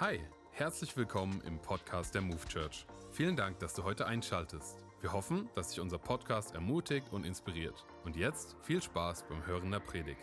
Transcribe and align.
Hi, 0.00 0.20
herzlich 0.52 0.96
willkommen 0.96 1.40
im 1.44 1.60
Podcast 1.60 2.14
der 2.14 2.22
Move 2.22 2.46
Church. 2.46 2.86
Vielen 3.10 3.34
Dank, 3.34 3.58
dass 3.58 3.74
du 3.74 3.82
heute 3.82 4.06
einschaltest. 4.06 4.84
Wir 5.00 5.12
hoffen, 5.12 5.50
dass 5.56 5.70
dich 5.70 5.80
unser 5.80 5.98
Podcast 5.98 6.54
ermutigt 6.54 7.08
und 7.10 7.26
inspiriert. 7.26 7.84
Und 8.04 8.14
jetzt 8.14 8.54
viel 8.62 8.80
Spaß 8.80 9.24
beim 9.24 9.44
Hören 9.44 9.72
der 9.72 9.80
Predigt. 9.80 10.20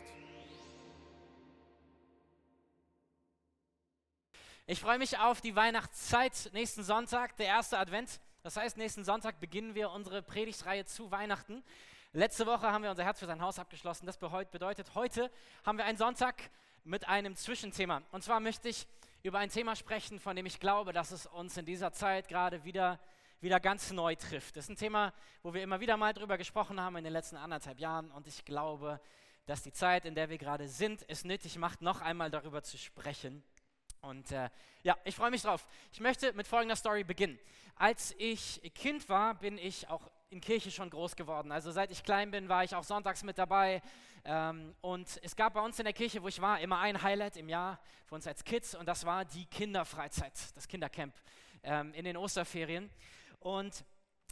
Ich 4.65 4.79
freue 4.79 4.97
mich 4.97 5.19
auf 5.19 5.41
die 5.41 5.57
Weihnachtszeit 5.57 6.51
nächsten 6.53 6.85
Sonntag, 6.85 7.35
der 7.35 7.47
erste 7.47 7.77
Advent. 7.77 8.21
Das 8.43 8.55
heißt, 8.55 8.77
nächsten 8.77 9.03
Sonntag 9.03 9.41
beginnen 9.41 9.75
wir 9.75 9.91
unsere 9.91 10.21
Predigtreihe 10.21 10.85
zu 10.85 11.11
Weihnachten. 11.11 11.65
Letzte 12.13 12.45
Woche 12.45 12.71
haben 12.71 12.83
wir 12.85 12.91
unser 12.91 13.03
Herz 13.03 13.19
für 13.19 13.27
sein 13.27 13.41
Haus 13.41 13.59
abgeschlossen. 13.59 14.05
Das 14.05 14.15
bedeutet, 14.15 14.95
heute 14.95 15.29
haben 15.65 15.77
wir 15.77 15.83
einen 15.83 15.97
Sonntag 15.97 16.49
mit 16.85 17.09
einem 17.09 17.35
Zwischenthema. 17.35 18.03
Und 18.13 18.23
zwar 18.23 18.39
möchte 18.39 18.69
ich 18.69 18.87
über 19.25 19.39
ein 19.39 19.49
Thema 19.49 19.75
sprechen, 19.75 20.19
von 20.19 20.35
dem 20.35 20.45
ich 20.45 20.59
glaube, 20.59 20.93
dass 20.93 21.09
es 21.09 21.25
uns 21.25 21.57
in 21.57 21.65
dieser 21.65 21.91
Zeit 21.91 22.27
gerade 22.27 22.63
wieder, 22.63 22.99
wieder 23.41 23.59
ganz 23.59 23.91
neu 23.91 24.13
trifft. 24.13 24.55
Das 24.55 24.65
ist 24.65 24.69
ein 24.69 24.75
Thema, 24.75 25.13
wo 25.41 25.51
wir 25.55 25.63
immer 25.63 25.79
wieder 25.79 25.97
mal 25.97 26.13
drüber 26.13 26.37
gesprochen 26.37 26.79
haben 26.79 26.95
in 26.97 27.03
den 27.03 27.11
letzten 27.11 27.35
anderthalb 27.35 27.79
Jahren. 27.79 28.11
Und 28.11 28.27
ich 28.27 28.45
glaube, 28.45 29.01
dass 29.47 29.63
die 29.63 29.71
Zeit, 29.71 30.05
in 30.05 30.13
der 30.13 30.29
wir 30.29 30.37
gerade 30.37 30.67
sind, 30.67 31.03
es 31.07 31.25
nötig 31.25 31.57
macht, 31.57 31.81
noch 31.81 32.01
einmal 32.01 32.29
darüber 32.29 32.61
zu 32.61 32.77
sprechen. 32.77 33.43
Und 34.01 34.31
äh, 34.31 34.51
ja, 34.83 34.95
ich 35.05 35.15
freue 35.15 35.31
mich 35.31 35.41
drauf. 35.41 35.65
Ich 35.91 35.99
möchte 36.01 36.31
mit 36.33 36.45
folgender 36.45 36.75
Story 36.75 37.03
beginnen. 37.03 37.39
Als 37.77 38.13
ich 38.19 38.61
Kind 38.75 39.09
war, 39.09 39.33
bin 39.33 39.57
ich 39.57 39.89
auch 39.89 40.11
in 40.29 40.41
Kirche 40.41 40.71
schon 40.71 40.89
groß 40.89 41.15
geworden. 41.15 41.51
Also 41.51 41.71
seit 41.71 41.91
ich 41.91 42.03
klein 42.03 42.31
bin, 42.31 42.49
war 42.49 42.63
ich 42.63 42.75
auch 42.75 42.83
sonntags 42.83 43.23
mit 43.23 43.37
dabei. 43.37 43.81
Ähm, 44.23 44.75
und 44.81 45.19
es 45.23 45.35
gab 45.35 45.53
bei 45.53 45.61
uns 45.61 45.77
in 45.79 45.85
der 45.85 45.93
Kirche, 45.93 46.21
wo 46.21 46.27
ich 46.27 46.41
war, 46.41 46.59
immer 46.59 46.79
ein 46.79 47.01
Highlight 47.01 47.37
im 47.37 47.47
Jahr 47.47 47.79
für 48.05 48.15
uns 48.15 48.25
als 48.27 48.43
Kids. 48.43 48.75
Und 48.75 48.87
das 48.87 49.05
war 49.05 49.23
die 49.23 49.45
Kinderfreizeit, 49.45 50.33
das 50.55 50.67
Kindercamp 50.67 51.13
ähm, 51.63 51.93
in 51.93 52.05
den 52.05 52.17
Osterferien. 52.17 52.89
Und 53.39 53.85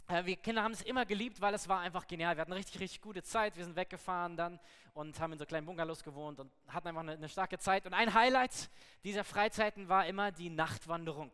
äh, 0.08 0.24
wir 0.24 0.36
Kinder 0.36 0.62
haben 0.62 0.72
es 0.72 0.82
immer 0.82 1.06
geliebt, 1.06 1.40
weil 1.40 1.54
es 1.54 1.68
war 1.68 1.80
einfach 1.80 2.06
genial. 2.06 2.36
Wir 2.36 2.42
hatten 2.42 2.52
richtig, 2.52 2.80
richtig 2.80 3.00
gute 3.00 3.22
Zeit. 3.22 3.56
Wir 3.56 3.64
sind 3.64 3.76
weggefahren 3.76 4.36
dann 4.36 4.58
und 4.94 5.18
haben 5.20 5.32
in 5.32 5.38
so 5.38 5.46
kleinen 5.46 5.66
Bungalows 5.66 6.02
gewohnt 6.02 6.40
und 6.40 6.50
hatten 6.68 6.88
einfach 6.88 7.02
eine, 7.02 7.12
eine 7.12 7.28
starke 7.28 7.58
Zeit. 7.58 7.86
Und 7.86 7.94
ein 7.94 8.12
Highlight 8.14 8.68
dieser 9.04 9.22
Freizeiten 9.22 9.88
war 9.88 10.06
immer 10.06 10.32
die 10.32 10.50
Nachtwanderung. 10.50 11.32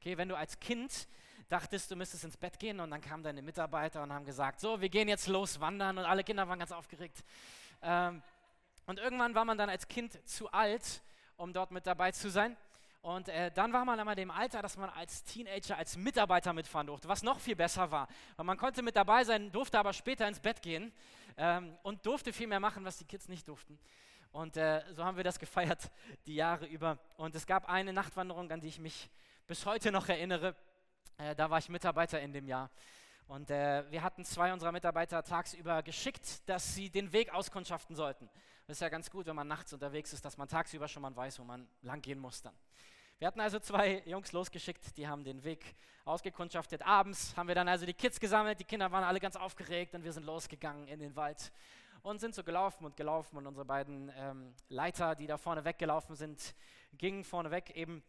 Okay, 0.00 0.18
wenn 0.18 0.28
du 0.28 0.36
als 0.36 0.58
Kind 0.58 1.06
dachtest, 1.50 1.90
du 1.90 1.96
müsstest 1.96 2.24
ins 2.24 2.36
Bett 2.36 2.58
gehen 2.58 2.80
und 2.80 2.90
dann 2.90 3.00
kamen 3.00 3.22
deine 3.22 3.42
Mitarbeiter 3.42 4.02
und 4.02 4.12
haben 4.12 4.24
gesagt, 4.24 4.60
so, 4.60 4.80
wir 4.80 4.88
gehen 4.88 5.08
jetzt 5.08 5.26
los 5.26 5.60
wandern 5.60 5.98
und 5.98 6.04
alle 6.04 6.24
Kinder 6.24 6.48
waren 6.48 6.58
ganz 6.58 6.72
aufgeregt. 6.72 7.24
Ähm, 7.82 8.22
und 8.86 8.98
irgendwann 8.98 9.34
war 9.34 9.44
man 9.44 9.58
dann 9.58 9.68
als 9.68 9.86
Kind 9.88 10.26
zu 10.28 10.50
alt, 10.50 11.02
um 11.36 11.52
dort 11.52 11.70
mit 11.70 11.86
dabei 11.86 12.12
zu 12.12 12.30
sein. 12.30 12.56
Und 13.02 13.28
äh, 13.28 13.50
dann 13.50 13.72
war 13.72 13.84
man 13.84 13.98
einmal 13.98 14.14
dem 14.14 14.30
Alter, 14.30 14.60
dass 14.62 14.76
man 14.76 14.90
als 14.90 15.24
Teenager, 15.24 15.76
als 15.76 15.96
Mitarbeiter 15.96 16.52
mitfahren 16.52 16.86
durfte, 16.86 17.08
was 17.08 17.22
noch 17.22 17.40
viel 17.40 17.56
besser 17.56 17.90
war. 17.90 18.08
Weil 18.36 18.44
man 18.44 18.58
konnte 18.58 18.82
mit 18.82 18.94
dabei 18.94 19.24
sein, 19.24 19.50
durfte 19.50 19.78
aber 19.78 19.92
später 19.92 20.28
ins 20.28 20.40
Bett 20.40 20.60
gehen 20.60 20.92
ähm, 21.36 21.76
und 21.82 22.04
durfte 22.04 22.32
viel 22.32 22.46
mehr 22.46 22.60
machen, 22.60 22.84
was 22.84 22.98
die 22.98 23.06
Kids 23.06 23.28
nicht 23.28 23.48
durften. 23.48 23.78
Und 24.32 24.56
äh, 24.56 24.82
so 24.92 25.04
haben 25.04 25.16
wir 25.16 25.24
das 25.24 25.38
gefeiert, 25.38 25.90
die 26.26 26.34
Jahre 26.34 26.66
über. 26.66 26.98
Und 27.16 27.34
es 27.34 27.46
gab 27.46 27.68
eine 27.68 27.92
Nachtwanderung, 27.92 28.50
an 28.50 28.60
die 28.60 28.68
ich 28.68 28.78
mich 28.78 29.08
bis 29.46 29.66
heute 29.66 29.90
noch 29.90 30.08
erinnere. 30.08 30.54
Äh, 31.20 31.34
da 31.34 31.50
war 31.50 31.58
ich 31.58 31.68
Mitarbeiter 31.68 32.20
in 32.20 32.32
dem 32.32 32.48
Jahr. 32.48 32.70
Und 33.26 33.50
äh, 33.50 33.84
wir 33.90 34.02
hatten 34.02 34.24
zwei 34.24 34.52
unserer 34.52 34.72
Mitarbeiter 34.72 35.22
tagsüber 35.22 35.82
geschickt, 35.82 36.48
dass 36.48 36.74
sie 36.74 36.90
den 36.90 37.12
Weg 37.12 37.32
auskundschaften 37.32 37.94
sollten. 37.94 38.28
Das 38.66 38.78
ist 38.78 38.80
ja 38.80 38.88
ganz 38.88 39.10
gut, 39.10 39.26
wenn 39.26 39.36
man 39.36 39.46
nachts 39.46 39.72
unterwegs 39.72 40.12
ist, 40.12 40.24
dass 40.24 40.36
man 40.36 40.48
tagsüber 40.48 40.88
schon 40.88 41.02
mal 41.02 41.14
weiß, 41.14 41.38
wo 41.38 41.44
man 41.44 41.68
lang 41.82 42.00
gehen 42.00 42.18
muss 42.18 42.42
dann. 42.42 42.54
Wir 43.18 43.26
hatten 43.26 43.40
also 43.40 43.58
zwei 43.58 44.02
Jungs 44.06 44.32
losgeschickt, 44.32 44.96
die 44.96 45.06
haben 45.06 45.22
den 45.22 45.44
Weg 45.44 45.76
ausgekundschaftet. 46.06 46.82
Abends 46.82 47.36
haben 47.36 47.48
wir 47.48 47.54
dann 47.54 47.68
also 47.68 47.84
die 47.84 47.92
Kids 47.92 48.18
gesammelt, 48.18 48.58
die 48.58 48.64
Kinder 48.64 48.90
waren 48.90 49.04
alle 49.04 49.20
ganz 49.20 49.36
aufgeregt 49.36 49.94
und 49.94 50.04
wir 50.04 50.12
sind 50.12 50.24
losgegangen 50.24 50.88
in 50.88 51.00
den 51.00 51.14
Wald 51.16 51.52
und 52.02 52.18
sind 52.18 52.34
so 52.34 52.42
gelaufen 52.42 52.86
und 52.86 52.96
gelaufen 52.96 53.36
und 53.36 53.46
unsere 53.46 53.66
beiden 53.66 54.10
ähm, 54.16 54.54
Leiter, 54.68 55.14
die 55.14 55.26
da 55.26 55.36
vorne 55.36 55.64
weggelaufen 55.64 56.16
sind, 56.16 56.54
gingen 56.94 57.24
vorne 57.24 57.50
weg 57.50 57.70
eben. 57.76 58.02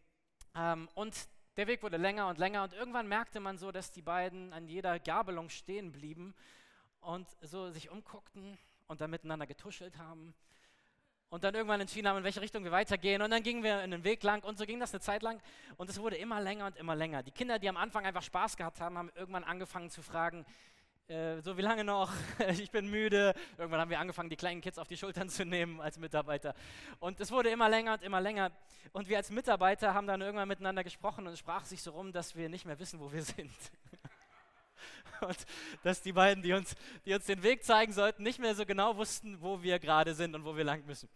Ähm, 0.56 0.88
und 0.96 1.28
der 1.58 1.68
Weg 1.68 1.84
wurde 1.84 1.98
länger 1.98 2.28
und 2.28 2.38
länger 2.38 2.64
und 2.64 2.74
irgendwann 2.74 3.08
merkte 3.08 3.40
man 3.40 3.58
so, 3.58 3.72
dass 3.72 3.92
die 3.92 4.02
beiden 4.02 4.54
an 4.54 4.68
jeder 4.68 5.00
Gabelung 5.00 5.50
stehen 5.50 5.92
blieben 5.92 6.34
und 7.02 7.28
so 7.42 7.70
sich 7.72 7.90
umguckten 7.90 8.58
und 8.88 9.02
dann 9.02 9.10
miteinander 9.10 9.48
getuschelt 9.48 9.98
haben 9.98 10.34
und 11.32 11.46
dann 11.46 11.56
irgendwann 11.56 11.80
entschieden 11.80 12.10
haben, 12.10 12.18
in 12.18 12.24
welche 12.26 12.42
Richtung 12.42 12.66
wir 12.66 12.72
weitergehen. 12.72 13.22
Und 13.22 13.32
dann 13.32 13.42
gingen 13.42 13.64
wir 13.64 13.84
in 13.84 13.92
den 13.92 14.04
Weg 14.04 14.22
lang 14.22 14.44
und 14.44 14.58
so 14.58 14.66
ging 14.66 14.82
das 14.82 14.94
eine 14.94 15.00
Zeit 15.00 15.24
lang. 15.24 15.42
Und 15.78 15.90
es 15.90 15.98
wurde 15.98 16.18
immer 16.18 16.42
länger 16.42 16.68
und 16.68 16.76
immer 16.76 16.94
länger. 16.94 17.24
Die 17.24 17.32
Kinder, 17.32 17.58
die 17.58 17.70
am 17.70 17.78
Anfang 17.78 18.06
einfach 18.06 18.22
Spaß 18.22 18.58
gehabt 18.58 18.82
haben, 18.82 18.98
haben 18.98 19.12
irgendwann 19.16 19.46
angefangen 19.46 19.90
zu 19.90 20.02
fragen, 20.02 20.46
äh, 21.12 21.42
so 21.42 21.58
wie 21.58 21.62
lange 21.62 21.84
noch, 21.84 22.10
ich 22.52 22.72
bin 22.72 22.90
müde. 22.90 23.34
Irgendwann 23.58 23.82
haben 23.82 23.90
wir 23.90 24.00
angefangen, 24.00 24.30
die 24.30 24.38
kleinen 24.38 24.62
Kids 24.62 24.78
auf 24.78 24.88
die 24.88 24.96
Schultern 24.96 25.28
zu 25.30 25.46
nehmen 25.46 25.82
als 25.82 26.00
Mitarbeiter. 26.00 26.56
Und 27.00 27.20
es 27.20 27.32
wurde 27.32 27.50
immer 27.50 27.68
länger 27.68 27.94
und 27.94 28.04
immer 28.04 28.22
länger. 28.22 28.52
Und 28.94 29.10
wir 29.10 29.18
als 29.18 29.30
Mitarbeiter 29.30 29.94
haben 29.94 30.08
dann 30.08 30.22
irgendwann 30.22 30.48
miteinander 30.48 30.84
gesprochen 30.84 31.28
und 31.28 31.34
es 31.34 31.40
sprach 31.40 31.66
sich 31.66 31.82
so 31.82 31.92
rum, 31.92 32.14
dass 32.14 32.36
wir 32.36 32.48
nicht 32.48 32.66
mehr 32.66 32.80
wissen, 32.80 33.00
wo 33.00 33.12
wir 33.12 33.24
sind. 33.24 33.52
und 35.22 35.38
dass 35.84 36.02
die 36.02 36.14
beiden, 36.14 36.42
die 36.44 36.54
uns, 36.54 36.76
die 37.06 37.14
uns 37.14 37.26
den 37.26 37.44
Weg 37.44 37.64
zeigen 37.66 37.92
sollten, 37.92 38.24
nicht 38.24 38.40
mehr 38.40 38.56
so 38.56 38.66
genau 38.66 38.96
wussten, 38.96 39.42
wo 39.42 39.62
wir 39.62 39.80
gerade 39.80 40.14
sind 40.14 40.34
und 40.34 40.46
wo 40.46 40.56
wir 40.56 40.64
lang 40.64 40.86
müssen. 40.86 41.10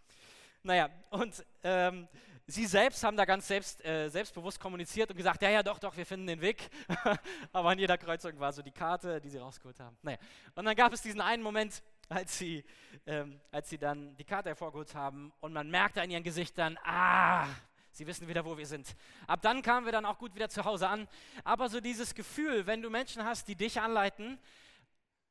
Naja, 0.61 0.89
und 1.09 1.45
ähm, 1.63 2.07
sie 2.47 2.65
selbst 2.65 3.03
haben 3.03 3.17
da 3.17 3.25
ganz 3.25 3.47
selbst, 3.47 3.83
äh, 3.83 4.09
selbstbewusst 4.09 4.59
kommuniziert 4.59 5.09
und 5.09 5.17
gesagt, 5.17 5.41
ja, 5.41 5.49
ja, 5.49 5.63
doch, 5.63 5.79
doch, 5.79 5.95
wir 5.97 6.05
finden 6.05 6.27
den 6.27 6.41
Weg. 6.41 6.69
Aber 7.51 7.69
an 7.69 7.79
jeder 7.79 7.97
Kreuzung 7.97 8.39
war 8.39 8.53
so 8.53 8.61
die 8.61 8.71
Karte, 8.71 9.19
die 9.19 9.29
sie 9.29 9.37
rausgeholt 9.37 9.79
haben. 9.79 9.97
Naja, 10.01 10.17
und 10.55 10.65
dann 10.65 10.75
gab 10.75 10.93
es 10.93 11.01
diesen 11.01 11.21
einen 11.21 11.41
Moment, 11.41 11.81
als 12.09 12.37
sie, 12.37 12.63
ähm, 13.07 13.39
als 13.51 13.69
sie 13.69 13.77
dann 13.77 14.15
die 14.17 14.25
Karte 14.25 14.49
hervorgeholt 14.49 14.93
haben 14.93 15.33
und 15.39 15.53
man 15.53 15.69
merkte 15.69 16.01
an 16.01 16.11
ihren 16.11 16.23
Gesichtern, 16.23 16.77
ah, 16.83 17.47
sie 17.91 18.05
wissen 18.05 18.27
wieder, 18.27 18.45
wo 18.45 18.57
wir 18.57 18.67
sind. 18.67 18.95
Ab 19.25 19.41
dann 19.41 19.61
kamen 19.61 19.85
wir 19.85 19.91
dann 19.91 20.05
auch 20.05 20.19
gut 20.19 20.35
wieder 20.35 20.49
zu 20.49 20.65
Hause 20.65 20.87
an. 20.87 21.07
Aber 21.43 21.69
so 21.69 21.79
dieses 21.79 22.13
Gefühl, 22.13 22.67
wenn 22.67 22.81
du 22.81 22.89
Menschen 22.89 23.23
hast, 23.23 23.47
die 23.47 23.55
dich 23.55 23.81
anleiten, 23.81 24.37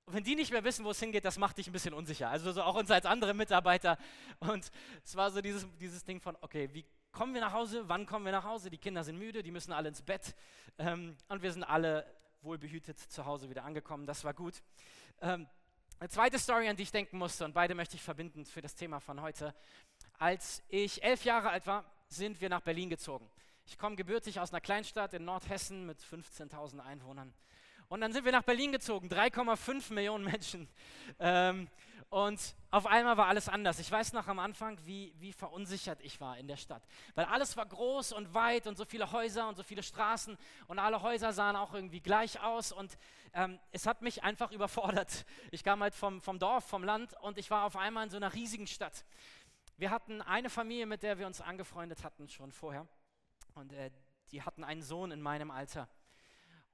wenn 0.06 0.24
die 0.24 0.34
nicht 0.34 0.50
mehr 0.50 0.64
wissen, 0.64 0.84
wo 0.84 0.90
es 0.90 1.00
hingeht, 1.00 1.24
das 1.24 1.38
macht 1.38 1.58
dich 1.58 1.66
ein 1.66 1.72
bisschen 1.72 1.94
unsicher. 1.94 2.28
Also 2.28 2.52
so 2.52 2.62
auch 2.62 2.74
uns 2.74 2.90
als 2.90 3.06
andere 3.06 3.32
Mitarbeiter. 3.34 3.96
Und 4.40 4.70
es 5.02 5.16
war 5.16 5.30
so 5.30 5.40
dieses, 5.40 5.66
dieses 5.78 6.04
Ding 6.04 6.20
von, 6.20 6.36
okay, 6.40 6.68
wie 6.72 6.84
kommen 7.14 7.32
wir 7.32 7.40
nach 7.40 7.52
Hause? 7.52 7.88
Wann 7.88 8.04
kommen 8.04 8.26
wir 8.26 8.32
nach 8.32 8.44
Hause? 8.44 8.68
Die 8.68 8.76
Kinder 8.76 9.04
sind 9.04 9.18
müde, 9.18 9.42
die 9.42 9.52
müssen 9.52 9.72
alle 9.72 9.88
ins 9.88 10.02
Bett. 10.02 10.34
Ähm, 10.78 11.16
und 11.28 11.42
wir 11.42 11.52
sind 11.52 11.62
alle 11.62 12.04
wohlbehütet 12.42 12.98
zu 12.98 13.24
Hause 13.24 13.48
wieder 13.48 13.64
angekommen. 13.64 14.04
Das 14.06 14.24
war 14.24 14.34
gut. 14.34 14.62
Ähm, 15.22 15.46
eine 16.00 16.08
zweite 16.08 16.38
Story, 16.38 16.68
an 16.68 16.76
die 16.76 16.82
ich 16.82 16.90
denken 16.90 17.16
musste, 17.16 17.44
und 17.44 17.54
beide 17.54 17.74
möchte 17.74 17.96
ich 17.96 18.02
verbinden 18.02 18.44
für 18.44 18.60
das 18.60 18.74
Thema 18.74 19.00
von 19.00 19.22
heute. 19.22 19.54
Als 20.18 20.62
ich 20.68 21.02
elf 21.02 21.24
Jahre 21.24 21.50
alt 21.50 21.66
war, 21.66 21.84
sind 22.08 22.40
wir 22.40 22.48
nach 22.48 22.60
Berlin 22.60 22.90
gezogen. 22.90 23.30
Ich 23.64 23.78
komme 23.78 23.96
gebürtig 23.96 24.40
aus 24.40 24.52
einer 24.52 24.60
Kleinstadt 24.60 25.14
in 25.14 25.24
Nordhessen 25.24 25.86
mit 25.86 26.00
15.000 26.02 26.80
Einwohnern. 26.80 27.32
Und 27.94 28.00
dann 28.00 28.12
sind 28.12 28.24
wir 28.24 28.32
nach 28.32 28.42
Berlin 28.42 28.72
gezogen, 28.72 29.08
3,5 29.08 29.92
Millionen 29.92 30.24
Menschen. 30.24 30.68
Ähm, 31.20 31.68
und 32.10 32.56
auf 32.72 32.86
einmal 32.86 33.16
war 33.16 33.28
alles 33.28 33.48
anders. 33.48 33.78
Ich 33.78 33.88
weiß 33.88 34.14
noch 34.14 34.26
am 34.26 34.40
Anfang, 34.40 34.76
wie, 34.84 35.14
wie 35.20 35.32
verunsichert 35.32 36.00
ich 36.02 36.20
war 36.20 36.36
in 36.36 36.48
der 36.48 36.56
Stadt. 36.56 36.82
Weil 37.14 37.26
alles 37.26 37.56
war 37.56 37.64
groß 37.66 38.10
und 38.10 38.34
weit 38.34 38.66
und 38.66 38.76
so 38.76 38.84
viele 38.84 39.12
Häuser 39.12 39.46
und 39.48 39.54
so 39.54 39.62
viele 39.62 39.84
Straßen 39.84 40.36
und 40.66 40.80
alle 40.80 41.02
Häuser 41.02 41.32
sahen 41.32 41.54
auch 41.54 41.72
irgendwie 41.72 42.00
gleich 42.00 42.40
aus. 42.42 42.72
Und 42.72 42.98
ähm, 43.32 43.60
es 43.70 43.86
hat 43.86 44.02
mich 44.02 44.24
einfach 44.24 44.50
überfordert. 44.50 45.24
Ich 45.52 45.62
kam 45.62 45.80
halt 45.80 45.94
vom, 45.94 46.20
vom 46.20 46.40
Dorf, 46.40 46.64
vom 46.64 46.82
Land 46.82 47.14
und 47.20 47.38
ich 47.38 47.48
war 47.52 47.62
auf 47.62 47.76
einmal 47.76 48.02
in 48.02 48.10
so 48.10 48.16
einer 48.16 48.34
riesigen 48.34 48.66
Stadt. 48.66 49.04
Wir 49.76 49.92
hatten 49.92 50.20
eine 50.20 50.50
Familie, 50.50 50.86
mit 50.86 51.04
der 51.04 51.20
wir 51.20 51.28
uns 51.28 51.40
angefreundet 51.40 52.02
hatten 52.02 52.28
schon 52.28 52.50
vorher. 52.50 52.88
Und 53.54 53.72
äh, 53.72 53.92
die 54.32 54.42
hatten 54.42 54.64
einen 54.64 54.82
Sohn 54.82 55.12
in 55.12 55.22
meinem 55.22 55.52
Alter. 55.52 55.88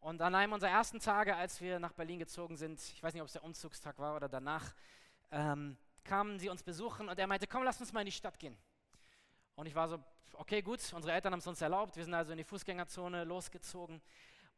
Und 0.00 0.23
an 0.23 0.35
einem 0.35 0.55
unserer 0.55 0.70
ersten 0.70 0.99
Tage, 0.99 1.37
als 1.37 1.61
wir 1.61 1.79
nach 1.79 1.93
Berlin 1.93 2.19
gezogen 2.19 2.56
sind, 2.56 2.81
ich 2.81 3.02
weiß 3.02 3.12
nicht, 3.12 3.20
ob 3.20 3.26
es 3.26 3.35
der 3.35 3.44
Umzugstag 3.44 3.99
war 3.99 4.17
oder 4.17 4.31
danach, 4.31 4.75
ähm, 5.31 5.76
kamen 6.05 6.38
sie 6.38 6.49
uns 6.49 6.62
besuchen 6.62 7.11
und 7.11 7.19
er 7.19 7.26
meinte, 7.26 7.47
komm, 7.47 7.64
lass 7.64 7.81
uns 7.81 7.93
mal 7.93 8.00
in 8.00 8.06
die 8.06 8.12
Stadt 8.12 8.38
gehen. 8.38 8.56
Und 9.56 9.67
ich 9.67 9.75
war 9.75 9.88
so, 9.88 10.02
okay, 10.32 10.62
gut, 10.62 10.81
unsere 10.94 11.12
Eltern 11.12 11.35
haben 11.35 11.41
es 11.41 11.47
uns 11.47 11.61
erlaubt, 11.61 11.97
wir 11.97 12.05
sind 12.05 12.14
also 12.14 12.32
in 12.32 12.38
die 12.38 12.44
Fußgängerzone 12.44 13.25
losgezogen. 13.25 14.00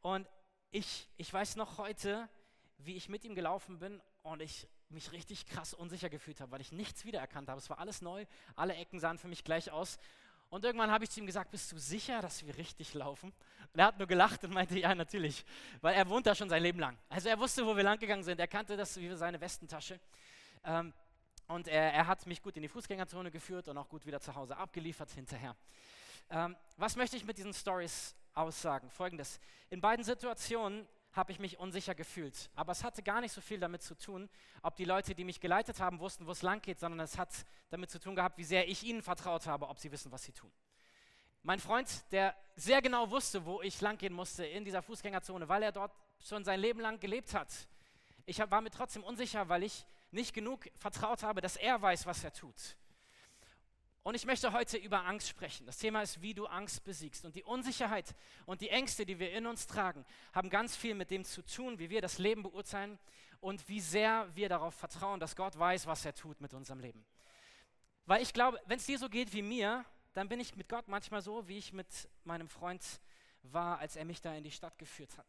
Und 0.00 0.28
ich, 0.70 1.08
ich 1.16 1.32
weiß 1.32 1.56
noch 1.56 1.78
heute, 1.78 2.28
wie 2.78 2.94
ich 2.94 3.08
mit 3.08 3.24
ihm 3.24 3.34
gelaufen 3.34 3.80
bin 3.80 4.00
und 4.22 4.40
ich 4.40 4.68
mich 4.90 5.10
richtig 5.10 5.46
krass 5.46 5.74
unsicher 5.74 6.08
gefühlt 6.08 6.40
habe, 6.40 6.52
weil 6.52 6.60
ich 6.60 6.70
nichts 6.70 7.04
wiedererkannt 7.04 7.48
habe. 7.48 7.58
Es 7.58 7.68
war 7.68 7.80
alles 7.80 8.00
neu, 8.00 8.26
alle 8.54 8.74
Ecken 8.76 9.00
sahen 9.00 9.18
für 9.18 9.28
mich 9.28 9.42
gleich 9.42 9.72
aus. 9.72 9.98
Und 10.52 10.66
irgendwann 10.66 10.90
habe 10.90 11.02
ich 11.04 11.10
zu 11.10 11.18
ihm 11.18 11.24
gesagt, 11.24 11.50
bist 11.50 11.72
du 11.72 11.78
sicher, 11.78 12.20
dass 12.20 12.44
wir 12.44 12.54
richtig 12.58 12.92
laufen? 12.92 13.32
Und 13.72 13.80
er 13.80 13.86
hat 13.86 13.96
nur 13.96 14.06
gelacht 14.06 14.44
und 14.44 14.52
meinte, 14.52 14.78
ja, 14.78 14.94
natürlich, 14.94 15.46
weil 15.80 15.94
er 15.94 16.06
wohnt 16.06 16.26
da 16.26 16.34
schon 16.34 16.50
sein 16.50 16.62
Leben 16.62 16.78
lang. 16.78 16.98
Also 17.08 17.30
er 17.30 17.38
wusste, 17.38 17.64
wo 17.64 17.74
wir 17.74 17.82
lang 17.82 17.98
gegangen 17.98 18.22
sind, 18.22 18.38
er 18.38 18.46
kannte 18.46 18.76
das 18.76 19.00
wie 19.00 19.16
seine 19.16 19.40
Westentasche. 19.40 19.98
Ähm, 20.62 20.92
und 21.48 21.68
er, 21.68 21.94
er, 21.94 22.06
hat 22.06 22.26
mich 22.26 22.42
gut 22.42 22.54
in 22.56 22.62
die 22.62 22.68
Fußgängerzone 22.68 23.30
geführt 23.30 23.68
und 23.68 23.78
auch 23.78 23.88
gut 23.88 24.04
wieder 24.04 24.20
zu 24.20 24.34
Hause 24.34 24.54
abgeliefert 24.58 25.10
hinterher. 25.12 25.56
Ähm, 26.28 26.54
was 26.76 26.96
möchte 26.96 27.16
ich 27.16 27.24
mit 27.24 27.38
diesen 27.38 27.54
Stories 27.54 28.14
aussagen? 28.34 28.90
Folgendes. 28.90 29.40
In 29.70 29.80
beiden 29.80 30.04
Situationen 30.04 30.86
habe 31.12 31.32
ich 31.32 31.38
mich 31.38 31.58
unsicher 31.58 31.94
gefühlt. 31.94 32.50
Aber 32.54 32.72
es 32.72 32.84
hatte 32.84 33.02
gar 33.02 33.20
nicht 33.20 33.32
so 33.32 33.40
viel 33.40 33.60
damit 33.60 33.82
zu 33.82 33.96
tun, 33.96 34.28
ob 34.62 34.76
die 34.76 34.84
Leute, 34.84 35.14
die 35.14 35.24
mich 35.24 35.40
geleitet 35.40 35.80
haben, 35.80 36.00
wussten, 36.00 36.26
wo 36.26 36.30
es 36.30 36.42
lang 36.42 36.62
geht, 36.62 36.80
sondern 36.80 37.00
es 37.00 37.18
hat 37.18 37.30
damit 37.70 37.90
zu 37.90 38.00
tun 38.00 38.16
gehabt, 38.16 38.38
wie 38.38 38.44
sehr 38.44 38.68
ich 38.68 38.82
ihnen 38.82 39.02
vertraut 39.02 39.46
habe, 39.46 39.68
ob 39.68 39.78
sie 39.78 39.92
wissen, 39.92 40.10
was 40.10 40.24
sie 40.24 40.32
tun. 40.32 40.50
Mein 41.42 41.60
Freund, 41.60 41.88
der 42.12 42.36
sehr 42.56 42.80
genau 42.80 43.10
wusste, 43.10 43.44
wo 43.44 43.60
ich 43.62 43.80
lang 43.80 43.98
gehen 43.98 44.12
musste 44.12 44.46
in 44.46 44.64
dieser 44.64 44.80
Fußgängerzone, 44.80 45.48
weil 45.48 45.62
er 45.62 45.72
dort 45.72 45.92
schon 46.20 46.44
sein 46.44 46.60
Leben 46.60 46.80
lang 46.80 47.00
gelebt 47.00 47.34
hat. 47.34 47.52
Ich 48.24 48.38
war 48.38 48.60
mir 48.60 48.70
trotzdem 48.70 49.02
unsicher, 49.02 49.48
weil 49.48 49.64
ich 49.64 49.84
nicht 50.12 50.34
genug 50.34 50.70
vertraut 50.76 51.22
habe, 51.22 51.40
dass 51.40 51.56
er 51.56 51.82
weiß, 51.82 52.06
was 52.06 52.22
er 52.22 52.32
tut. 52.32 52.76
Und 54.04 54.16
ich 54.16 54.26
möchte 54.26 54.52
heute 54.52 54.78
über 54.78 55.04
Angst 55.06 55.28
sprechen. 55.28 55.64
Das 55.64 55.78
Thema 55.78 56.02
ist, 56.02 56.20
wie 56.20 56.34
du 56.34 56.46
Angst 56.46 56.82
besiegst. 56.82 57.24
Und 57.24 57.36
die 57.36 57.44
Unsicherheit 57.44 58.14
und 58.46 58.60
die 58.60 58.70
Ängste, 58.70 59.06
die 59.06 59.20
wir 59.20 59.32
in 59.32 59.46
uns 59.46 59.68
tragen, 59.68 60.04
haben 60.32 60.50
ganz 60.50 60.74
viel 60.74 60.94
mit 60.94 61.10
dem 61.10 61.24
zu 61.24 61.42
tun, 61.42 61.78
wie 61.78 61.88
wir 61.88 62.00
das 62.00 62.18
Leben 62.18 62.42
beurteilen 62.42 62.98
und 63.40 63.68
wie 63.68 63.80
sehr 63.80 64.28
wir 64.34 64.48
darauf 64.48 64.74
vertrauen, 64.74 65.20
dass 65.20 65.36
Gott 65.36 65.56
weiß, 65.56 65.86
was 65.86 66.04
er 66.04 66.14
tut 66.14 66.40
mit 66.40 66.52
unserem 66.52 66.80
Leben. 66.80 67.04
Weil 68.06 68.22
ich 68.22 68.32
glaube, 68.32 68.60
wenn 68.66 68.78
es 68.78 68.86
dir 68.86 68.98
so 68.98 69.08
geht 69.08 69.32
wie 69.32 69.42
mir, 69.42 69.84
dann 70.14 70.28
bin 70.28 70.40
ich 70.40 70.56
mit 70.56 70.68
Gott 70.68 70.88
manchmal 70.88 71.22
so, 71.22 71.46
wie 71.46 71.58
ich 71.58 71.72
mit 71.72 71.86
meinem 72.24 72.48
Freund 72.48 72.82
war, 73.42 73.78
als 73.78 73.94
er 73.94 74.04
mich 74.04 74.20
da 74.20 74.34
in 74.34 74.42
die 74.42 74.50
Stadt 74.50 74.78
geführt 74.78 75.16
hat. 75.16 75.26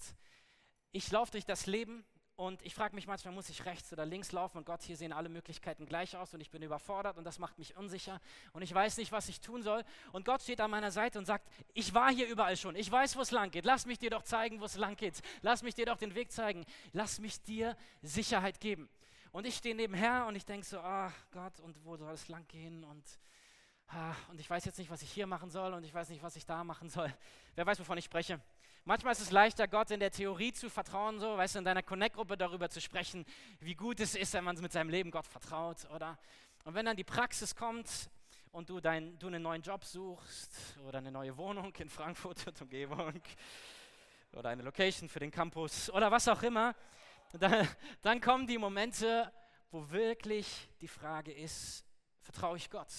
Ich 0.92 1.12
laufe 1.12 1.32
durch 1.32 1.46
das 1.46 1.68
Leben 1.68 2.04
und 2.36 2.64
ich 2.64 2.74
frage 2.74 2.96
mich 2.96 3.06
manchmal, 3.06 3.34
muss 3.34 3.50
ich 3.50 3.66
rechts 3.66 3.94
oder 3.94 4.06
links 4.06 4.32
laufen? 4.32 4.58
Und 4.58 4.66
Gott, 4.66 4.82
hier 4.82 4.98
sehen 4.98 5.14
alle 5.14 5.30
Möglichkeiten 5.30 5.86
gleich 5.86 6.18
aus 6.18 6.34
und 6.34 6.42
ich 6.42 6.50
bin 6.50 6.64
überfordert 6.64 7.18
und 7.18 7.24
das 7.26 7.38
macht 7.38 7.60
mich 7.60 7.78
unsicher 7.78 8.20
und 8.54 8.64
ich 8.64 8.74
weiß 8.74 8.98
nicht, 8.98 9.12
was 9.12 9.30
ich 9.30 9.40
tun 9.40 9.62
soll. 9.62 9.84
Und 10.12 10.26
Gott 10.26 10.42
steht 10.42 10.60
an 10.60 10.72
meiner 10.72 10.90
Seite 10.90 11.20
und 11.20 11.26
sagt, 11.26 11.48
ich 11.74 11.94
war 11.94 12.12
hier 12.12 12.28
überall 12.28 12.58
schon, 12.58 12.76
ich 12.76 12.92
weiß, 12.92 13.16
wo 13.18 13.22
es 13.22 13.30
lang 13.30 13.52
geht. 13.52 13.66
Lass 13.66 13.86
mich 13.86 14.00
dir 14.00 14.10
doch 14.10 14.24
zeigen, 14.24 14.60
wo 14.60 14.66
es 14.66 14.78
lang 14.78 14.96
geht. 14.96 15.22
Lass 15.42 15.62
mich 15.62 15.76
dir 15.76 15.86
doch 15.86 15.98
den 15.98 16.16
Weg 16.16 16.32
zeigen. 16.32 16.66
Lass 16.92 17.20
mich 17.20 17.42
dir 17.44 17.78
Sicherheit 18.02 18.60
geben. 18.60 18.90
Und 19.32 19.46
ich 19.46 19.56
stehe 19.56 19.76
nebenher 19.76 20.26
und 20.28 20.36
ich 20.36 20.46
denke 20.46 20.66
so, 20.66 20.80
ach 20.80 21.14
Gott, 21.32 21.60
und 21.60 21.84
wo 21.86 21.98
soll 21.98 22.14
es 22.14 22.28
lang 22.28 22.48
gehen? 22.48 22.84
Und, 22.84 23.04
ah, 23.88 24.16
und 24.30 24.40
ich 24.40 24.50
weiß 24.50 24.66
jetzt 24.66 24.80
nicht, 24.80 24.90
was 24.90 25.02
ich 25.04 25.12
hier 25.12 25.28
machen 25.28 25.52
soll 25.52 25.74
und 25.74 25.84
ich 25.84 25.94
weiß 25.94 26.10
nicht, 26.10 26.24
was 26.24 26.36
ich 26.36 26.46
da 26.46 26.64
machen 26.64 26.90
soll. 26.90 27.14
Wer 27.56 27.66
weiß, 27.66 27.80
wovon 27.80 27.98
ich 27.98 28.06
spreche? 28.06 28.40
Manchmal 28.86 29.14
ist 29.14 29.22
es 29.22 29.32
leichter, 29.32 29.66
Gott 29.66 29.92
in 29.92 30.02
der 30.02 30.12
Theorie 30.12 30.52
zu 30.52 30.70
vertrauen, 30.70 31.18
so, 31.18 31.38
weißt 31.38 31.56
du, 31.56 31.60
in 31.60 31.66
deiner 31.66 31.84
Connect-Gruppe 31.84 32.36
darüber 32.36 32.70
zu 32.70 32.82
sprechen, 32.82 33.26
wie 33.62 33.76
gut 33.76 34.02
es 34.02 34.14
ist, 34.14 34.34
wenn 34.34 34.44
man 34.44 34.60
mit 34.60 34.74
seinem 34.74 34.90
Leben 34.90 35.10
Gott 35.10 35.26
vertraut, 35.26 35.90
oder? 35.96 36.20
Und 36.66 36.76
wenn 36.76 36.86
dann 36.86 36.98
die 36.98 37.06
Praxis 37.06 37.56
kommt 37.56 38.10
und 38.52 38.70
du, 38.70 38.82
dein, 38.82 39.18
du 39.20 39.28
einen 39.28 39.42
neuen 39.42 39.62
Job 39.62 39.86
suchst 39.86 40.78
oder 40.86 40.98
eine 40.98 41.14
neue 41.14 41.38
Wohnung 41.38 41.74
in 41.78 41.90
Frankfurt 41.90 42.46
und 42.48 42.62
Umgebung 42.62 43.22
oder 44.34 44.50
eine 44.50 44.64
Location 44.64 45.08
für 45.08 45.20
den 45.22 45.32
Campus 45.32 45.90
oder 45.90 46.12
was 46.12 46.28
auch 46.28 46.44
immer, 46.44 46.76
dann, 47.32 47.66
dann 48.02 48.20
kommen 48.20 48.46
die 48.46 48.58
Momente, 48.58 49.32
wo 49.72 49.90
wirklich 49.92 50.70
die 50.82 50.90
Frage 50.90 51.32
ist, 51.32 51.86
vertraue 52.20 52.58
ich 52.58 52.70
Gott? 52.70 52.92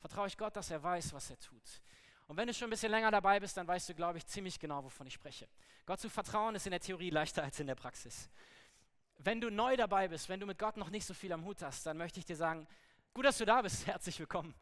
Vertraue 0.00 0.26
ich 0.26 0.36
Gott, 0.36 0.56
dass 0.56 0.72
er 0.72 0.82
weiß, 0.82 1.12
was 1.12 1.30
er 1.30 1.38
tut? 1.38 1.80
Und 2.26 2.36
wenn 2.36 2.46
du 2.46 2.54
schon 2.54 2.68
ein 2.68 2.70
bisschen 2.70 2.90
länger 2.90 3.10
dabei 3.10 3.40
bist, 3.40 3.56
dann 3.56 3.66
weißt 3.66 3.88
du, 3.88 3.94
glaube 3.94 4.18
ich, 4.18 4.26
ziemlich 4.26 4.58
genau, 4.58 4.84
wovon 4.84 5.06
ich 5.06 5.14
spreche. 5.14 5.48
Gott 5.86 6.00
zu 6.00 6.08
vertrauen 6.08 6.54
ist 6.54 6.66
in 6.66 6.70
der 6.70 6.80
Theorie 6.80 7.10
leichter 7.10 7.42
als 7.42 7.60
in 7.60 7.66
der 7.66 7.74
Praxis. 7.74 8.30
Wenn 9.18 9.40
du 9.40 9.50
neu 9.50 9.76
dabei 9.76 10.08
bist, 10.08 10.28
wenn 10.28 10.40
du 10.40 10.46
mit 10.46 10.58
Gott 10.58 10.76
noch 10.76 10.90
nicht 10.90 11.04
so 11.04 11.14
viel 11.14 11.32
am 11.32 11.44
Hut 11.44 11.62
hast, 11.62 11.86
dann 11.86 11.96
möchte 11.96 12.18
ich 12.18 12.24
dir 12.24 12.36
sagen, 12.36 12.66
gut, 13.14 13.24
dass 13.24 13.38
du 13.38 13.44
da 13.44 13.62
bist, 13.62 13.86
herzlich 13.86 14.18
willkommen. 14.18 14.54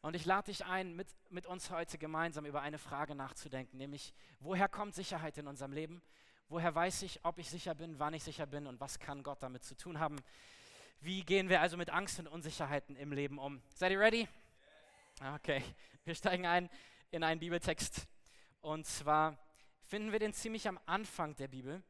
Und 0.00 0.14
ich 0.14 0.24
lade 0.24 0.46
dich 0.46 0.64
ein, 0.64 0.94
mit, 0.94 1.08
mit 1.28 1.46
uns 1.46 1.70
heute 1.70 1.98
gemeinsam 1.98 2.44
über 2.44 2.60
eine 2.60 2.78
Frage 2.78 3.14
nachzudenken, 3.14 3.78
nämlich, 3.78 4.14
woher 4.38 4.68
kommt 4.68 4.94
Sicherheit 4.94 5.36
in 5.38 5.48
unserem 5.48 5.72
Leben? 5.72 6.00
Woher 6.48 6.74
weiß 6.74 7.02
ich, 7.02 7.24
ob 7.24 7.38
ich 7.38 7.50
sicher 7.50 7.74
bin, 7.74 7.98
wann 7.98 8.14
ich 8.14 8.22
sicher 8.22 8.46
bin 8.46 8.66
und 8.66 8.80
was 8.80 8.98
kann 8.98 9.22
Gott 9.22 9.42
damit 9.42 9.64
zu 9.64 9.76
tun 9.76 9.98
haben? 9.98 10.16
Wie 11.00 11.22
gehen 11.22 11.48
wir 11.48 11.60
also 11.60 11.76
mit 11.76 11.90
Angst 11.90 12.18
und 12.20 12.26
Unsicherheiten 12.26 12.96
im 12.96 13.12
Leben 13.12 13.38
um? 13.38 13.60
Seid 13.74 13.92
ihr 13.92 14.00
ready? 14.00 14.28
Okay, 15.34 15.62
wir 16.04 16.14
steigen 16.14 16.46
ein 16.46 16.70
in 17.10 17.22
einen 17.22 17.40
Bibeltext. 17.40 18.06
Und 18.60 18.86
zwar 18.86 19.38
finden 19.82 20.12
wir 20.12 20.18
den 20.18 20.32
ziemlich 20.32 20.68
am 20.68 20.78
Anfang 20.86 21.34
der 21.36 21.48
Bibel. 21.48 21.82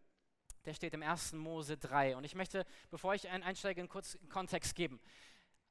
Der 0.64 0.74
steht 0.74 0.94
im 0.94 1.02
1. 1.02 1.32
Mose 1.32 1.76
3. 1.76 2.16
Und 2.16 2.24
ich 2.24 2.34
möchte, 2.34 2.66
bevor 2.90 3.14
ich 3.14 3.28
einsteige, 3.28 3.80
einen 3.80 3.88
kurzen 3.88 4.28
Kontext 4.28 4.74
geben. 4.74 5.00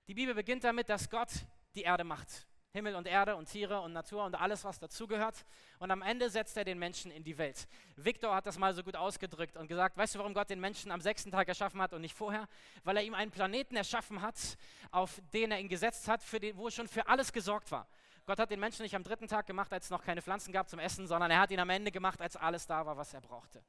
Die 0.07 0.13
Bibel 0.13 0.33
beginnt 0.33 0.63
damit, 0.63 0.89
dass 0.89 1.09
Gott 1.09 1.29
die 1.75 1.83
Erde 1.83 2.03
macht. 2.03 2.47
Himmel 2.73 2.95
und 2.95 3.07
Erde 3.07 3.35
und 3.35 3.49
Tiere 3.49 3.81
und 3.81 3.93
Natur 3.93 4.23
und 4.23 4.35
alles, 4.35 4.63
was 4.63 4.77
dazugehört. 4.77 5.45
Und 5.79 5.89
am 5.89 6.01
Ende 6.01 6.29
setzt 6.29 6.57
er 6.57 6.63
den 6.63 6.77
Menschen 6.77 7.11
in 7.11 7.23
die 7.23 7.37
Welt. 7.37 7.67
Victor 7.95 8.35
hat 8.35 8.45
das 8.45 8.57
mal 8.57 8.73
so 8.73 8.83
gut 8.83 8.95
ausgedrückt 8.95 9.57
und 9.57 9.67
gesagt, 9.67 9.97
weißt 9.97 10.15
du, 10.15 10.19
warum 10.19 10.33
Gott 10.33 10.49
den 10.49 10.59
Menschen 10.59 10.91
am 10.91 11.01
sechsten 11.01 11.31
Tag 11.31 11.47
erschaffen 11.47 11.81
hat 11.81 11.93
und 11.93 12.01
nicht 12.01 12.15
vorher? 12.15 12.47
Weil 12.83 12.97
er 12.97 13.03
ihm 13.03 13.13
einen 13.13 13.31
Planeten 13.31 13.75
erschaffen 13.75 14.21
hat, 14.21 14.57
auf 14.91 15.21
den 15.33 15.51
er 15.51 15.59
ihn 15.59 15.69
gesetzt 15.69 16.07
hat, 16.07 16.21
den, 16.33 16.55
wo 16.57 16.69
schon 16.69 16.87
für 16.87 17.07
alles 17.07 17.33
gesorgt 17.33 17.71
war. 17.71 17.87
Gott 18.27 18.39
hat 18.39 18.51
den 18.51 18.59
Menschen 18.59 18.83
nicht 18.83 18.93
am 18.93 19.03
dritten 19.03 19.29
Tag 19.29 19.47
gemacht, 19.47 19.71
als 19.71 19.85
es 19.85 19.89
noch 19.89 20.03
keine 20.03 20.21
Pflanzen 20.21 20.51
gab 20.51 20.67
zum 20.67 20.79
Essen, 20.79 21.07
sondern 21.07 21.31
er 21.31 21.39
hat 21.39 21.49
ihn 21.49 21.61
am 21.61 21.69
Ende 21.69 21.91
gemacht, 21.91 22.21
als 22.21 22.35
alles 22.35 22.67
da 22.67 22.85
war, 22.85 22.97
was 22.97 23.13
er 23.13 23.21
brauchte. 23.21 23.63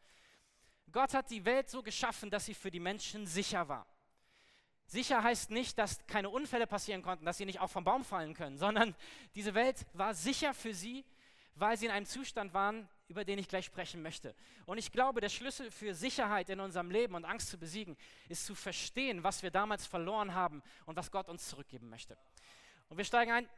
Gott 0.91 1.15
hat 1.15 1.31
die 1.31 1.45
Welt 1.45 1.71
so 1.71 1.81
geschaffen, 1.81 2.29
dass 2.29 2.47
sie 2.47 2.55
für 2.55 2.73
die 2.73 2.81
Menschen 2.81 3.25
sicher 3.25 3.69
war. 3.69 3.87
Sicher 4.87 5.23
heißt 5.23 5.53
nicht, 5.53 5.79
dass 5.79 6.05
keine 6.09 6.29
Unfälle 6.29 6.67
passieren 6.67 7.03
konnten, 7.03 7.25
dass 7.25 7.37
sie 7.37 7.45
nicht 7.45 7.61
auch 7.61 7.71
vom 7.71 7.85
Baum 7.85 8.05
fallen 8.05 8.35
können, 8.35 8.59
sondern 8.59 8.97
diese 9.37 9.55
Welt 9.55 9.87
war 9.93 10.13
sicher 10.13 10.53
für 10.55 10.75
sie, 10.75 11.05
weil 11.55 11.77
sie 11.77 11.87
in 11.87 11.93
einem 11.93 12.07
Zustand 12.07 12.53
waren, 12.53 12.89
über 13.07 13.25
den 13.25 13.39
ich 13.39 13.47
gleich 13.47 13.67
sprechen 13.67 14.03
möchte. 14.03 14.35
Und 14.67 14.79
ich 14.79 14.91
glaube, 14.91 15.21
der 15.21 15.29
Schlüssel 15.29 15.71
für 15.71 15.95
Sicherheit 15.95 16.51
in 16.51 16.59
unserem 16.59 16.91
Leben 16.91 17.15
und 17.15 17.25
Angst 17.25 17.49
zu 17.49 17.59
besiegen, 17.59 17.97
ist 18.29 18.45
zu 18.45 18.57
verstehen, 18.57 19.23
was 19.23 19.45
wir 19.45 19.53
damals 19.53 19.87
verloren 19.87 20.35
haben 20.35 20.65
und 20.85 20.97
was 20.97 21.13
Gott 21.13 21.29
uns 21.29 21.49
zurückgeben 21.49 21.89
möchte. 21.89 22.19
Und 22.89 22.97
wir 22.97 23.05
steigen 23.05 23.31
ein 23.31 23.49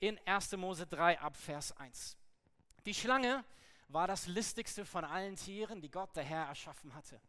in 0.00 0.18
1. 0.26 0.56
Mose 0.56 0.86
3 0.86 1.18
ab 1.20 1.36
Vers 1.36 1.76
1. 1.76 2.16
Die 2.86 2.94
Schlange 2.94 3.44
war 3.88 4.06
das 4.06 4.26
listigste 4.26 4.84
von 4.84 5.04
allen 5.04 5.36
Tieren, 5.36 5.80
die 5.80 5.90
Gott 5.90 6.14
der 6.14 6.24
Herr 6.24 6.46
erschaffen 6.46 6.94
hatte. 6.94 7.20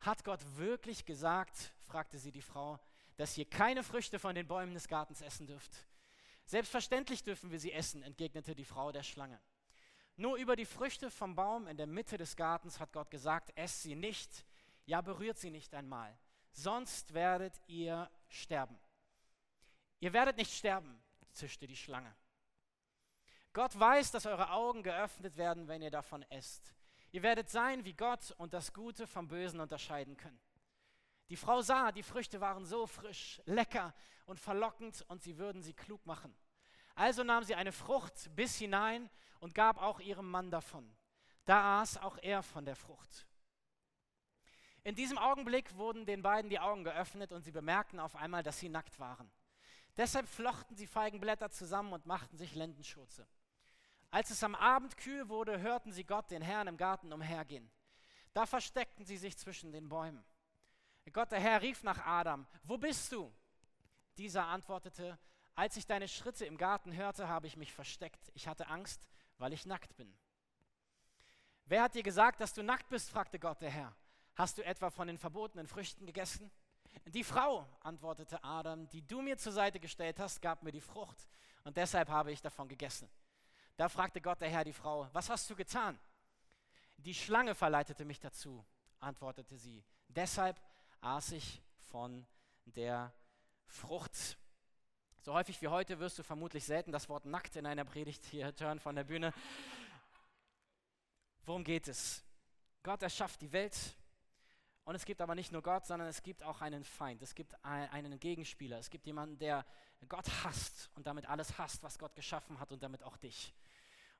Hat 0.00 0.24
Gott 0.24 0.40
wirklich 0.56 1.04
gesagt, 1.04 1.72
fragte 1.86 2.18
sie 2.18 2.30
die 2.30 2.42
Frau, 2.42 2.78
dass 3.16 3.36
ihr 3.36 3.48
keine 3.48 3.82
Früchte 3.82 4.18
von 4.18 4.34
den 4.34 4.46
Bäumen 4.46 4.74
des 4.74 4.86
Gartens 4.86 5.22
essen 5.22 5.46
dürft? 5.46 5.86
Selbstverständlich 6.44 7.24
dürfen 7.24 7.50
wir 7.50 7.58
sie 7.58 7.72
essen, 7.72 8.02
entgegnete 8.02 8.54
die 8.54 8.64
Frau 8.64 8.92
der 8.92 9.02
Schlange. 9.02 9.40
Nur 10.16 10.36
über 10.36 10.56
die 10.56 10.64
Früchte 10.64 11.10
vom 11.10 11.34
Baum 11.34 11.66
in 11.66 11.76
der 11.76 11.86
Mitte 11.86 12.16
des 12.16 12.36
Gartens 12.36 12.80
hat 12.80 12.92
Gott 12.92 13.10
gesagt, 13.10 13.52
esst 13.54 13.82
sie 13.82 13.94
nicht, 13.94 14.44
ja 14.86 15.00
berührt 15.00 15.38
sie 15.38 15.50
nicht 15.50 15.74
einmal, 15.74 16.16
sonst 16.52 17.12
werdet 17.14 17.54
ihr 17.66 18.10
sterben. 18.28 18.78
Ihr 20.00 20.12
werdet 20.12 20.36
nicht 20.36 20.52
sterben, 20.52 21.00
zischte 21.32 21.66
die 21.66 21.76
Schlange. 21.76 22.14
Gott 23.52 23.78
weiß, 23.78 24.10
dass 24.10 24.26
eure 24.26 24.50
Augen 24.50 24.82
geöffnet 24.82 25.36
werden, 25.36 25.68
wenn 25.68 25.82
ihr 25.82 25.90
davon 25.90 26.22
esst. 26.30 26.74
Ihr 27.10 27.22
werdet 27.22 27.50
sein 27.50 27.84
wie 27.84 27.94
Gott 27.94 28.32
und 28.38 28.52
das 28.52 28.72
Gute 28.72 29.06
vom 29.06 29.28
Bösen 29.28 29.60
unterscheiden 29.60 30.16
können. 30.16 30.40
Die 31.30 31.36
Frau 31.36 31.60
sah, 31.60 31.92
die 31.92 32.02
Früchte 32.02 32.40
waren 32.40 32.64
so 32.64 32.86
frisch, 32.86 33.40
lecker 33.44 33.94
und 34.26 34.40
verlockend 34.40 35.04
und 35.08 35.22
sie 35.22 35.38
würden 35.38 35.62
sie 35.62 35.74
klug 35.74 36.04
machen. 36.06 36.34
Also 36.94 37.22
nahm 37.22 37.44
sie 37.44 37.54
eine 37.54 37.72
Frucht 37.72 38.34
bis 38.34 38.56
hinein 38.56 39.10
und 39.40 39.54
gab 39.54 39.78
auch 39.78 40.00
ihrem 40.00 40.30
Mann 40.30 40.50
davon. 40.50 40.96
Da 41.44 41.80
aß 41.80 41.98
auch 41.98 42.18
er 42.18 42.42
von 42.42 42.64
der 42.64 42.76
Frucht. 42.76 43.26
In 44.82 44.94
diesem 44.94 45.18
Augenblick 45.18 45.76
wurden 45.76 46.06
den 46.06 46.22
beiden 46.22 46.50
die 46.50 46.60
Augen 46.60 46.84
geöffnet 46.84 47.32
und 47.32 47.42
sie 47.42 47.52
bemerkten 47.52 48.00
auf 48.00 48.16
einmal, 48.16 48.42
dass 48.42 48.58
sie 48.58 48.68
nackt 48.68 48.98
waren. 48.98 49.30
Deshalb 49.98 50.28
flochten 50.28 50.76
sie 50.76 50.86
Feigenblätter 50.86 51.50
zusammen 51.50 51.92
und 51.92 52.06
machten 52.06 52.38
sich 52.38 52.54
Lendenschurze. 52.54 53.26
Als 54.10 54.30
es 54.30 54.42
am 54.42 54.54
Abend 54.54 54.96
kühl 54.96 55.28
wurde, 55.28 55.60
hörten 55.60 55.92
sie 55.92 56.04
Gott, 56.04 56.30
den 56.30 56.40
Herrn, 56.40 56.68
im 56.68 56.78
Garten 56.78 57.12
umhergehen. 57.12 57.70
Da 58.32 58.46
versteckten 58.46 59.04
sie 59.04 59.18
sich 59.18 59.36
zwischen 59.36 59.72
den 59.72 59.88
Bäumen. 59.88 60.24
Gott, 61.12 61.32
der 61.32 61.40
Herr, 61.40 61.62
rief 61.62 61.82
nach 61.82 62.04
Adam, 62.06 62.46
wo 62.62 62.78
bist 62.78 63.12
du? 63.12 63.32
Dieser 64.16 64.46
antwortete, 64.46 65.18
als 65.54 65.76
ich 65.76 65.86
deine 65.86 66.06
Schritte 66.06 66.44
im 66.44 66.56
Garten 66.56 66.94
hörte, 66.94 67.28
habe 67.28 67.46
ich 67.46 67.56
mich 67.56 67.72
versteckt. 67.72 68.30
Ich 68.34 68.46
hatte 68.46 68.68
Angst, 68.68 69.08
weil 69.38 69.52
ich 69.52 69.66
nackt 69.66 69.96
bin. 69.96 70.16
Wer 71.64 71.82
hat 71.82 71.94
dir 71.94 72.02
gesagt, 72.02 72.40
dass 72.40 72.54
du 72.54 72.62
nackt 72.62 72.88
bist? 72.88 73.10
fragte 73.10 73.38
Gott, 73.38 73.60
der 73.60 73.70
Herr. 73.70 73.96
Hast 74.36 74.58
du 74.58 74.64
etwa 74.64 74.90
von 74.90 75.08
den 75.08 75.18
verbotenen 75.18 75.66
Früchten 75.66 76.06
gegessen? 76.06 76.50
Die 77.06 77.24
Frau, 77.24 77.66
antwortete 77.80 78.42
Adam, 78.42 78.88
die 78.88 79.06
du 79.06 79.22
mir 79.22 79.36
zur 79.36 79.52
Seite 79.52 79.80
gestellt 79.80 80.18
hast, 80.20 80.40
gab 80.40 80.62
mir 80.62 80.72
die 80.72 80.80
Frucht 80.80 81.28
und 81.64 81.76
deshalb 81.76 82.08
habe 82.08 82.32
ich 82.32 82.42
davon 82.42 82.68
gegessen. 82.68 83.08
Da 83.76 83.88
fragte 83.88 84.20
Gott 84.20 84.40
der 84.40 84.48
Herr 84.48 84.64
die 84.64 84.72
Frau, 84.72 85.08
was 85.12 85.30
hast 85.30 85.48
du 85.50 85.54
getan? 85.54 85.98
Die 86.96 87.14
Schlange 87.14 87.54
verleitete 87.54 88.04
mich 88.04 88.18
dazu, 88.18 88.64
antwortete 88.98 89.56
sie. 89.56 89.84
Deshalb 90.08 90.60
aß 91.00 91.32
ich 91.32 91.62
von 91.90 92.26
der 92.64 93.12
Frucht. 93.66 94.38
So 95.20 95.34
häufig 95.34 95.60
wie 95.62 95.68
heute 95.68 95.98
wirst 95.98 96.18
du 96.18 96.22
vermutlich 96.22 96.64
selten 96.64 96.90
das 96.90 97.08
Wort 97.08 97.24
nackt 97.24 97.56
in 97.56 97.66
einer 97.66 97.84
Predigt 97.84 98.24
hier 98.26 98.52
hören 98.58 98.80
von 98.80 98.96
der 98.96 99.04
Bühne. 99.04 99.32
Worum 101.44 101.64
geht 101.64 101.88
es? 101.88 102.24
Gott 102.82 103.02
erschafft 103.02 103.40
die 103.42 103.52
Welt 103.52 103.76
und 104.88 104.94
es 104.94 105.04
gibt 105.04 105.20
aber 105.20 105.34
nicht 105.34 105.52
nur 105.52 105.60
Gott, 105.60 105.84
sondern 105.84 106.08
es 106.08 106.22
gibt 106.22 106.42
auch 106.42 106.62
einen 106.62 106.82
Feind, 106.82 107.20
es 107.20 107.34
gibt 107.34 107.62
einen 107.62 108.18
Gegenspieler, 108.18 108.78
es 108.78 108.88
gibt 108.88 109.04
jemanden, 109.04 109.36
der 109.36 109.66
Gott 110.08 110.26
hasst 110.42 110.88
und 110.94 111.06
damit 111.06 111.28
alles 111.28 111.58
hasst, 111.58 111.82
was 111.82 111.98
Gott 111.98 112.16
geschaffen 112.16 112.58
hat 112.58 112.72
und 112.72 112.82
damit 112.82 113.02
auch 113.02 113.18
dich. 113.18 113.52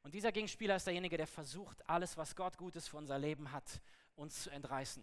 Und 0.02 0.12
dieser 0.12 0.30
Gegenspieler 0.30 0.76
ist 0.76 0.86
derjenige, 0.86 1.16
der 1.16 1.26
versucht, 1.26 1.88
alles, 1.88 2.18
was 2.18 2.36
Gott 2.36 2.58
Gutes 2.58 2.86
für 2.86 2.98
unser 2.98 3.18
Leben 3.18 3.50
hat, 3.50 3.80
uns 4.14 4.42
zu 4.42 4.50
entreißen. 4.50 5.02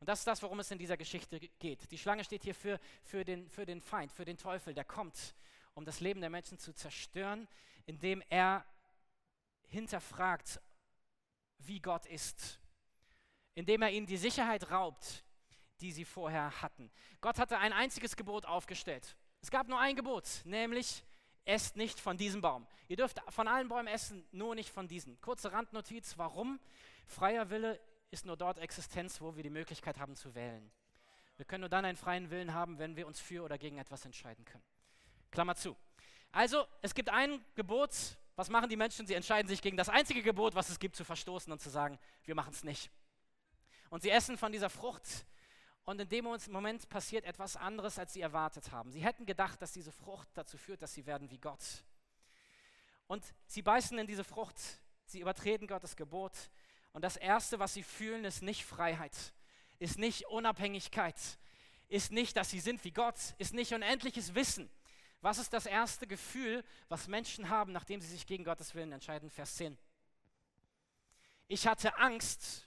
Und 0.00 0.08
das 0.08 0.18
ist 0.18 0.26
das, 0.26 0.42
worum 0.42 0.58
es 0.58 0.72
in 0.72 0.78
dieser 0.78 0.96
Geschichte 0.96 1.38
geht. 1.38 1.88
Die 1.92 1.98
Schlange 1.98 2.24
steht 2.24 2.42
hier 2.42 2.56
für, 2.56 2.80
für, 3.04 3.24
den, 3.24 3.48
für 3.48 3.64
den 3.64 3.80
Feind, 3.80 4.10
für 4.10 4.24
den 4.24 4.36
Teufel, 4.36 4.74
der 4.74 4.84
kommt, 4.84 5.36
um 5.74 5.84
das 5.84 6.00
Leben 6.00 6.20
der 6.20 6.30
Menschen 6.30 6.58
zu 6.58 6.72
zerstören, 6.72 7.46
indem 7.84 8.24
er 8.28 8.64
hinterfragt, 9.68 10.60
wie 11.58 11.78
Gott 11.78 12.06
ist, 12.06 12.58
indem 13.56 13.82
er 13.82 13.90
ihnen 13.90 14.06
die 14.06 14.18
Sicherheit 14.18 14.70
raubt, 14.70 15.24
die 15.80 15.90
sie 15.90 16.04
vorher 16.04 16.62
hatten. 16.62 16.90
Gott 17.20 17.38
hatte 17.38 17.58
ein 17.58 17.72
einziges 17.72 18.14
Gebot 18.14 18.46
aufgestellt. 18.46 19.16
Es 19.40 19.50
gab 19.50 19.66
nur 19.66 19.80
ein 19.80 19.96
Gebot, 19.96 20.42
nämlich 20.44 21.02
esst 21.44 21.76
nicht 21.76 21.98
von 21.98 22.16
diesem 22.16 22.42
Baum. 22.42 22.66
Ihr 22.88 22.96
dürft 22.96 23.20
von 23.30 23.48
allen 23.48 23.68
Bäumen 23.68 23.88
essen, 23.88 24.26
nur 24.30 24.54
nicht 24.54 24.70
von 24.70 24.86
diesen. 24.86 25.20
Kurze 25.20 25.52
Randnotiz, 25.52 26.18
warum? 26.18 26.60
Freier 27.06 27.50
Wille 27.50 27.80
ist 28.10 28.26
nur 28.26 28.36
dort 28.36 28.58
Existenz, 28.58 29.20
wo 29.20 29.36
wir 29.36 29.42
die 29.42 29.50
Möglichkeit 29.50 29.98
haben 29.98 30.16
zu 30.16 30.34
wählen. 30.34 30.70
Wir 31.36 31.46
können 31.46 31.62
nur 31.62 31.70
dann 31.70 31.84
einen 31.84 31.96
freien 31.96 32.30
Willen 32.30 32.52
haben, 32.52 32.78
wenn 32.78 32.96
wir 32.96 33.06
uns 33.06 33.20
für 33.20 33.42
oder 33.42 33.58
gegen 33.58 33.78
etwas 33.78 34.04
entscheiden 34.04 34.44
können. 34.44 34.64
Klammer 35.30 35.54
zu. 35.54 35.76
Also, 36.30 36.66
es 36.82 36.94
gibt 36.94 37.08
ein 37.08 37.42
Gebot. 37.54 37.90
Was 38.36 38.50
machen 38.50 38.68
die 38.68 38.76
Menschen? 38.76 39.06
Sie 39.06 39.14
entscheiden 39.14 39.48
sich 39.48 39.62
gegen 39.62 39.76
das 39.76 39.88
einzige 39.88 40.22
Gebot, 40.22 40.54
was 40.54 40.68
es 40.68 40.78
gibt, 40.78 40.96
zu 40.96 41.04
verstoßen 41.04 41.50
und 41.52 41.60
zu 41.60 41.70
sagen, 41.70 41.98
wir 42.24 42.34
machen 42.34 42.52
es 42.52 42.64
nicht. 42.64 42.90
Und 43.90 44.02
sie 44.02 44.10
essen 44.10 44.36
von 44.36 44.52
dieser 44.52 44.70
Frucht. 44.70 45.26
Und 45.84 46.00
in 46.00 46.08
dem 46.08 46.24
Moment 46.24 46.88
passiert 46.88 47.24
etwas 47.24 47.56
anderes, 47.56 47.98
als 47.98 48.12
sie 48.12 48.20
erwartet 48.20 48.72
haben. 48.72 48.90
Sie 48.90 49.04
hätten 49.04 49.24
gedacht, 49.24 49.62
dass 49.62 49.72
diese 49.72 49.92
Frucht 49.92 50.28
dazu 50.34 50.58
führt, 50.58 50.82
dass 50.82 50.92
sie 50.92 51.06
werden 51.06 51.30
wie 51.30 51.38
Gott. 51.38 51.62
Und 53.06 53.24
sie 53.46 53.62
beißen 53.62 53.96
in 53.98 54.06
diese 54.06 54.24
Frucht, 54.24 54.56
sie 55.04 55.20
übertreten 55.20 55.68
Gottes 55.68 55.94
Gebot 55.94 56.32
und 56.92 57.02
das 57.02 57.16
Erste, 57.16 57.58
was 57.58 57.74
sie 57.74 57.82
fühlen, 57.82 58.24
ist 58.24 58.42
nicht 58.42 58.64
Freiheit, 58.64 59.14
ist 59.78 59.98
nicht 59.98 60.26
Unabhängigkeit, 60.28 61.14
ist 61.88 62.10
nicht, 62.10 62.36
dass 62.36 62.50
sie 62.50 62.58
sind 62.58 62.82
wie 62.84 62.90
Gott, 62.90 63.34
ist 63.38 63.54
nicht 63.54 63.72
unendliches 63.74 64.34
Wissen. 64.34 64.70
Was 65.20 65.38
ist 65.38 65.52
das 65.52 65.66
erste 65.66 66.06
Gefühl, 66.06 66.64
was 66.88 67.06
Menschen 67.06 67.48
haben, 67.48 67.72
nachdem 67.72 68.00
sie 68.00 68.08
sich 68.08 68.26
gegen 68.26 68.44
Gottes 68.44 68.74
Willen 68.74 68.92
entscheiden? 68.92 69.30
Vers 69.30 69.56
10. 69.56 69.76
Ich 71.48 71.66
hatte 71.66 71.96
Angst, 71.98 72.65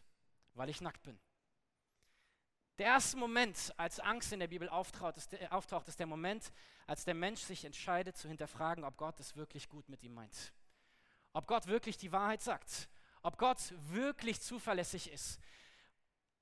weil 0.59 0.69
ich 0.69 0.81
nackt 0.81 1.01
bin. 1.01 1.19
Der 2.77 2.85
erste 2.85 3.17
Moment, 3.17 3.73
als 3.77 3.99
Angst 3.99 4.31
in 4.31 4.39
der 4.39 4.47
Bibel 4.47 4.69
auftaucht 4.69 5.17
ist, 5.17 5.31
der, 5.31 5.51
auftaucht, 5.51 5.87
ist 5.87 5.99
der 5.99 6.05
Moment, 6.05 6.51
als 6.85 7.03
der 7.03 7.15
Mensch 7.15 7.41
sich 7.41 7.65
entscheidet 7.65 8.15
zu 8.15 8.27
hinterfragen, 8.27 8.83
ob 8.83 8.95
Gott 8.95 9.19
es 9.19 9.35
wirklich 9.35 9.67
gut 9.67 9.89
mit 9.89 10.03
ihm 10.03 10.13
meint. 10.13 10.53
Ob 11.33 11.47
Gott 11.47 11.65
wirklich 11.65 11.97
die 11.97 12.11
Wahrheit 12.11 12.41
sagt 12.41 12.87
ob 13.21 13.37
Gott 13.37 13.73
wirklich 13.89 14.41
zuverlässig 14.41 15.11
ist. 15.11 15.39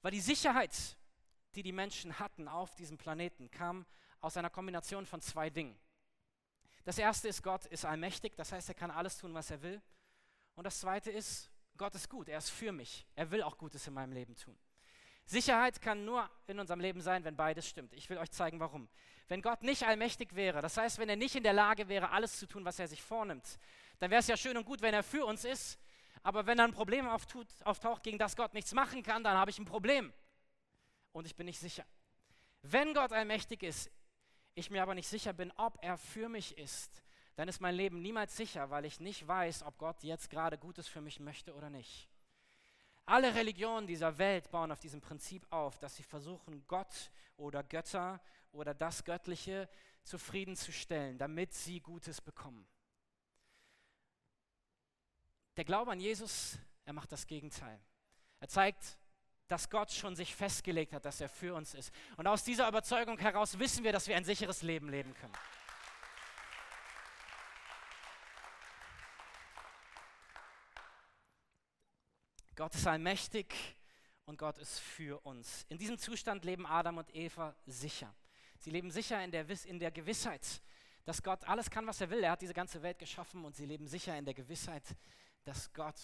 Weil 0.01 0.11
die 0.11 0.21
Sicherheit, 0.21 0.97
die 1.55 1.63
die 1.63 1.71
Menschen 1.71 2.19
hatten 2.19 2.47
auf 2.47 2.75
diesem 2.75 2.97
Planeten, 2.97 3.49
kam 3.49 3.85
aus 4.21 4.37
einer 4.37 4.49
Kombination 4.49 5.05
von 5.05 5.21
zwei 5.21 5.49
Dingen. 5.49 5.77
Das 6.83 6.97
erste 6.97 7.27
ist, 7.27 7.43
Gott 7.43 7.65
ist 7.65 7.85
allmächtig, 7.85 8.35
das 8.35 8.51
heißt, 8.51 8.69
er 8.69 8.75
kann 8.75 8.91
alles 8.91 9.17
tun, 9.17 9.33
was 9.33 9.51
er 9.51 9.61
will. 9.61 9.81
Und 10.55 10.63
das 10.63 10.79
zweite 10.79 11.11
ist, 11.11 11.51
Gott 11.77 11.95
ist 11.95 12.09
gut, 12.09 12.29
er 12.29 12.37
ist 12.37 12.49
für 12.49 12.71
mich, 12.71 13.05
er 13.15 13.29
will 13.31 13.41
auch 13.43 13.57
Gutes 13.57 13.87
in 13.87 13.93
meinem 13.93 14.11
Leben 14.11 14.35
tun. 14.35 14.57
Sicherheit 15.25 15.81
kann 15.81 16.05
nur 16.05 16.29
in 16.47 16.57
unserem 16.59 16.79
Leben 16.79 17.01
sein, 17.01 17.23
wenn 17.25 17.35
beides 17.35 17.67
stimmt. 17.67 17.93
Ich 17.93 18.09
will 18.09 18.17
euch 18.17 18.31
zeigen, 18.31 18.61
warum. 18.61 18.87
Wenn 19.27 19.41
Gott 19.41 19.61
nicht 19.61 19.85
allmächtig 19.85 20.35
wäre, 20.35 20.61
das 20.61 20.77
heißt, 20.77 20.99
wenn 20.99 21.09
er 21.09 21.17
nicht 21.17 21.35
in 21.35 21.43
der 21.43 21.51
Lage 21.51 21.89
wäre, 21.89 22.11
alles 22.11 22.39
zu 22.39 22.47
tun, 22.47 22.63
was 22.63 22.79
er 22.79 22.87
sich 22.87 23.03
vornimmt, 23.03 23.59
dann 23.99 24.09
wäre 24.09 24.21
es 24.21 24.27
ja 24.27 24.37
schön 24.37 24.55
und 24.55 24.65
gut, 24.65 24.81
wenn 24.81 24.93
er 24.93 25.03
für 25.03 25.25
uns 25.25 25.43
ist, 25.43 25.79
aber 26.23 26.45
wenn 26.45 26.57
dann 26.57 26.71
ein 26.71 26.73
Problem 26.73 27.07
auftut, 27.07 27.47
auftaucht, 27.63 28.03
gegen 28.03 28.17
das 28.17 28.35
Gott 28.35 28.53
nichts 28.53 28.73
machen 28.73 29.03
kann, 29.03 29.23
dann 29.23 29.37
habe 29.37 29.51
ich 29.51 29.59
ein 29.59 29.65
Problem. 29.65 30.13
Und 31.11 31.25
ich 31.25 31.35
bin 31.35 31.45
nicht 31.45 31.59
sicher. 31.59 31.85
Wenn 32.61 32.93
Gott 32.93 33.11
allmächtig 33.11 33.63
ist, 33.63 33.91
ich 34.55 34.69
mir 34.69 34.81
aber 34.81 34.95
nicht 34.95 35.07
sicher 35.07 35.33
bin, 35.33 35.51
ob 35.57 35.77
er 35.81 35.97
für 35.97 36.29
mich 36.29 36.57
ist, 36.57 37.03
dann 37.37 37.47
ist 37.47 37.61
mein 37.61 37.75
Leben 37.75 38.01
niemals 38.01 38.35
sicher, 38.35 38.71
weil 38.71 38.83
ich 38.85 38.99
nicht 38.99 39.27
weiß, 39.27 39.61
ob 39.61 39.77
Gott 39.77 40.01
jetzt 40.01 40.31
gerade 40.31 40.57
Gutes 40.57 40.87
für 40.87 41.01
mich 41.01 41.19
möchte 41.19 41.53
oder 41.53 41.69
nicht. 41.69 42.09
Alle 43.05 43.35
Religionen 43.35 43.85
dieser 43.85 44.17
Welt 44.17 44.49
bauen 44.49 44.71
auf 44.71 44.79
diesem 44.79 45.01
Prinzip 45.01 45.45
auf, 45.51 45.77
dass 45.77 45.95
sie 45.95 46.03
versuchen, 46.03 46.65
Gott 46.67 47.11
oder 47.37 47.63
Götter 47.63 48.19
oder 48.51 48.73
das 48.73 49.03
Göttliche 49.03 49.69
zufriedenzustellen, 50.01 51.19
damit 51.19 51.53
sie 51.53 51.79
Gutes 51.79 52.21
bekommen. 52.21 52.67
Der 55.57 55.63
Glaube 55.63 55.91
an 55.91 55.99
Jesus, 55.99 56.57
er 56.85 56.93
macht 56.93 57.11
das 57.11 57.27
Gegenteil. 57.27 57.79
Er 58.39 58.47
zeigt, 58.47 58.97
dass 59.47 59.69
Gott 59.69 59.91
schon 59.91 60.15
sich 60.15 60.35
festgelegt 60.35 60.91
hat, 60.91 61.05
dass 61.05 61.21
er 61.21 61.29
für 61.29 61.53
uns 61.53 61.75
ist. 61.75 61.93
Und 62.17 62.25
aus 62.25 62.43
dieser 62.43 62.67
Überzeugung 62.67 63.19
heraus 63.19 63.59
wissen 63.59 63.83
wir, 63.83 63.91
dass 63.91 64.07
wir 64.07 64.17
ein 64.17 64.25
sicheres 64.25 64.63
Leben 64.63 64.89
leben 64.89 65.13
können. 65.13 65.33
Gott 72.57 72.73
ist 72.73 72.87
allmächtig 72.87 73.53
und 74.25 74.39
Gott 74.39 74.57
ist 74.57 74.79
für 74.79 75.23
uns. 75.23 75.63
In 75.69 75.77
diesem 75.77 75.99
Zustand 75.99 76.43
leben 76.43 76.65
Adam 76.65 76.97
und 76.97 77.13
Eva 77.13 77.55
sicher. 77.67 78.11
Sie 78.57 78.71
leben 78.71 78.89
sicher 78.89 79.23
in 79.23 79.29
der, 79.29 79.47
in 79.65 79.77
der 79.77 79.91
Gewissheit, 79.91 80.63
dass 81.05 81.21
Gott 81.21 81.47
alles 81.47 81.69
kann, 81.69 81.85
was 81.85 82.01
er 82.01 82.09
will. 82.09 82.23
Er 82.23 82.31
hat 82.31 82.41
diese 82.41 82.55
ganze 82.55 82.81
Welt 82.81 82.97
geschaffen 82.97 83.45
und 83.45 83.55
sie 83.55 83.67
leben 83.67 83.87
sicher 83.87 84.17
in 84.17 84.25
der 84.25 84.33
Gewissheit, 84.33 84.83
dass 85.43 85.71
Gott 85.71 86.01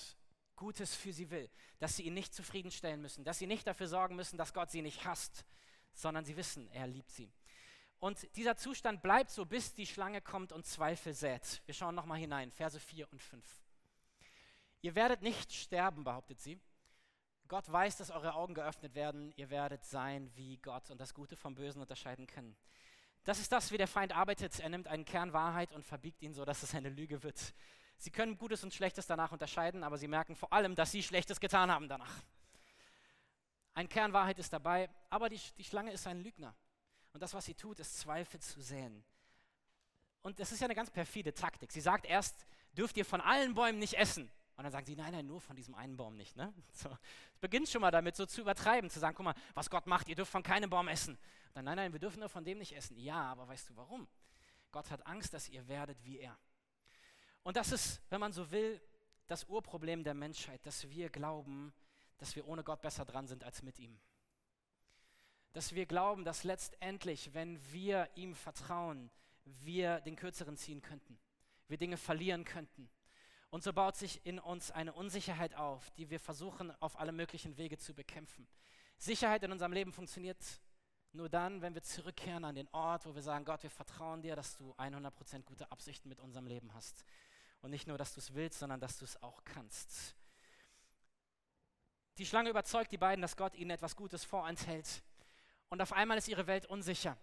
Gutes 0.56 0.94
für 0.94 1.12
sie 1.12 1.32
will, 1.32 1.50
dass 1.80 1.96
sie 1.96 2.04
ihn 2.04 2.14
nicht 2.14 2.36
zufriedenstellen 2.36 3.02
müssen, 3.02 3.24
dass 3.24 3.40
sie 3.40 3.48
nicht 3.48 3.66
dafür 3.66 3.88
sorgen 3.88 4.16
müssen, 4.16 4.38
dass 4.38 4.54
Gott 4.54 4.70
sie 4.70 4.84
nicht 4.84 5.04
hasst, 5.06 5.46
sondern 5.96 6.24
sie 6.24 6.38
wissen, 6.38 6.68
er 6.68 6.86
liebt 6.86 7.10
sie. 7.10 7.34
Und 7.98 8.28
dieser 8.36 8.58
Zustand 8.58 9.02
bleibt 9.02 9.32
so, 9.32 9.48
bis 9.48 9.74
die 9.74 9.88
Schlange 9.88 10.22
kommt 10.22 10.52
und 10.52 10.68
Zweifel 10.68 11.16
sät. 11.16 11.64
Wir 11.66 11.74
schauen 11.74 11.96
nochmal 11.96 12.20
hinein, 12.20 12.52
Verse 12.52 12.80
4 12.80 13.12
und 13.12 13.24
5. 13.24 13.63
Ihr 14.84 14.96
werdet 14.96 15.22
nicht 15.22 15.54
sterben, 15.54 16.04
behauptet 16.04 16.42
sie. 16.42 16.60
Gott 17.48 17.72
weiß, 17.72 17.96
dass 17.96 18.12
eure 18.12 18.34
Augen 18.34 18.54
geöffnet 18.54 18.96
werden. 18.96 19.32
Ihr 19.38 19.50
werdet 19.50 19.86
sein 19.86 20.30
wie 20.36 20.58
Gott 20.58 20.92
und 20.92 21.00
das 21.00 21.14
Gute 21.14 21.38
vom 21.38 21.56
Bösen 21.56 21.82
unterscheiden 21.82 22.28
können. 22.28 22.58
Das 23.24 23.40
ist 23.40 23.54
das, 23.54 23.72
wie 23.72 23.78
der 23.78 23.88
Feind 23.88 24.14
arbeitet. 24.14 24.60
Er 24.60 24.68
nimmt 24.68 24.90
einen 24.90 25.06
Kern 25.06 25.32
Wahrheit 25.32 25.72
und 25.72 25.86
verbiegt 25.86 26.22
ihn 26.22 26.34
so, 26.34 26.44
dass 26.44 26.64
es 26.64 26.76
eine 26.76 26.90
Lüge 26.90 27.24
wird. 27.24 27.54
Sie 27.98 28.12
können 28.12 28.38
Gutes 28.38 28.62
und 28.66 28.74
Schlechtes 28.74 29.08
danach 29.08 29.32
unterscheiden, 29.32 29.86
aber 29.86 29.98
sie 29.98 30.10
merken 30.10 30.36
vor 30.36 30.52
allem, 30.52 30.76
dass 30.76 30.92
sie 30.92 31.02
Schlechtes 31.02 31.40
getan 31.40 31.72
haben 31.72 31.88
danach. 31.88 32.22
Ein 33.76 33.88
Kernwahrheit 33.88 34.38
ist 34.38 34.52
dabei, 34.52 34.90
aber 35.10 35.30
die, 35.30 35.40
die 35.58 35.64
Schlange 35.64 35.94
ist 35.94 36.06
ein 36.08 36.20
Lügner. 36.20 36.54
Und 37.14 37.24
das, 37.24 37.34
was 37.34 37.46
sie 37.46 37.56
tut, 37.56 37.80
ist 37.80 38.00
Zweifel 38.00 38.42
zu 38.42 38.62
säen. 38.62 39.06
Und 40.22 40.42
das 40.42 40.52
ist 40.52 40.60
ja 40.60 40.66
eine 40.66 40.76
ganz 40.76 40.92
perfide 40.92 41.34
Taktik. 41.34 41.72
Sie 41.72 41.80
sagt 41.80 42.06
erst, 42.06 42.46
dürft 42.74 42.98
ihr 42.98 43.06
von 43.06 43.22
allen 43.22 43.54
Bäumen 43.54 43.80
nicht 43.80 43.94
essen. 43.94 44.30
Und 44.56 44.64
dann 44.64 44.72
sagen 44.72 44.86
sie, 44.86 44.96
nein, 44.96 45.14
nein, 45.14 45.26
nur 45.26 45.42
von 45.42 45.56
diesem 45.56 45.74
einen 45.74 45.98
Baum 45.98 46.16
nicht. 46.16 46.36
Ne? 46.36 46.54
So. 46.72 46.90
Es 47.34 47.40
beginnt 47.40 47.70
schon 47.70 47.82
mal 47.82 47.92
damit, 47.92 48.16
so 48.16 48.26
zu 48.26 48.42
übertreiben, 48.42 48.90
zu 48.90 49.00
sagen, 49.00 49.16
guck 49.16 49.26
mal, 49.26 49.36
was 49.54 49.70
Gott 49.70 49.88
macht, 49.88 50.08
ihr 50.10 50.16
dürft 50.16 50.32
von 50.32 50.44
keinem 50.44 50.70
Baum 50.70 50.88
essen. 50.88 51.16
Und 51.16 51.56
dann, 51.56 51.66
nein, 51.66 51.78
nein, 51.78 51.94
wir 51.94 52.00
dürfen 52.00 52.20
nur 52.20 52.30
von 52.30 52.46
dem 52.46 52.60
nicht 52.60 52.76
essen. 52.76 52.98
Ja, 52.98 53.32
aber 53.32 53.48
weißt 53.48 53.70
du 53.70 53.76
warum? 53.76 54.08
Gott 54.72 54.90
hat 54.92 55.06
Angst, 55.08 55.34
dass 55.34 55.50
ihr 55.50 55.68
werdet 55.68 56.04
wie 56.04 56.20
er. 56.20 56.38
Und 57.44 57.58
das 57.58 57.72
ist, 57.72 58.02
wenn 58.10 58.20
man 58.20 58.32
so 58.32 58.52
will, 58.52 58.82
das 59.28 59.46
Urproblem 59.46 60.04
der 60.04 60.14
Menschheit, 60.14 60.66
dass 60.66 60.90
wir 60.90 61.10
glauben, 61.10 61.74
dass 62.18 62.36
wir 62.36 62.48
ohne 62.48 62.64
Gott 62.64 62.82
besser 62.82 63.06
dran 63.06 63.28
sind 63.28 63.44
als 63.44 63.64
mit 63.64 63.80
ihm. 63.80 64.00
Dass 65.52 65.74
wir 65.74 65.86
glauben, 65.86 66.26
dass 66.26 66.44
letztendlich, 66.44 67.34
wenn 67.34 67.60
wir 67.72 68.10
ihm 68.16 68.34
vertrauen, 68.36 69.12
wir 69.46 70.02
den 70.02 70.16
Kürzeren 70.16 70.58
ziehen 70.58 70.82
könnten, 70.82 71.20
wir 71.68 71.78
Dinge 71.78 71.98
verlieren 71.98 72.46
könnten. 72.46 72.90
Und 73.54 73.62
so 73.62 73.72
baut 73.72 73.96
sich 73.96 74.26
in 74.26 74.40
uns 74.40 74.72
eine 74.72 74.94
Unsicherheit 74.94 75.54
auf, 75.54 75.92
die 75.92 76.10
wir 76.10 76.20
versuchen, 76.20 76.74
auf 76.82 77.00
alle 77.00 77.12
möglichen 77.12 77.56
Wege 77.56 77.78
zu 77.78 77.94
bekämpfen. 77.94 78.48
Sicherheit 78.98 79.44
in 79.44 79.52
unserem 79.52 79.74
Leben 79.74 79.94
funktioniert 79.94 80.40
nur 81.12 81.30
dann, 81.30 81.62
wenn 81.62 81.76
wir 81.76 81.84
zurückkehren 81.84 82.46
an 82.46 82.56
den 82.56 82.68
Ort, 82.70 83.06
wo 83.06 83.14
wir 83.14 83.22
sagen, 83.22 83.46
Gott, 83.46 83.62
wir 83.62 83.70
vertrauen 83.70 84.24
dir, 84.24 84.36
dass 84.36 84.58
du 84.58 84.74
100% 84.80 85.44
gute 85.44 85.72
Absichten 85.72 86.10
mit 86.10 86.20
unserem 86.20 86.48
Leben 86.48 86.74
hast. 86.74 87.06
Und 87.62 87.70
nicht 87.70 87.86
nur, 87.88 88.00
dass 88.00 88.16
du 88.16 88.22
es 88.22 88.34
willst, 88.34 88.58
sondern 88.58 88.80
dass 88.80 88.98
du 88.98 89.06
es 89.06 89.22
auch 89.22 89.44
kannst. 89.46 90.16
Die 92.18 92.26
Schlange 92.26 92.50
überzeugt 92.50 92.92
die 92.92 92.98
beiden, 92.98 93.22
dass 93.22 93.38
Gott 93.38 93.54
ihnen 93.54 93.70
etwas 93.70 93.96
Gutes 93.96 94.24
vorenthält. 94.24 95.04
Und 95.70 95.80
auf 95.80 95.94
einmal 95.94 96.18
ist 96.18 96.28
ihre 96.28 96.48
Welt 96.48 96.66
unsicher. 96.66 97.20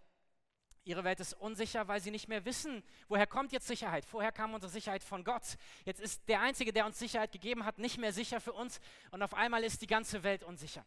Ihre 0.91 1.05
Welt 1.05 1.21
ist 1.21 1.35
unsicher, 1.35 1.87
weil 1.87 2.01
sie 2.01 2.11
nicht 2.11 2.27
mehr 2.27 2.45
wissen, 2.45 2.83
woher 3.09 3.27
kommt 3.27 3.53
jetzt 3.53 3.69
Sicherheit. 3.69 4.05
Vorher 4.05 4.33
kam 4.33 4.55
unsere 4.55 4.73
Sicherheit 4.73 5.05
von 5.05 5.23
Gott. 5.23 5.57
Jetzt 5.85 6.01
ist 6.01 6.29
der 6.29 6.41
Einzige, 6.41 6.73
der 6.73 6.85
uns 6.85 6.99
Sicherheit 6.99 7.31
gegeben 7.31 7.65
hat, 7.65 7.79
nicht 7.79 7.97
mehr 7.97 8.13
sicher 8.13 8.41
für 8.41 8.53
uns 8.53 8.81
und 9.13 9.23
auf 9.23 9.33
einmal 9.35 9.63
ist 9.63 9.83
die 9.83 9.87
ganze 9.87 10.25
Welt 10.25 10.43
unsicher. 10.43 10.85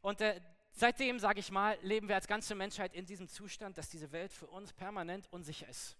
Und 0.00 0.22
äh, 0.22 0.40
seitdem, 0.72 1.18
sage 1.18 1.40
ich 1.40 1.50
mal, 1.50 1.78
leben 1.82 2.08
wir 2.08 2.14
als 2.14 2.26
ganze 2.26 2.54
Menschheit 2.54 2.94
in 2.94 3.04
diesem 3.04 3.28
Zustand, 3.28 3.76
dass 3.76 3.90
diese 3.90 4.10
Welt 4.10 4.32
für 4.32 4.46
uns 4.46 4.72
permanent 4.72 5.30
unsicher 5.30 5.68
ist. 5.68 5.96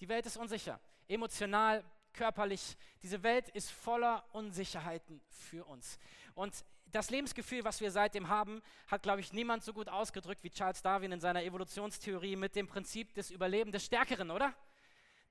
Die 0.00 0.08
Welt 0.08 0.26
ist 0.26 0.36
unsicher, 0.36 0.80
emotional, 1.06 1.84
körperlich. 2.12 2.76
Diese 3.04 3.22
Welt 3.22 3.48
ist 3.50 3.70
voller 3.70 4.24
Unsicherheiten 4.32 5.20
für 5.28 5.64
uns. 5.64 6.00
Und 6.34 6.64
das 6.92 7.10
Lebensgefühl, 7.10 7.64
was 7.64 7.80
wir 7.80 7.90
seitdem 7.90 8.28
haben, 8.28 8.62
hat, 8.86 9.02
glaube 9.02 9.20
ich, 9.20 9.32
niemand 9.32 9.62
so 9.62 9.72
gut 9.72 9.88
ausgedrückt 9.88 10.42
wie 10.42 10.50
Charles 10.50 10.82
Darwin 10.82 11.12
in 11.12 11.20
seiner 11.20 11.42
Evolutionstheorie 11.42 12.36
mit 12.36 12.56
dem 12.56 12.66
Prinzip 12.66 13.14
des 13.14 13.30
Überlebens 13.30 13.72
des 13.72 13.84
Stärkeren, 13.84 14.30
oder? 14.30 14.54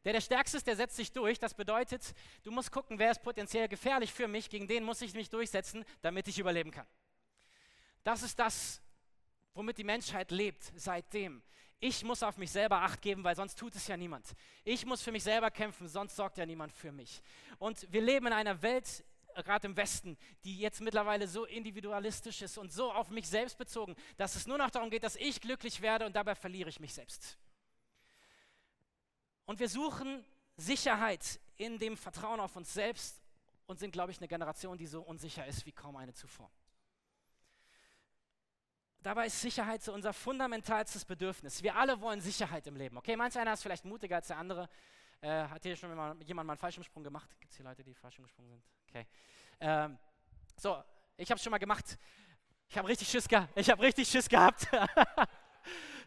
Der 0.03 0.13
der 0.13 0.21
Stärkste 0.21 0.57
ist, 0.57 0.67
der 0.67 0.75
setzt 0.75 0.95
sich 0.95 1.11
durch. 1.11 1.39
Das 1.39 1.53
bedeutet, 1.53 2.13
du 2.43 2.51
musst 2.51 2.71
gucken, 2.71 2.99
wer 2.99 3.11
ist 3.11 3.21
potenziell 3.21 3.67
gefährlich 3.67 4.13
für 4.13 4.27
mich, 4.27 4.49
gegen 4.49 4.67
den 4.67 4.83
muss 4.83 5.01
ich 5.01 5.13
mich 5.13 5.29
durchsetzen, 5.29 5.83
damit 6.01 6.27
ich 6.27 6.39
überleben 6.39 6.71
kann. 6.71 6.87
Das 8.03 8.21
ist 8.23 8.39
das, 8.39 8.81
womit 9.53 9.77
die 9.77 9.83
Menschheit 9.83 10.31
lebt 10.31 10.71
seitdem. 10.75 11.43
Ich 11.79 12.03
muss 12.03 12.23
auf 12.23 12.37
mich 12.37 12.51
selber 12.51 12.81
acht 12.81 13.01
geben, 13.01 13.23
weil 13.23 13.35
sonst 13.35 13.59
tut 13.59 13.75
es 13.75 13.87
ja 13.87 13.97
niemand. 13.97 14.33
Ich 14.63 14.85
muss 14.85 15.01
für 15.01 15.11
mich 15.11 15.23
selber 15.23 15.51
kämpfen, 15.51 15.87
sonst 15.87 16.15
sorgt 16.15 16.37
ja 16.37 16.45
niemand 16.45 16.71
für 16.71 16.91
mich. 16.91 17.21
Und 17.59 17.91
wir 17.91 18.01
leben 18.01 18.27
in 18.27 18.33
einer 18.33 18.61
Welt, 18.61 19.03
gerade 19.43 19.67
im 19.67 19.77
Westen, 19.77 20.17
die 20.43 20.59
jetzt 20.59 20.81
mittlerweile 20.81 21.27
so 21.27 21.45
individualistisch 21.45 22.41
ist 22.41 22.57
und 22.57 22.71
so 22.71 22.91
auf 22.91 23.09
mich 23.09 23.27
selbst 23.27 23.57
bezogen, 23.57 23.95
dass 24.17 24.35
es 24.35 24.47
nur 24.47 24.57
noch 24.57 24.69
darum 24.69 24.89
geht, 24.89 25.03
dass 25.03 25.15
ich 25.15 25.41
glücklich 25.41 25.81
werde 25.81 26.05
und 26.05 26.15
dabei 26.15 26.35
verliere 26.35 26.69
ich 26.69 26.79
mich 26.79 26.93
selbst. 26.93 27.37
Und 29.45 29.59
wir 29.59 29.69
suchen 29.69 30.25
Sicherheit 30.57 31.39
in 31.55 31.79
dem 31.79 31.97
Vertrauen 31.97 32.39
auf 32.39 32.55
uns 32.55 32.73
selbst 32.73 33.21
und 33.65 33.79
sind, 33.79 33.91
glaube 33.91 34.11
ich, 34.11 34.17
eine 34.19 34.27
Generation, 34.27 34.77
die 34.77 34.87
so 34.87 35.01
unsicher 35.01 35.45
ist 35.45 35.65
wie 35.65 35.71
kaum 35.71 35.95
eine 35.95 36.13
zuvor. 36.13 36.49
Dabei 39.03 39.27
ist 39.27 39.39
Sicherheit 39.39 39.83
so 39.83 39.93
unser 39.93 40.11
fundamentalstes 40.11 41.05
Bedürfnis. 41.05 41.63
Wir 41.63 41.75
alle 41.75 42.01
wollen 42.01 42.19
Sicherheit 42.19 42.67
im 42.67 42.75
Leben. 42.75 42.97
Okay, 42.97 43.15
manch 43.15 43.37
einer 43.37 43.53
ist 43.53 43.61
vielleicht 43.61 43.85
mutiger 43.85 44.17
als 44.17 44.27
der 44.27 44.37
andere. 44.37 44.69
Äh, 45.21 45.47
hat 45.47 45.63
hier 45.63 45.75
schon 45.75 45.95
mal, 45.95 46.15
jemand 46.23 46.47
mal 46.47 46.53
einen 46.53 46.59
Fallschirmsprung 46.59 47.03
gemacht? 47.03 47.29
Gibt 47.39 47.51
es 47.51 47.57
hier 47.57 47.65
Leute, 47.65 47.83
die 47.83 47.93
Fallschirm 47.95 48.27
sind? 48.27 48.63
Okay. 48.87 49.07
Ähm, 49.59 49.97
so, 50.55 50.83
ich 51.17 51.29
habe 51.29 51.37
es 51.37 51.43
schon 51.43 51.51
mal 51.51 51.57
gemacht. 51.57 51.97
Ich 52.69 52.77
habe 52.77 52.87
richtig 52.87 53.07
Schiss 53.07 53.27
gehabt. 53.27 53.51
Ich 53.55 53.69
habe 53.69 53.81
richtig 53.81 54.07
Schiss 54.07 54.29
gehabt. 54.29 54.67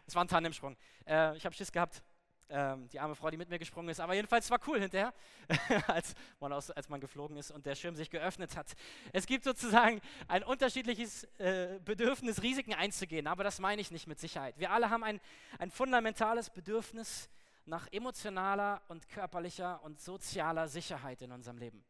Es 0.07 0.15
war 0.15 0.23
ein 0.23 0.27
Tandemsprung. 0.27 0.75
Äh, 1.05 1.37
ich 1.37 1.45
habe 1.45 1.55
Schiss 1.55 1.71
gehabt. 1.71 2.03
Ähm, 2.49 2.89
die 2.89 2.99
arme 2.99 3.15
Frau, 3.15 3.29
die 3.29 3.37
mit 3.37 3.49
mir 3.49 3.59
gesprungen 3.59 3.87
ist. 3.89 4.01
Aber 4.01 4.13
jedenfalls 4.13 4.49
war 4.51 4.59
cool 4.67 4.79
hinterher, 4.79 5.13
als, 5.87 6.15
man 6.39 6.51
aus, 6.51 6.69
als 6.69 6.89
man 6.89 6.99
geflogen 6.99 7.37
ist 7.37 7.49
und 7.51 7.65
der 7.65 7.75
Schirm 7.75 7.95
sich 7.95 8.09
geöffnet 8.09 8.57
hat. 8.57 8.73
Es 9.13 9.25
gibt 9.25 9.45
sozusagen 9.45 10.01
ein 10.27 10.43
unterschiedliches 10.43 11.23
äh, 11.37 11.79
Bedürfnis, 11.85 12.41
Risiken 12.41 12.73
einzugehen. 12.73 13.27
Aber 13.27 13.45
das 13.45 13.59
meine 13.59 13.81
ich 13.81 13.91
nicht 13.91 14.05
mit 14.05 14.19
Sicherheit. 14.19 14.57
Wir 14.57 14.71
alle 14.71 14.89
haben 14.89 15.03
ein, 15.03 15.21
ein 15.59 15.71
fundamentales 15.71 16.49
Bedürfnis 16.49 17.29
nach 17.71 17.87
emotionaler 17.89 18.81
und 18.89 19.07
körperlicher 19.07 19.81
und 19.83 20.01
sozialer 20.01 20.67
Sicherheit 20.67 21.21
in 21.21 21.31
unserem 21.31 21.57
Leben. 21.57 21.81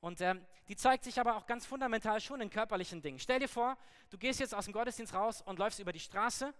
Und 0.00 0.22
ähm, 0.22 0.40
die 0.68 0.76
zeigt 0.76 1.04
sich 1.04 1.20
aber 1.20 1.36
auch 1.36 1.44
ganz 1.44 1.66
fundamental 1.66 2.22
schon 2.22 2.40
in 2.40 2.48
körperlichen 2.48 3.02
Dingen. 3.02 3.18
Stell 3.18 3.38
dir 3.38 3.48
vor, 3.48 3.76
du 4.08 4.16
gehst 4.16 4.40
jetzt 4.40 4.54
aus 4.54 4.64
dem 4.64 4.72
Gottesdienst 4.72 5.12
raus 5.12 5.42
und 5.42 5.58
läufst 5.58 5.78
über 5.78 5.92
die 5.92 6.00
Straße 6.00 6.54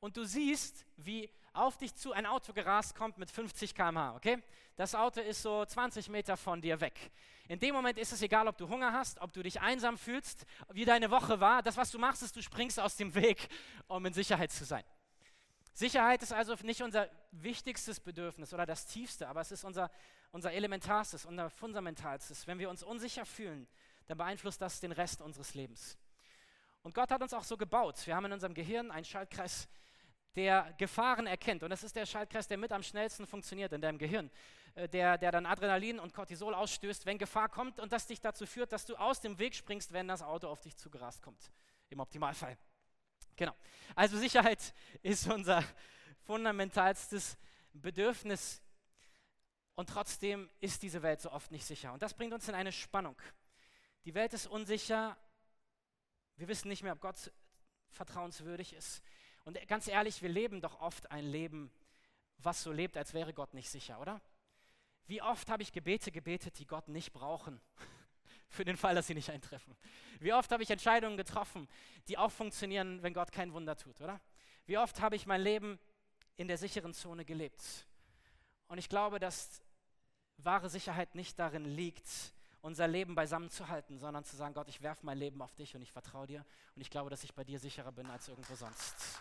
und 0.00 0.14
du 0.18 0.24
siehst, 0.24 0.84
wie 0.98 1.30
auf 1.54 1.78
dich 1.78 1.94
zu 1.94 2.12
ein 2.12 2.26
Auto 2.26 2.52
gerast 2.52 2.94
kommt 2.94 3.16
mit 3.16 3.30
50 3.30 3.74
km/h, 3.74 4.14
okay? 4.14 4.42
Das 4.76 4.94
Auto 4.94 5.22
ist 5.22 5.40
so 5.40 5.64
20 5.64 6.10
Meter 6.10 6.36
von 6.36 6.60
dir 6.60 6.78
weg. 6.82 7.10
In 7.48 7.58
dem 7.60 7.74
Moment 7.74 7.96
ist 7.96 8.12
es 8.12 8.20
egal, 8.20 8.46
ob 8.46 8.58
du 8.58 8.68
Hunger 8.68 8.92
hast, 8.92 9.22
ob 9.22 9.32
du 9.32 9.42
dich 9.42 9.62
einsam 9.62 9.96
fühlst, 9.96 10.44
wie 10.70 10.84
deine 10.84 11.10
Woche 11.10 11.40
war. 11.40 11.62
Das, 11.62 11.78
was 11.78 11.90
du 11.90 11.98
machst, 11.98 12.22
ist, 12.22 12.36
du 12.36 12.42
springst 12.42 12.78
aus 12.78 12.96
dem 12.96 13.14
Weg, 13.14 13.48
um 13.86 14.04
in 14.04 14.12
Sicherheit 14.12 14.52
zu 14.52 14.66
sein. 14.66 14.84
Sicherheit 15.76 16.22
ist 16.22 16.32
also 16.32 16.54
nicht 16.62 16.80
unser 16.80 17.10
wichtigstes 17.32 18.00
Bedürfnis 18.00 18.54
oder 18.54 18.64
das 18.64 18.86
tiefste, 18.86 19.28
aber 19.28 19.42
es 19.42 19.52
ist 19.52 19.62
unser, 19.62 19.90
unser 20.32 20.50
elementarstes, 20.52 21.26
unser 21.26 21.50
fundamentalstes. 21.50 22.46
Wenn 22.46 22.58
wir 22.58 22.70
uns 22.70 22.82
unsicher 22.82 23.26
fühlen, 23.26 23.68
dann 24.06 24.16
beeinflusst 24.16 24.62
das 24.62 24.80
den 24.80 24.90
Rest 24.90 25.20
unseres 25.20 25.52
Lebens. 25.52 25.98
Und 26.82 26.94
Gott 26.94 27.10
hat 27.10 27.20
uns 27.20 27.34
auch 27.34 27.44
so 27.44 27.58
gebaut. 27.58 28.06
Wir 28.06 28.16
haben 28.16 28.24
in 28.24 28.32
unserem 28.32 28.54
Gehirn 28.54 28.90
einen 28.90 29.04
Schaltkreis, 29.04 29.68
der 30.34 30.72
Gefahren 30.78 31.26
erkennt. 31.26 31.62
Und 31.62 31.68
das 31.68 31.84
ist 31.84 31.94
der 31.94 32.06
Schaltkreis, 32.06 32.48
der 32.48 32.56
mit 32.56 32.72
am 32.72 32.82
schnellsten 32.82 33.26
funktioniert 33.26 33.74
in 33.74 33.82
deinem 33.82 33.98
Gehirn, 33.98 34.30
äh, 34.76 34.88
der, 34.88 35.18
der 35.18 35.30
dann 35.30 35.44
Adrenalin 35.44 35.98
und 35.98 36.14
Cortisol 36.14 36.54
ausstößt, 36.54 37.04
wenn 37.04 37.18
Gefahr 37.18 37.50
kommt 37.50 37.80
und 37.80 37.92
das 37.92 38.06
dich 38.06 38.22
dazu 38.22 38.46
führt, 38.46 38.72
dass 38.72 38.86
du 38.86 38.96
aus 38.96 39.20
dem 39.20 39.38
Weg 39.38 39.54
springst, 39.54 39.92
wenn 39.92 40.08
das 40.08 40.22
Auto 40.22 40.48
auf 40.48 40.62
dich 40.62 40.74
zugerast 40.74 41.20
kommt. 41.20 41.50
Im 41.90 42.00
Optimalfall. 42.00 42.56
Genau. 43.36 43.54
Also 43.94 44.18
Sicherheit 44.18 44.74
ist 45.02 45.26
unser 45.30 45.62
fundamentalstes 46.24 47.36
Bedürfnis. 47.72 48.62
Und 49.74 49.90
trotzdem 49.90 50.50
ist 50.60 50.82
diese 50.82 51.02
Welt 51.02 51.20
so 51.20 51.30
oft 51.30 51.50
nicht 51.50 51.66
sicher. 51.66 51.92
Und 51.92 52.02
das 52.02 52.14
bringt 52.14 52.32
uns 52.32 52.48
in 52.48 52.54
eine 52.54 52.72
Spannung. 52.72 53.20
Die 54.04 54.14
Welt 54.14 54.32
ist 54.32 54.46
unsicher. 54.46 55.16
Wir 56.36 56.48
wissen 56.48 56.68
nicht 56.68 56.82
mehr, 56.82 56.94
ob 56.94 57.00
Gott 57.00 57.30
vertrauenswürdig 57.90 58.72
ist. 58.72 59.02
Und 59.44 59.58
ganz 59.68 59.86
ehrlich, 59.86 60.22
wir 60.22 60.28
leben 60.28 60.60
doch 60.60 60.80
oft 60.80 61.10
ein 61.10 61.24
Leben, 61.24 61.70
was 62.38 62.62
so 62.62 62.72
lebt, 62.72 62.96
als 62.96 63.14
wäre 63.14 63.32
Gott 63.32 63.54
nicht 63.54 63.70
sicher, 63.70 64.00
oder? 64.00 64.20
Wie 65.06 65.22
oft 65.22 65.50
habe 65.50 65.62
ich 65.62 65.72
Gebete 65.72 66.10
gebetet, 66.10 66.58
die 66.58 66.66
Gott 66.66 66.88
nicht 66.88 67.12
brauchen? 67.12 67.60
für 68.48 68.64
den 68.64 68.76
Fall, 68.76 68.94
dass 68.94 69.06
sie 69.06 69.14
nicht 69.14 69.30
eintreffen. 69.30 69.76
Wie 70.20 70.32
oft 70.32 70.50
habe 70.50 70.62
ich 70.62 70.70
Entscheidungen 70.70 71.16
getroffen, 71.16 71.68
die 72.08 72.18
auch 72.18 72.30
funktionieren, 72.30 73.02
wenn 73.02 73.14
Gott 73.14 73.32
kein 73.32 73.52
Wunder 73.52 73.76
tut, 73.76 74.00
oder? 74.00 74.20
Wie 74.66 74.78
oft 74.78 75.00
habe 75.00 75.16
ich 75.16 75.26
mein 75.26 75.40
Leben 75.40 75.78
in 76.36 76.48
der 76.48 76.58
sicheren 76.58 76.94
Zone 76.94 77.24
gelebt? 77.24 77.86
Und 78.68 78.78
ich 78.78 78.88
glaube, 78.88 79.18
dass 79.18 79.62
wahre 80.38 80.68
Sicherheit 80.68 81.14
nicht 81.14 81.38
darin 81.38 81.64
liegt, 81.64 82.08
unser 82.60 82.88
Leben 82.88 83.14
beisammen 83.14 83.48
zu 83.50 83.68
halten, 83.68 83.98
sondern 83.98 84.24
zu 84.24 84.36
sagen, 84.36 84.54
Gott, 84.54 84.68
ich 84.68 84.82
werfe 84.82 85.06
mein 85.06 85.18
Leben 85.18 85.40
auf 85.40 85.54
dich 85.54 85.74
und 85.76 85.82
ich 85.82 85.92
vertraue 85.92 86.26
dir 86.26 86.44
und 86.74 86.82
ich 86.82 86.90
glaube, 86.90 87.10
dass 87.10 87.22
ich 87.22 87.32
bei 87.34 87.44
dir 87.44 87.60
sicherer 87.60 87.92
bin 87.92 88.06
als 88.06 88.28
irgendwo 88.28 88.54
sonst. 88.54 89.20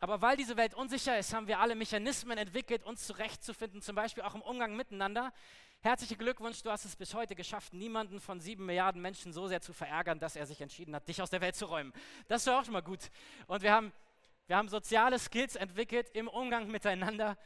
Aber 0.00 0.22
weil 0.22 0.36
diese 0.36 0.56
Welt 0.56 0.74
unsicher 0.74 1.18
ist, 1.18 1.34
haben 1.34 1.48
wir 1.48 1.58
alle 1.58 1.74
Mechanismen 1.74 2.38
entwickelt, 2.38 2.84
uns 2.84 3.06
zurechtzufinden, 3.06 3.82
zum 3.82 3.96
Beispiel 3.96 4.22
auch 4.22 4.34
im 4.34 4.42
Umgang 4.42 4.76
miteinander. 4.76 5.32
Herzlichen 5.80 6.18
Glückwunsch, 6.18 6.62
du 6.62 6.70
hast 6.70 6.84
es 6.84 6.94
bis 6.94 7.14
heute 7.14 7.34
geschafft, 7.34 7.72
niemanden 7.72 8.20
von 8.20 8.40
sieben 8.40 8.66
Milliarden 8.66 9.02
Menschen 9.02 9.32
so 9.32 9.48
sehr 9.48 9.60
zu 9.60 9.72
verärgern, 9.72 10.20
dass 10.20 10.36
er 10.36 10.46
sich 10.46 10.60
entschieden 10.60 10.94
hat, 10.94 11.08
dich 11.08 11.20
aus 11.20 11.30
der 11.30 11.40
Welt 11.40 11.56
zu 11.56 11.66
räumen. 11.66 11.92
Das 12.28 12.42
ist 12.42 12.48
auch 12.48 12.64
schon 12.64 12.74
mal 12.74 12.82
gut. 12.82 13.10
Und 13.48 13.62
wir 13.62 13.72
haben, 13.72 13.92
wir 14.46 14.56
haben 14.56 14.68
soziale 14.68 15.18
Skills 15.18 15.56
entwickelt 15.56 16.10
im 16.10 16.28
Umgang 16.28 16.68
miteinander, 16.68 17.36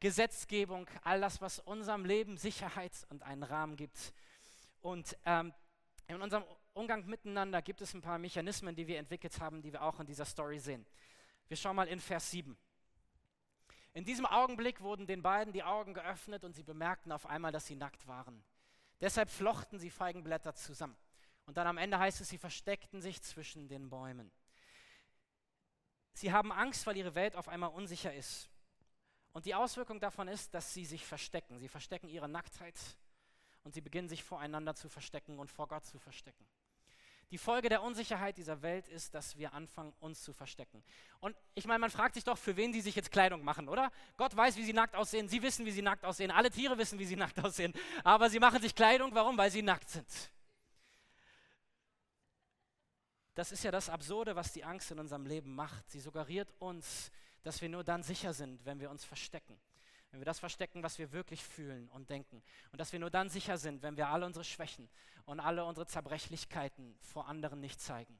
Gesetzgebung, 0.00 0.88
all 1.02 1.20
das, 1.20 1.40
was 1.40 1.58
unserem 1.60 2.04
Leben 2.04 2.36
Sicherheit 2.36 2.92
und 3.10 3.22
einen 3.22 3.42
Rahmen 3.42 3.76
gibt. 3.76 4.14
Und 4.80 5.16
ähm, 5.26 5.52
in 6.08 6.20
unserem 6.20 6.44
Umgang 6.72 7.06
miteinander 7.06 7.60
gibt 7.62 7.82
es 7.82 7.94
ein 7.94 8.00
paar 8.00 8.18
Mechanismen, 8.18 8.74
die 8.74 8.86
wir 8.86 8.98
entwickelt 8.98 9.38
haben, 9.40 9.62
die 9.62 9.72
wir 9.72 9.82
auch 9.82 10.00
in 10.00 10.06
dieser 10.06 10.24
Story 10.24 10.58
sehen. 10.58 10.86
Wir 11.50 11.56
schauen 11.56 11.74
mal 11.74 11.88
in 11.88 11.98
Vers 11.98 12.30
7. 12.30 12.56
In 13.92 14.04
diesem 14.04 14.24
Augenblick 14.24 14.82
wurden 14.82 15.08
den 15.08 15.20
beiden 15.20 15.52
die 15.52 15.64
Augen 15.64 15.94
geöffnet 15.94 16.44
und 16.44 16.54
sie 16.54 16.62
bemerkten 16.62 17.10
auf 17.10 17.26
einmal, 17.26 17.50
dass 17.50 17.66
sie 17.66 17.74
nackt 17.74 18.06
waren. 18.06 18.44
Deshalb 19.00 19.28
flochten 19.30 19.80
sie 19.80 19.90
Feigenblätter 19.90 20.54
zusammen. 20.54 20.96
Und 21.46 21.56
dann 21.56 21.66
am 21.66 21.76
Ende 21.76 21.98
heißt 21.98 22.20
es, 22.20 22.28
sie 22.28 22.38
versteckten 22.38 23.02
sich 23.02 23.20
zwischen 23.22 23.66
den 23.66 23.90
Bäumen. 23.90 24.30
Sie 26.12 26.32
haben 26.32 26.52
Angst, 26.52 26.86
weil 26.86 26.96
ihre 26.96 27.16
Welt 27.16 27.34
auf 27.34 27.48
einmal 27.48 27.70
unsicher 27.70 28.14
ist. 28.14 28.48
Und 29.32 29.44
die 29.44 29.56
Auswirkung 29.56 29.98
davon 29.98 30.28
ist, 30.28 30.54
dass 30.54 30.72
sie 30.72 30.84
sich 30.84 31.04
verstecken. 31.04 31.58
Sie 31.58 31.68
verstecken 31.68 32.08
ihre 32.08 32.28
Nacktheit 32.28 32.78
und 33.64 33.74
sie 33.74 33.80
beginnen 33.80 34.08
sich 34.08 34.22
voreinander 34.22 34.76
zu 34.76 34.88
verstecken 34.88 35.40
und 35.40 35.50
vor 35.50 35.66
Gott 35.66 35.84
zu 35.84 35.98
verstecken. 35.98 36.46
Die 37.30 37.38
Folge 37.38 37.68
der 37.68 37.82
Unsicherheit 37.82 38.36
dieser 38.36 38.60
Welt 38.62 38.88
ist, 38.88 39.14
dass 39.14 39.36
wir 39.36 39.54
anfangen, 39.54 39.92
uns 40.00 40.22
zu 40.22 40.32
verstecken. 40.32 40.82
Und 41.20 41.36
ich 41.54 41.64
meine, 41.66 41.78
man 41.78 41.90
fragt 41.90 42.14
sich 42.14 42.24
doch, 42.24 42.36
für 42.36 42.56
wen 42.56 42.72
sie 42.72 42.80
sich 42.80 42.96
jetzt 42.96 43.12
Kleidung 43.12 43.44
machen, 43.44 43.68
oder? 43.68 43.92
Gott 44.16 44.36
weiß, 44.36 44.56
wie 44.56 44.64
sie 44.64 44.72
nackt 44.72 44.96
aussehen, 44.96 45.28
sie 45.28 45.40
wissen, 45.40 45.64
wie 45.64 45.70
sie 45.70 45.82
nackt 45.82 46.04
aussehen, 46.04 46.32
alle 46.32 46.50
Tiere 46.50 46.76
wissen, 46.76 46.98
wie 46.98 47.04
sie 47.04 47.16
nackt 47.16 47.38
aussehen, 47.44 47.72
aber 48.02 48.28
sie 48.28 48.40
machen 48.40 48.60
sich 48.60 48.74
Kleidung, 48.74 49.14
warum? 49.14 49.38
Weil 49.38 49.50
sie 49.50 49.62
nackt 49.62 49.88
sind. 49.90 50.08
Das 53.34 53.52
ist 53.52 53.62
ja 53.62 53.70
das 53.70 53.88
Absurde, 53.88 54.34
was 54.34 54.52
die 54.52 54.64
Angst 54.64 54.90
in 54.90 54.98
unserem 54.98 55.24
Leben 55.24 55.54
macht. 55.54 55.88
Sie 55.88 56.00
suggeriert 56.00 56.52
uns, 56.58 57.12
dass 57.42 57.60
wir 57.60 57.68
nur 57.68 57.84
dann 57.84 58.02
sicher 58.02 58.34
sind, 58.34 58.64
wenn 58.66 58.80
wir 58.80 58.90
uns 58.90 59.04
verstecken 59.04 59.58
wenn 60.10 60.20
wir 60.20 60.24
das 60.24 60.40
verstecken, 60.40 60.82
was 60.82 60.98
wir 60.98 61.12
wirklich 61.12 61.44
fühlen 61.44 61.88
und 61.90 62.10
denken. 62.10 62.42
Und 62.72 62.80
dass 62.80 62.92
wir 62.92 62.98
nur 62.98 63.10
dann 63.10 63.28
sicher 63.28 63.58
sind, 63.58 63.82
wenn 63.82 63.96
wir 63.96 64.08
alle 64.08 64.26
unsere 64.26 64.44
Schwächen 64.44 64.88
und 65.24 65.40
alle 65.40 65.64
unsere 65.64 65.86
Zerbrechlichkeiten 65.86 66.96
vor 67.00 67.28
anderen 67.28 67.60
nicht 67.60 67.80
zeigen. 67.80 68.18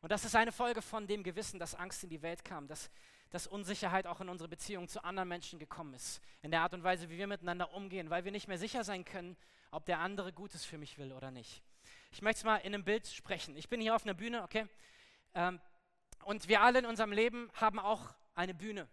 Und 0.00 0.12
das 0.12 0.24
ist 0.24 0.36
eine 0.36 0.52
Folge 0.52 0.82
von 0.82 1.06
dem 1.06 1.22
Gewissen, 1.22 1.58
dass 1.58 1.74
Angst 1.74 2.04
in 2.04 2.10
die 2.10 2.22
Welt 2.22 2.44
kam, 2.44 2.68
dass, 2.68 2.90
dass 3.30 3.46
Unsicherheit 3.46 4.06
auch 4.06 4.20
in 4.20 4.28
unsere 4.28 4.48
Beziehung 4.48 4.88
zu 4.88 5.02
anderen 5.02 5.28
Menschen 5.28 5.58
gekommen 5.58 5.94
ist. 5.94 6.20
In 6.42 6.50
der 6.50 6.62
Art 6.62 6.74
und 6.74 6.84
Weise, 6.84 7.08
wie 7.10 7.18
wir 7.18 7.26
miteinander 7.26 7.72
umgehen, 7.74 8.10
weil 8.10 8.24
wir 8.24 8.32
nicht 8.32 8.48
mehr 8.48 8.58
sicher 8.58 8.84
sein 8.84 9.04
können, 9.04 9.36
ob 9.70 9.86
der 9.86 9.98
andere 9.98 10.32
Gutes 10.32 10.64
für 10.64 10.78
mich 10.78 10.98
will 10.98 11.12
oder 11.12 11.30
nicht. 11.30 11.62
Ich 12.10 12.22
möchte 12.22 12.38
es 12.38 12.44
mal 12.44 12.56
in 12.58 12.74
einem 12.74 12.84
Bild 12.84 13.06
sprechen. 13.06 13.56
Ich 13.56 13.68
bin 13.68 13.80
hier 13.80 13.94
auf 13.94 14.04
einer 14.04 14.14
Bühne, 14.14 14.42
okay? 14.42 14.66
Ähm, 15.34 15.60
und 16.24 16.48
wir 16.48 16.62
alle 16.62 16.78
in 16.80 16.86
unserem 16.86 17.12
Leben 17.12 17.50
haben 17.54 17.78
auch 17.78 18.14
eine 18.34 18.54
Bühne. 18.54 18.88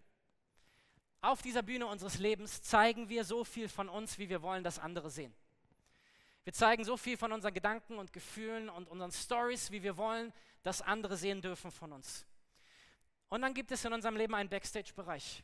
Auf 1.25 1.41
dieser 1.41 1.63
Bühne 1.63 1.87
unseres 1.87 2.19
Lebens 2.19 2.61
zeigen 2.61 3.09
wir 3.09 3.23
so 3.23 3.43
viel 3.43 3.67
von 3.67 3.89
uns, 3.89 4.19
wie 4.19 4.29
wir 4.29 4.43
wollen, 4.43 4.63
dass 4.63 4.77
andere 4.77 5.09
sehen. 5.09 5.33
Wir 6.43 6.53
zeigen 6.53 6.83
so 6.83 6.97
viel 6.97 7.17
von 7.17 7.31
unseren 7.31 7.51
Gedanken 7.51 7.97
und 7.97 8.13
Gefühlen 8.13 8.69
und 8.69 8.87
unseren 8.87 9.11
Stories, 9.11 9.71
wie 9.71 9.81
wir 9.81 9.97
wollen, 9.97 10.31
dass 10.61 10.83
andere 10.83 11.17
sehen 11.17 11.41
dürfen 11.41 11.71
von 11.71 11.93
uns. 11.93 12.27
Und 13.29 13.41
dann 13.41 13.55
gibt 13.55 13.71
es 13.71 13.83
in 13.83 13.91
unserem 13.91 14.17
Leben 14.17 14.35
einen 14.35 14.49
Backstage-Bereich. 14.49 15.43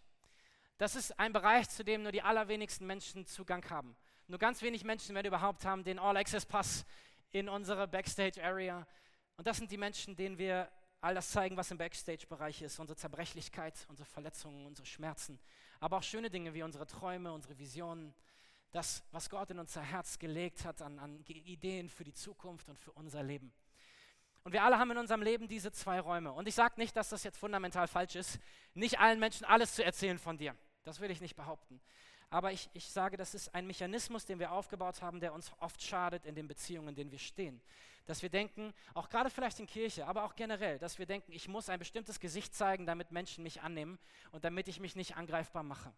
Das 0.77 0.95
ist 0.95 1.17
ein 1.19 1.33
Bereich, 1.33 1.67
zu 1.67 1.83
dem 1.83 2.03
nur 2.03 2.11
die 2.11 2.21
allerwenigsten 2.21 2.85
Menschen 2.85 3.25
Zugang 3.25 3.67
haben. 3.71 3.95
Nur 4.27 4.37
ganz 4.37 4.61
wenig 4.61 4.83
Menschen, 4.83 5.15
wenn 5.15 5.25
überhaupt, 5.25 5.65
haben 5.65 5.83
den 5.83 5.97
All-Access-Pass 5.97 6.85
in 7.31 7.49
unsere 7.49 7.87
Backstage-Area. 7.87 8.85
Und 9.35 9.47
das 9.47 9.57
sind 9.57 9.71
die 9.71 9.77
Menschen, 9.77 10.15
denen 10.15 10.37
wir 10.37 10.69
all 11.01 11.15
das 11.15 11.31
zeigen, 11.31 11.57
was 11.57 11.71
im 11.71 11.79
Backstage-Bereich 11.79 12.61
ist. 12.61 12.79
Unsere 12.79 12.95
Zerbrechlichkeit, 12.95 13.73
unsere 13.89 14.07
Verletzungen, 14.07 14.67
unsere 14.67 14.85
Schmerzen. 14.85 15.39
Aber 15.81 15.97
auch 15.97 16.03
schöne 16.03 16.29
Dinge 16.29 16.53
wie 16.53 16.61
unsere 16.61 16.85
Träume, 16.85 17.33
unsere 17.33 17.57
Visionen. 17.57 18.13
Das, 18.71 19.03
was 19.11 19.29
Gott 19.29 19.49
in 19.49 19.59
unser 19.59 19.81
Herz 19.81 20.17
gelegt 20.19 20.63
hat 20.63 20.81
an, 20.81 20.97
an 20.99 21.19
Ideen 21.25 21.89
für 21.89 22.05
die 22.05 22.13
Zukunft 22.13 22.69
und 22.69 22.79
für 22.79 22.91
unser 22.93 23.21
Leben. 23.23 23.51
Und 24.43 24.53
wir 24.53 24.63
alle 24.63 24.77
haben 24.79 24.91
in 24.91 24.97
unserem 24.97 25.23
Leben 25.23 25.47
diese 25.47 25.71
zwei 25.71 25.99
Räume. 25.99 26.31
Und 26.31 26.47
ich 26.47 26.55
sage 26.55 26.75
nicht, 26.77 26.95
dass 26.95 27.09
das 27.09 27.23
jetzt 27.23 27.37
fundamental 27.37 27.87
falsch 27.87 28.15
ist, 28.15 28.39
nicht 28.75 28.99
allen 28.99 29.19
Menschen 29.19 29.43
alles 29.43 29.73
zu 29.73 29.83
erzählen 29.83 30.19
von 30.19 30.37
dir. 30.37 30.55
Das 30.83 30.99
will 30.99 31.11
ich 31.11 31.19
nicht 31.19 31.35
behaupten. 31.35 31.81
Aber 32.29 32.51
ich, 32.51 32.69
ich 32.73 32.87
sage, 32.87 33.17
das 33.17 33.33
ist 33.33 33.53
ein 33.53 33.67
Mechanismus, 33.67 34.25
den 34.25 34.39
wir 34.39 34.51
aufgebaut 34.51 35.01
haben, 35.01 35.19
der 35.19 35.33
uns 35.33 35.51
oft 35.59 35.81
schadet 35.81 36.25
in 36.25 36.35
den 36.35 36.47
Beziehungen, 36.47 36.89
in 36.89 36.95
denen 36.95 37.11
wir 37.11 37.19
stehen. 37.19 37.59
Dass 38.12 38.21
wir 38.21 38.30
denken, 38.30 38.74
auch 38.93 39.08
gerade 39.08 39.30
vielleicht 39.30 39.62
in 39.62 39.67
Kirche, 39.67 40.06
aber 40.06 40.26
auch 40.26 40.36
generell, 40.36 40.78
dass 40.80 41.00
wir 41.00 41.06
denken, 41.06 41.32
ich 41.32 41.47
muss 41.47 41.69
ein 41.69 41.80
bestimmtes 41.80 42.19
Gesicht 42.19 42.54
zeigen, 42.54 42.86
damit 42.86 43.13
Menschen 43.13 43.41
mich 43.41 43.62
annehmen 43.62 43.97
und 44.34 44.43
damit 44.43 44.67
ich 44.67 44.82
mich 44.82 44.97
nicht 44.97 45.15
angreifbar 45.15 45.63
mache. 45.63 45.93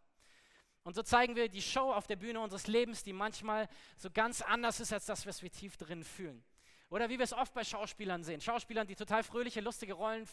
Und 0.83 0.93
so 0.93 1.01
zeigen 1.01 1.35
wir 1.35 1.49
die 1.49 1.63
Show 1.63 1.91
auf 1.91 2.05
der 2.05 2.17
Bühne 2.17 2.39
unseres 2.39 2.67
Lebens, 2.67 3.01
die 3.01 3.13
manchmal 3.13 3.67
so 3.97 4.11
ganz 4.11 4.43
anders 4.43 4.79
ist 4.79 4.93
als 4.93 5.07
das, 5.07 5.25
was 5.25 5.41
wir 5.41 5.51
tief 5.51 5.75
drin 5.75 6.03
fühlen. 6.03 6.43
Oder 6.91 7.09
wie 7.09 7.17
wir 7.17 7.23
es 7.23 7.33
oft 7.33 7.51
bei 7.55 7.63
Schauspielern 7.63 8.23
sehen. 8.23 8.41
Schauspielern, 8.41 8.85
die 8.85 8.95
total 8.95 9.23
fröhliche, 9.23 9.61
lustige 9.61 9.93
Rollen 9.93 10.27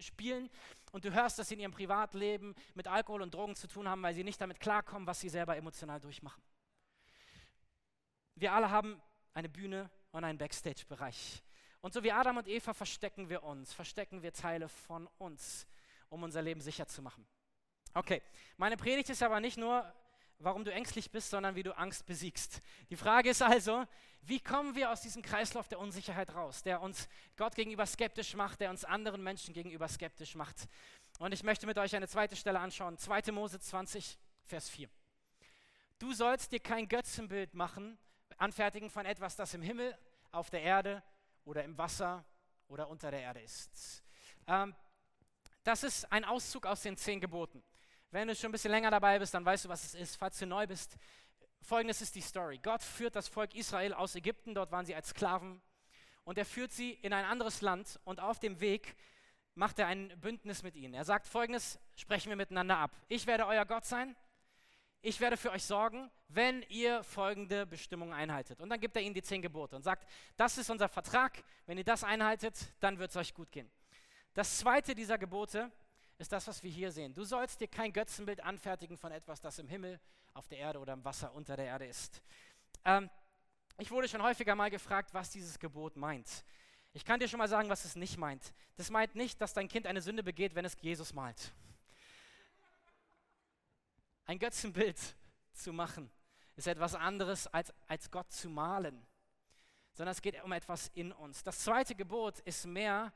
spielen 0.00 0.50
und 0.90 1.06
du 1.06 1.14
hörst, 1.14 1.38
dass 1.38 1.48
sie 1.48 1.54
in 1.54 1.60
ihrem 1.60 1.72
Privatleben 1.72 2.54
mit 2.74 2.88
Alkohol 2.88 3.22
und 3.22 3.32
Drogen 3.32 3.56
zu 3.56 3.68
tun 3.68 3.88
haben, 3.88 4.02
weil 4.02 4.12
sie 4.12 4.22
nicht 4.22 4.38
damit 4.38 4.60
klarkommen, 4.60 5.06
was 5.06 5.18
sie 5.20 5.30
selber 5.30 5.56
emotional 5.56 5.98
durchmachen. 5.98 6.42
Wir 8.34 8.52
alle 8.52 8.70
haben 8.70 9.00
eine 9.32 9.48
Bühne 9.48 9.88
und 10.12 10.24
einen 10.24 10.38
Backstage-Bereich. 10.38 11.42
Und 11.80 11.92
so 11.92 12.02
wie 12.04 12.12
Adam 12.12 12.36
und 12.36 12.46
Eva 12.46 12.72
verstecken 12.72 13.28
wir 13.28 13.42
uns, 13.42 13.72
verstecken 13.72 14.22
wir 14.22 14.32
Teile 14.32 14.68
von 14.68 15.08
uns, 15.18 15.66
um 16.08 16.22
unser 16.22 16.40
Leben 16.40 16.60
sicher 16.60 16.86
zu 16.86 17.02
machen. 17.02 17.26
Okay, 17.94 18.22
meine 18.56 18.76
Predigt 18.76 19.10
ist 19.10 19.22
aber 19.22 19.40
nicht 19.40 19.58
nur 19.58 19.92
warum 20.44 20.64
du 20.64 20.72
ängstlich 20.72 21.10
bist, 21.10 21.30
sondern 21.30 21.54
wie 21.54 21.62
du 21.62 21.76
Angst 21.76 22.06
besiegst. 22.06 22.62
Die 22.90 22.96
Frage 22.96 23.30
ist 23.30 23.42
also, 23.42 23.86
wie 24.22 24.40
kommen 24.40 24.74
wir 24.74 24.90
aus 24.90 25.00
diesem 25.00 25.22
Kreislauf 25.22 25.68
der 25.68 25.78
Unsicherheit 25.78 26.34
raus, 26.34 26.62
der 26.62 26.80
uns 26.80 27.08
Gott 27.36 27.54
gegenüber 27.54 27.86
skeptisch 27.86 28.34
macht, 28.34 28.60
der 28.60 28.70
uns 28.70 28.84
anderen 28.84 29.22
Menschen 29.22 29.54
gegenüber 29.54 29.88
skeptisch 29.88 30.34
macht. 30.34 30.68
Und 31.18 31.32
ich 31.32 31.42
möchte 31.42 31.66
mit 31.66 31.78
euch 31.78 31.94
eine 31.94 32.08
zweite 32.08 32.36
Stelle 32.36 32.60
anschauen, 32.60 32.98
2. 32.98 33.32
Mose 33.32 33.58
20, 33.58 34.18
Vers 34.44 34.68
4. 34.68 34.88
Du 35.98 36.12
sollst 36.12 36.52
dir 36.52 36.60
kein 36.60 36.88
Götzenbild 36.88 37.54
machen, 37.54 37.98
anfertigen 38.38 38.90
von 38.90 39.06
etwas, 39.06 39.36
das 39.36 39.54
im 39.54 39.62
Himmel, 39.62 39.96
auf 40.30 40.50
der 40.50 40.62
Erde 40.62 41.02
oder 41.44 41.64
im 41.64 41.76
Wasser 41.76 42.24
oder 42.68 42.88
unter 42.88 43.10
der 43.10 43.20
Erde 43.20 43.40
ist. 43.40 44.02
Ähm, 44.46 44.74
das 45.62 45.84
ist 45.84 46.10
ein 46.10 46.24
Auszug 46.24 46.66
aus 46.66 46.82
den 46.82 46.96
zehn 46.96 47.20
Geboten. 47.20 47.62
Wenn 48.10 48.28
du 48.28 48.34
schon 48.34 48.48
ein 48.48 48.52
bisschen 48.52 48.70
länger 48.70 48.90
dabei 48.90 49.18
bist, 49.18 49.32
dann 49.34 49.44
weißt 49.44 49.64
du, 49.64 49.68
was 49.68 49.84
es 49.84 49.94
ist. 49.94 50.16
Falls 50.16 50.38
du 50.38 50.46
neu 50.46 50.66
bist, 50.66 50.96
folgendes 51.60 52.02
ist 52.02 52.14
die 52.14 52.20
Story. 52.20 52.58
Gott 52.62 52.82
führt 52.82 53.16
das 53.16 53.28
Volk 53.28 53.54
Israel 53.54 53.94
aus 53.94 54.14
Ägypten, 54.14 54.54
dort 54.54 54.72
waren 54.72 54.84
sie 54.84 54.94
als 54.94 55.10
Sklaven. 55.10 55.62
Und 56.24 56.38
er 56.38 56.44
führt 56.44 56.72
sie 56.72 56.92
in 56.92 57.12
ein 57.12 57.24
anderes 57.24 57.62
Land 57.62 58.00
und 58.04 58.20
auf 58.20 58.38
dem 58.38 58.60
Weg 58.60 58.96
macht 59.54 59.78
er 59.78 59.86
ein 59.86 60.08
Bündnis 60.20 60.62
mit 60.62 60.76
ihnen. 60.76 60.94
Er 60.94 61.04
sagt 61.04 61.26
folgendes, 61.26 61.78
sprechen 61.96 62.28
wir 62.28 62.36
miteinander 62.36 62.78
ab. 62.78 62.90
Ich 63.08 63.26
werde 63.26 63.46
euer 63.46 63.64
Gott 63.64 63.84
sein, 63.84 64.16
ich 65.02 65.20
werde 65.20 65.36
für 65.36 65.50
euch 65.50 65.64
sorgen, 65.64 66.10
wenn 66.28 66.62
ihr 66.68 67.02
folgende 67.02 67.66
Bestimmungen 67.66 68.14
einhaltet. 68.14 68.60
Und 68.60 68.70
dann 68.70 68.80
gibt 68.80 68.96
er 68.96 69.02
ihnen 69.02 69.14
die 69.14 69.22
zehn 69.22 69.42
Gebote 69.42 69.74
und 69.76 69.82
sagt, 69.82 70.08
das 70.36 70.56
ist 70.58 70.70
unser 70.70 70.88
Vertrag, 70.88 71.42
wenn 71.66 71.76
ihr 71.76 71.84
das 71.84 72.04
einhaltet, 72.04 72.72
dann 72.80 72.98
wird 72.98 73.10
es 73.10 73.16
euch 73.16 73.34
gut 73.34 73.50
gehen. 73.50 73.70
Das 74.32 74.58
zweite 74.58 74.94
dieser 74.94 75.18
Gebote 75.18 75.70
ist 76.18 76.30
das, 76.32 76.46
was 76.46 76.62
wir 76.62 76.70
hier 76.70 76.92
sehen. 76.92 77.12
Du 77.12 77.24
sollst 77.24 77.60
dir 77.60 77.68
kein 77.68 77.92
Götzenbild 77.92 78.42
anfertigen 78.42 78.96
von 78.96 79.10
etwas, 79.10 79.40
das 79.40 79.58
im 79.58 79.68
Himmel, 79.68 80.00
auf 80.34 80.46
der 80.46 80.58
Erde 80.58 80.78
oder 80.78 80.92
im 80.92 81.04
Wasser 81.04 81.34
unter 81.34 81.56
der 81.56 81.66
Erde 81.66 81.86
ist. 81.86 82.22
Ähm, 82.84 83.10
ich 83.78 83.90
wurde 83.90 84.08
schon 84.08 84.22
häufiger 84.22 84.54
mal 84.54 84.70
gefragt, 84.70 85.12
was 85.12 85.30
dieses 85.30 85.58
Gebot 85.58 85.96
meint. 85.96 86.44
Ich 86.94 87.04
kann 87.04 87.18
dir 87.18 87.28
schon 87.28 87.38
mal 87.38 87.48
sagen, 87.48 87.68
was 87.68 87.84
es 87.84 87.96
nicht 87.96 88.18
meint. 88.18 88.54
Das 88.76 88.90
meint 88.90 89.16
nicht, 89.16 89.40
dass 89.40 89.52
dein 89.52 89.68
Kind 89.68 89.86
eine 89.86 90.00
Sünde 90.00 90.22
begeht, 90.22 90.54
wenn 90.54 90.64
es 90.64 90.76
Jesus 90.80 91.12
malt. 91.12 91.52
Ein 94.26 94.38
Götzenbild 94.38 94.98
zu 95.52 95.72
machen 95.72 96.10
ist 96.56 96.66
etwas 96.66 96.94
anderes 96.94 97.46
als, 97.48 97.72
als 97.86 98.10
Gott 98.10 98.30
zu 98.30 98.48
malen, 98.48 99.06
sondern 99.92 100.12
es 100.12 100.22
geht 100.22 100.42
um 100.42 100.52
etwas 100.52 100.90
in 100.94 101.12
uns. 101.12 101.42
Das 101.42 101.60
zweite 101.60 101.94
Gebot 101.94 102.40
ist 102.40 102.66
mehr 102.66 103.12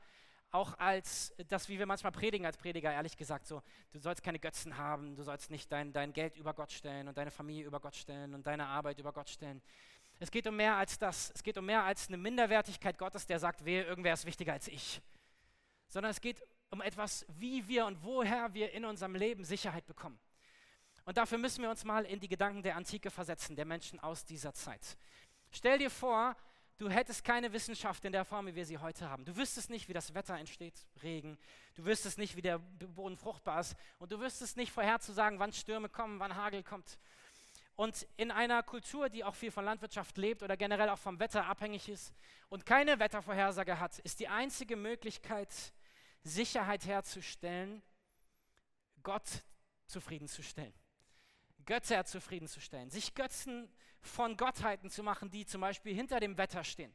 auch 0.51 0.77
als 0.79 1.33
das, 1.49 1.67
wie 1.67 1.77
wir 1.77 1.85
manchmal 1.85 2.11
predigen 2.11 2.45
als 2.45 2.57
Prediger, 2.57 2.91
ehrlich 2.91 3.17
gesagt, 3.17 3.47
so, 3.47 3.61
du 3.91 3.99
sollst 3.99 4.23
keine 4.23 4.39
Götzen 4.39 4.77
haben, 4.77 5.15
du 5.15 5.23
sollst 5.23 5.51
nicht 5.51 5.71
dein, 5.71 5.91
dein 5.91 6.13
Geld 6.13 6.37
über 6.37 6.53
Gott 6.53 6.71
stellen 6.71 7.07
und 7.07 7.17
deine 7.17 7.31
Familie 7.31 7.65
über 7.65 7.79
Gott 7.79 7.95
stellen 7.95 8.33
und 8.33 8.47
deine 8.47 8.65
Arbeit 8.65 8.99
über 8.99 9.11
Gott 9.11 9.29
stellen. 9.29 9.61
Es 10.19 10.31
geht 10.31 10.47
um 10.47 10.55
mehr 10.55 10.75
als 10.75 10.97
das. 10.97 11.31
Es 11.35 11.43
geht 11.43 11.57
um 11.57 11.65
mehr 11.65 11.83
als 11.83 12.07
eine 12.07 12.17
Minderwertigkeit 12.17 12.97
Gottes, 12.97 13.25
der 13.27 13.39
sagt, 13.39 13.65
wer, 13.65 13.85
irgendwer 13.85 14.13
ist 14.13 14.25
wichtiger 14.25 14.53
als 14.53 14.67
ich. 14.67 15.01
Sondern 15.87 16.11
es 16.11 16.21
geht 16.21 16.41
um 16.69 16.81
etwas, 16.81 17.25
wie 17.29 17.67
wir 17.67 17.85
und 17.85 18.03
woher 18.03 18.53
wir 18.53 18.71
in 18.71 18.85
unserem 18.85 19.15
Leben 19.15 19.43
Sicherheit 19.43 19.85
bekommen. 19.85 20.19
Und 21.07 21.15
dafür 21.15 21.37
müssen 21.37 21.61
wir 21.61 21.69
uns 21.69 21.85
mal 21.85 22.03
in 22.03 22.19
die 22.19 22.27
Gedanken 22.27 22.61
der 22.61 22.75
Antike 22.75 23.09
versetzen, 23.09 23.55
der 23.55 23.63
Menschen 23.63 23.97
aus 24.01 24.25
dieser 24.25 24.53
Zeit. 24.53 24.97
Stell 25.49 25.77
dir 25.77 25.89
vor, 25.89 26.35
Du 26.79 26.91
hättest 26.91 27.23
keine 27.23 27.51
Wissenschaft 27.53 28.05
in 28.05 28.11
der 28.11 28.23
Form, 28.23 28.45
wie 28.45 28.53
wir 28.53 28.65
sie 28.65 28.77
heute 28.77 29.09
haben. 29.09 29.25
Du 29.25 29.35
wüsstest 29.35 29.71
nicht, 29.71 29.89
wie 29.89 29.93
das 29.93 30.13
Wetter 30.13 30.37
entsteht, 30.37 30.75
Regen. 31.01 31.39
Du 31.73 31.85
wüsstest 31.85 32.19
nicht, 32.19 32.35
wie 32.35 32.43
der 32.43 32.59
Boden 32.59 33.17
fruchtbar 33.17 33.61
ist. 33.61 33.75
Und 33.97 34.11
du 34.11 34.19
wüsstest 34.19 34.57
nicht 34.57 34.71
vorherzusagen, 34.71 35.39
wann 35.39 35.51
Stürme 35.53 35.89
kommen, 35.89 36.19
wann 36.19 36.35
Hagel 36.35 36.61
kommt. 36.61 36.99
Und 37.75 38.07
in 38.15 38.29
einer 38.29 38.61
Kultur, 38.61 39.09
die 39.09 39.23
auch 39.23 39.33
viel 39.33 39.49
von 39.49 39.65
Landwirtschaft 39.65 40.17
lebt 40.17 40.43
oder 40.43 40.55
generell 40.55 40.89
auch 40.89 40.99
vom 40.99 41.19
Wetter 41.19 41.47
abhängig 41.47 41.89
ist 41.89 42.13
und 42.49 42.63
keine 42.63 42.99
Wettervorhersage 42.99 43.79
hat, 43.79 43.97
ist 43.99 44.19
die 44.19 44.27
einzige 44.27 44.75
Möglichkeit, 44.75 45.51
Sicherheit 46.21 46.85
herzustellen, 46.85 47.81
Gott 49.01 49.43
zufriedenzustellen. 49.87 50.73
Götter 51.67 52.03
zufriedenzustellen, 52.05 52.89
sich 52.89 53.13
Götzen 53.13 53.69
von 54.01 54.35
Gottheiten 54.35 54.89
zu 54.89 55.03
machen, 55.03 55.29
die 55.29 55.45
zum 55.45 55.61
Beispiel 55.61 55.93
hinter 55.93 56.19
dem 56.19 56.37
Wetter 56.39 56.63
stehen. 56.63 56.93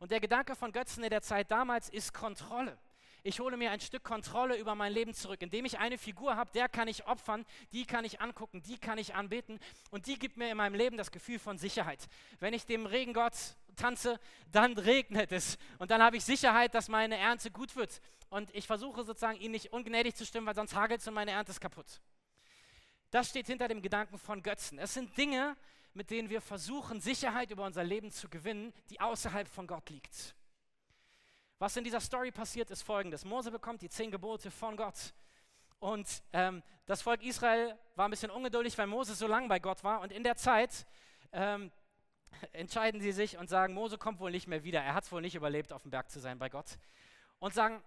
Und 0.00 0.10
der 0.10 0.18
Gedanke 0.18 0.56
von 0.56 0.72
Götzen 0.72 1.04
in 1.04 1.10
der 1.10 1.22
Zeit 1.22 1.50
damals 1.52 1.88
ist 1.88 2.12
Kontrolle. 2.12 2.76
Ich 3.22 3.38
hole 3.38 3.58
mir 3.58 3.70
ein 3.70 3.80
Stück 3.80 4.02
Kontrolle 4.02 4.56
über 4.56 4.74
mein 4.74 4.94
Leben 4.94 5.12
zurück. 5.12 5.42
Indem 5.42 5.66
ich 5.66 5.78
eine 5.78 5.98
Figur 5.98 6.36
habe, 6.36 6.50
der 6.52 6.70
kann 6.70 6.88
ich 6.88 7.06
opfern, 7.06 7.44
die 7.72 7.84
kann 7.84 8.06
ich 8.06 8.20
angucken, 8.20 8.62
die 8.62 8.78
kann 8.78 8.96
ich 8.96 9.14
anbeten 9.14 9.60
und 9.90 10.06
die 10.06 10.18
gibt 10.18 10.38
mir 10.38 10.50
in 10.50 10.56
meinem 10.56 10.74
Leben 10.74 10.96
das 10.96 11.10
Gefühl 11.10 11.38
von 11.38 11.58
Sicherheit. 11.58 12.08
Wenn 12.38 12.54
ich 12.54 12.64
dem 12.64 12.86
Regengott 12.86 13.34
tanze, 13.76 14.18
dann 14.50 14.78
regnet 14.78 15.32
es 15.32 15.58
und 15.78 15.90
dann 15.90 16.02
habe 16.02 16.16
ich 16.16 16.24
Sicherheit, 16.24 16.74
dass 16.74 16.88
meine 16.88 17.18
Ernte 17.18 17.50
gut 17.50 17.76
wird. 17.76 18.00
Und 18.30 18.54
ich 18.54 18.66
versuche 18.66 19.04
sozusagen, 19.04 19.38
ihn 19.38 19.50
nicht 19.50 19.72
ungnädig 19.72 20.16
zu 20.16 20.24
stimmen, 20.24 20.46
weil 20.46 20.54
sonst 20.54 20.74
hagelt 20.74 21.00
es 21.00 21.08
und 21.08 21.14
meine 21.14 21.32
Ernte 21.32 21.50
ist 21.50 21.60
kaputt. 21.60 22.00
Das 23.10 23.28
steht 23.28 23.46
hinter 23.46 23.68
dem 23.68 23.82
Gedanken 23.82 24.18
von 24.18 24.42
Götzen. 24.42 24.78
Es 24.78 24.94
sind 24.94 25.16
Dinge, 25.16 25.56
mit 25.94 26.10
denen 26.10 26.30
wir 26.30 26.40
versuchen, 26.40 27.00
Sicherheit 27.00 27.50
über 27.50 27.64
unser 27.64 27.82
Leben 27.82 28.10
zu 28.10 28.28
gewinnen, 28.28 28.72
die 28.88 29.00
außerhalb 29.00 29.48
von 29.48 29.66
Gott 29.66 29.90
liegt. 29.90 30.34
Was 31.58 31.76
in 31.76 31.84
dieser 31.84 32.00
Story 32.00 32.30
passiert, 32.30 32.70
ist 32.70 32.82
folgendes. 32.82 33.24
Mose 33.24 33.50
bekommt 33.50 33.82
die 33.82 33.88
zehn 33.88 34.10
Gebote 34.10 34.50
von 34.50 34.76
Gott. 34.76 35.12
Und 35.78 36.22
ähm, 36.32 36.62
das 36.86 37.02
Volk 37.02 37.22
Israel 37.22 37.76
war 37.96 38.06
ein 38.06 38.10
bisschen 38.10 38.30
ungeduldig, 38.30 38.78
weil 38.78 38.86
Mose 38.86 39.14
so 39.14 39.26
lange 39.26 39.48
bei 39.48 39.58
Gott 39.58 39.82
war. 39.82 40.00
Und 40.00 40.12
in 40.12 40.22
der 40.22 40.36
Zeit 40.36 40.86
ähm, 41.32 41.72
entscheiden 42.52 43.00
sie 43.00 43.12
sich 43.12 43.36
und 43.36 43.48
sagen, 43.48 43.74
Mose 43.74 43.98
kommt 43.98 44.20
wohl 44.20 44.30
nicht 44.30 44.46
mehr 44.46 44.62
wieder. 44.62 44.80
Er 44.80 44.94
hat 44.94 45.04
es 45.04 45.12
wohl 45.12 45.20
nicht 45.20 45.34
überlebt, 45.34 45.72
auf 45.72 45.82
dem 45.82 45.90
Berg 45.90 46.10
zu 46.10 46.20
sein 46.20 46.38
bei 46.38 46.48
Gott. 46.48 46.78
Und 47.40 47.54
sagen, 47.54 47.82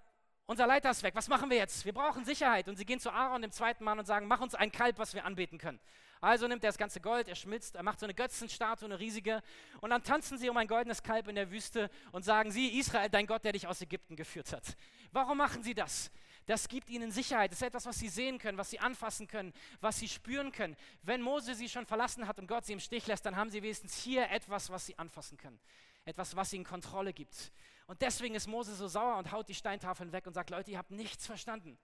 unser 0.46 0.68
Leiter 0.68 0.90
ist 0.92 1.04
weg, 1.04 1.16
was 1.16 1.30
machen 1.30 1.50
wir 1.50 1.58
jetzt? 1.58 1.86
Wir 1.86 1.94
brauchen 1.94 2.26
Sicherheit. 2.26 2.68
Und 2.68 2.76
sie 2.76 2.86
gehen 2.86 3.00
zu 3.00 3.12
Aaron, 3.12 3.42
dem 3.42 3.52
zweiten 3.52 3.84
Mann, 3.84 4.00
und 4.00 4.06
sagen, 4.06 4.28
mach 4.28 4.42
uns 4.42 4.56
ein 4.56 4.72
Kalb, 4.72 4.98
was 4.98 5.14
wir 5.14 5.26
anbeten 5.26 5.58
können. 5.58 5.80
Also 6.20 6.48
nimmt 6.48 6.64
er 6.64 6.70
das 6.70 6.78
ganze 6.78 7.02
Gold, 7.02 7.28
er 7.28 7.36
schmilzt, 7.36 7.76
er 7.76 7.84
macht 7.84 8.00
so 8.00 8.06
eine 8.06 8.14
Götzenstatue, 8.14 8.86
eine 8.86 8.98
riesige. 8.98 9.42
Und 9.82 9.90
dann 9.90 10.04
tanzen 10.04 10.38
sie 10.38 10.50
um 10.50 10.56
ein 10.56 10.68
goldenes 10.68 11.04
Kalb 11.04 11.28
in 11.28 11.36
der 11.36 11.52
Wüste 11.52 11.90
und 12.14 12.24
sagen, 12.24 12.50
sie, 12.50 12.80
Israel, 12.80 13.10
dein 13.10 13.28
Gott, 13.28 13.44
der 13.44 13.52
dich 13.52 13.68
aus 13.68 13.82
Ägypten 13.82 14.16
geführt 14.16 14.54
hat. 14.54 14.78
Warum 15.12 15.38
machen 15.38 15.64
sie 15.64 15.74
das? 15.74 16.12
Das 16.46 16.68
gibt 16.68 16.90
ihnen 16.90 17.12
Sicherheit. 17.12 17.52
Das 17.52 17.60
ist 17.60 17.68
etwas, 17.68 17.86
was 17.86 18.00
sie 18.00 18.08
sehen 18.10 18.38
können, 18.38 18.58
was 18.58 18.70
sie 18.70 18.80
anfassen 18.80 19.28
können, 19.28 19.54
was 19.82 20.00
sie 20.00 20.08
spüren 20.08 20.52
können. 20.52 20.78
Wenn 21.02 21.22
Mose 21.22 21.56
sie 21.56 21.68
schon 21.68 21.86
verlassen 21.86 22.28
hat 22.28 22.40
und 22.40 22.48
Gott 22.48 22.66
sie 22.66 22.74
im 22.74 22.80
Stich 22.80 23.06
lässt, 23.08 23.26
dann 23.26 23.36
haben 23.36 23.50
sie 23.50 23.62
wenigstens 23.62 23.98
hier 23.98 24.30
etwas, 24.30 24.70
was 24.70 24.86
sie 24.86 24.98
anfassen 24.98 25.38
können. 25.38 25.60
Etwas, 26.06 26.36
was 26.36 26.52
ihnen 26.54 26.66
Kontrolle 26.66 27.12
gibt. 27.14 27.52
Und 27.94 28.02
deswegen 28.02 28.34
ist 28.34 28.48
Mose 28.48 28.74
so 28.74 28.88
sauer 28.88 29.18
und 29.18 29.32
haut 29.32 29.48
die 29.48 29.54
Steintafeln 29.54 30.12
weg 30.12 30.26
und 30.26 30.34
sagt, 30.34 30.50
Leute, 30.50 30.72
ihr 30.72 30.80
habt 30.80 30.90
nichts 30.90 31.28
verstanden. 31.28 31.78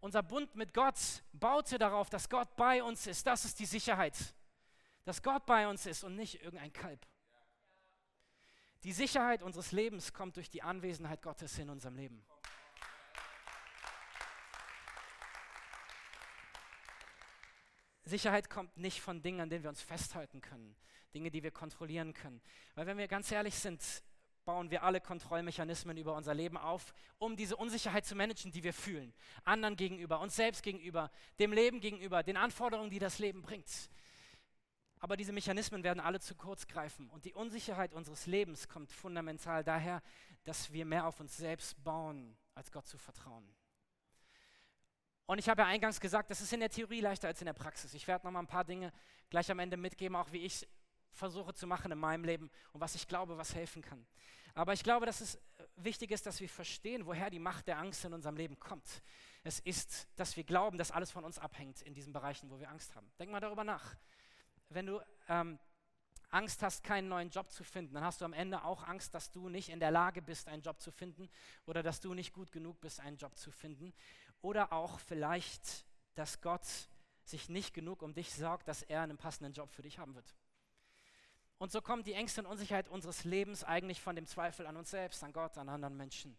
Unser 0.00 0.24
Bund 0.24 0.56
mit 0.56 0.74
Gott 0.74 0.98
baute 1.32 1.78
darauf, 1.78 2.10
dass 2.10 2.28
Gott 2.28 2.56
bei 2.56 2.82
uns 2.82 3.06
ist. 3.06 3.24
Das 3.24 3.44
ist 3.44 3.60
die 3.60 3.64
Sicherheit. 3.64 4.34
Dass 5.04 5.22
Gott 5.22 5.46
bei 5.46 5.68
uns 5.68 5.86
ist 5.86 6.02
und 6.02 6.16
nicht 6.16 6.42
irgendein 6.42 6.72
Kalb. 6.72 7.06
Die 8.82 8.92
Sicherheit 8.92 9.44
unseres 9.44 9.70
Lebens 9.70 10.12
kommt 10.12 10.34
durch 10.34 10.50
die 10.50 10.62
Anwesenheit 10.64 11.22
Gottes 11.22 11.56
in 11.60 11.70
unserem 11.70 11.94
Leben. 11.94 12.26
Sicherheit 18.02 18.50
kommt 18.50 18.76
nicht 18.76 19.00
von 19.00 19.22
Dingen, 19.22 19.42
an 19.42 19.48
denen 19.48 19.62
wir 19.62 19.70
uns 19.70 19.80
festhalten 19.80 20.40
können, 20.40 20.74
Dinge, 21.14 21.30
die 21.30 21.44
wir 21.44 21.52
kontrollieren 21.52 22.14
können. 22.14 22.42
Weil 22.74 22.86
wenn 22.86 22.98
wir 22.98 23.06
ganz 23.06 23.30
ehrlich 23.30 23.54
sind, 23.54 23.80
bauen 24.44 24.70
wir 24.70 24.82
alle 24.82 25.00
Kontrollmechanismen 25.00 25.96
über 25.96 26.14
unser 26.14 26.34
Leben 26.34 26.56
auf, 26.56 26.94
um 27.18 27.36
diese 27.36 27.56
Unsicherheit 27.56 28.04
zu 28.04 28.14
managen, 28.14 28.52
die 28.52 28.62
wir 28.62 28.74
fühlen. 28.74 29.14
Anderen 29.44 29.76
gegenüber, 29.76 30.20
uns 30.20 30.36
selbst 30.36 30.62
gegenüber, 30.62 31.10
dem 31.38 31.52
Leben 31.52 31.80
gegenüber, 31.80 32.22
den 32.22 32.36
Anforderungen, 32.36 32.90
die 32.90 32.98
das 32.98 33.18
Leben 33.18 33.42
bringt. 33.42 33.90
Aber 35.00 35.16
diese 35.16 35.32
Mechanismen 35.32 35.82
werden 35.84 36.00
alle 36.00 36.20
zu 36.20 36.34
kurz 36.34 36.66
greifen. 36.66 37.10
Und 37.10 37.24
die 37.24 37.34
Unsicherheit 37.34 37.92
unseres 37.92 38.26
Lebens 38.26 38.68
kommt 38.68 38.90
fundamental 38.90 39.62
daher, 39.62 40.02
dass 40.44 40.72
wir 40.72 40.84
mehr 40.84 41.06
auf 41.06 41.20
uns 41.20 41.36
selbst 41.36 41.82
bauen, 41.84 42.36
als 42.54 42.70
Gott 42.72 42.86
zu 42.86 42.98
vertrauen. 42.98 43.46
Und 45.26 45.38
ich 45.38 45.48
habe 45.48 45.62
ja 45.62 45.68
eingangs 45.68 46.00
gesagt, 46.00 46.30
das 46.30 46.40
ist 46.42 46.52
in 46.52 46.60
der 46.60 46.70
Theorie 46.70 47.00
leichter 47.00 47.28
als 47.28 47.40
in 47.40 47.46
der 47.46 47.54
Praxis. 47.54 47.94
Ich 47.94 48.06
werde 48.06 48.26
noch 48.26 48.32
mal 48.32 48.40
ein 48.40 48.46
paar 48.46 48.64
Dinge 48.64 48.92
gleich 49.30 49.50
am 49.50 49.58
Ende 49.58 49.76
mitgeben, 49.76 50.16
auch 50.16 50.32
wie 50.32 50.44
ich 50.44 50.66
versuche 51.14 51.54
zu 51.54 51.66
machen 51.66 51.90
in 51.92 51.98
meinem 51.98 52.24
Leben 52.24 52.50
und 52.72 52.80
was 52.80 52.94
ich 52.94 53.08
glaube, 53.08 53.38
was 53.38 53.54
helfen 53.54 53.82
kann. 53.82 54.06
Aber 54.54 54.72
ich 54.72 54.84
glaube, 54.84 55.06
dass 55.06 55.20
es 55.20 55.38
wichtig 55.76 56.12
ist, 56.12 56.26
dass 56.26 56.40
wir 56.40 56.48
verstehen, 56.48 57.06
woher 57.06 57.28
die 57.30 57.40
Macht 57.40 57.66
der 57.66 57.78
Angst 57.78 58.04
in 58.04 58.12
unserem 58.12 58.36
Leben 58.36 58.58
kommt. 58.60 59.02
Es 59.42 59.58
ist, 59.60 60.08
dass 60.16 60.36
wir 60.36 60.44
glauben, 60.44 60.78
dass 60.78 60.92
alles 60.92 61.10
von 61.10 61.24
uns 61.24 61.38
abhängt 61.38 61.82
in 61.82 61.94
diesen 61.94 62.12
Bereichen, 62.12 62.50
wo 62.50 62.60
wir 62.60 62.70
Angst 62.70 62.94
haben. 62.94 63.10
Denk 63.18 63.32
mal 63.32 63.40
darüber 63.40 63.64
nach. 63.64 63.96
Wenn 64.68 64.86
du 64.86 65.00
ähm, 65.28 65.58
Angst 66.30 66.62
hast, 66.62 66.84
keinen 66.84 67.08
neuen 67.08 67.30
Job 67.30 67.50
zu 67.50 67.64
finden, 67.64 67.94
dann 67.94 68.04
hast 68.04 68.20
du 68.20 68.24
am 68.24 68.32
Ende 68.32 68.64
auch 68.64 68.84
Angst, 68.84 69.14
dass 69.14 69.30
du 69.30 69.48
nicht 69.48 69.68
in 69.68 69.80
der 69.80 69.90
Lage 69.90 70.22
bist, 70.22 70.48
einen 70.48 70.62
Job 70.62 70.80
zu 70.80 70.90
finden 70.90 71.28
oder 71.66 71.82
dass 71.82 72.00
du 72.00 72.14
nicht 72.14 72.32
gut 72.32 72.52
genug 72.52 72.80
bist, 72.80 73.00
einen 73.00 73.16
Job 73.16 73.36
zu 73.36 73.50
finden. 73.50 73.92
Oder 74.40 74.72
auch 74.72 74.98
vielleicht, 75.00 75.84
dass 76.14 76.40
Gott 76.40 76.66
sich 77.24 77.48
nicht 77.48 77.74
genug 77.74 78.02
um 78.02 78.14
dich 78.14 78.32
sorgt, 78.32 78.68
dass 78.68 78.82
er 78.82 79.02
einen 79.02 79.16
passenden 79.16 79.52
Job 79.52 79.72
für 79.72 79.82
dich 79.82 79.98
haben 79.98 80.14
wird. 80.14 80.34
Und 81.64 81.72
so 81.72 81.80
kommt 81.80 82.06
die 82.06 82.12
Ängste 82.12 82.42
und 82.42 82.46
Unsicherheit 82.46 82.90
unseres 82.90 83.24
Lebens 83.24 83.64
eigentlich 83.64 83.98
von 83.98 84.14
dem 84.14 84.26
Zweifel 84.26 84.66
an 84.66 84.76
uns 84.76 84.90
selbst, 84.90 85.24
an 85.24 85.32
Gott, 85.32 85.56
an 85.56 85.70
anderen 85.70 85.96
Menschen. 85.96 86.36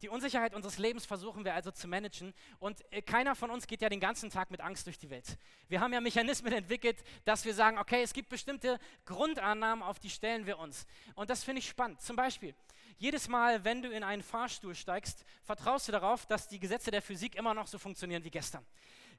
Die 0.00 0.08
Unsicherheit 0.08 0.54
unseres 0.54 0.78
Lebens 0.78 1.06
versuchen 1.06 1.44
wir 1.44 1.54
also 1.54 1.72
zu 1.72 1.88
managen 1.88 2.34
und 2.60 2.84
äh, 2.92 3.02
keiner 3.02 3.34
von 3.34 3.50
uns 3.50 3.66
geht 3.66 3.82
ja 3.82 3.88
den 3.88 3.98
ganzen 3.98 4.30
Tag 4.30 4.52
mit 4.52 4.60
Angst 4.60 4.86
durch 4.86 4.96
die 5.00 5.10
Welt. 5.10 5.38
Wir 5.66 5.80
haben 5.80 5.92
ja 5.92 6.00
Mechanismen 6.00 6.52
entwickelt, 6.52 7.02
dass 7.24 7.44
wir 7.44 7.52
sagen, 7.52 7.78
okay, 7.78 8.02
es 8.02 8.12
gibt 8.12 8.28
bestimmte 8.28 8.78
Grundannahmen, 9.06 9.82
auf 9.82 9.98
die 9.98 10.08
stellen 10.10 10.46
wir 10.46 10.60
uns. 10.60 10.86
Und 11.16 11.30
das 11.30 11.42
finde 11.42 11.58
ich 11.58 11.68
spannend. 11.68 12.00
Zum 12.00 12.14
Beispiel, 12.14 12.54
jedes 12.98 13.26
Mal, 13.26 13.64
wenn 13.64 13.82
du 13.82 13.90
in 13.90 14.04
einen 14.04 14.22
Fahrstuhl 14.22 14.76
steigst, 14.76 15.24
vertraust 15.42 15.88
du 15.88 15.92
darauf, 15.92 16.26
dass 16.26 16.46
die 16.46 16.60
Gesetze 16.60 16.92
der 16.92 17.02
Physik 17.02 17.34
immer 17.34 17.54
noch 17.54 17.66
so 17.66 17.76
funktionieren 17.76 18.22
wie 18.22 18.30
gestern. 18.30 18.64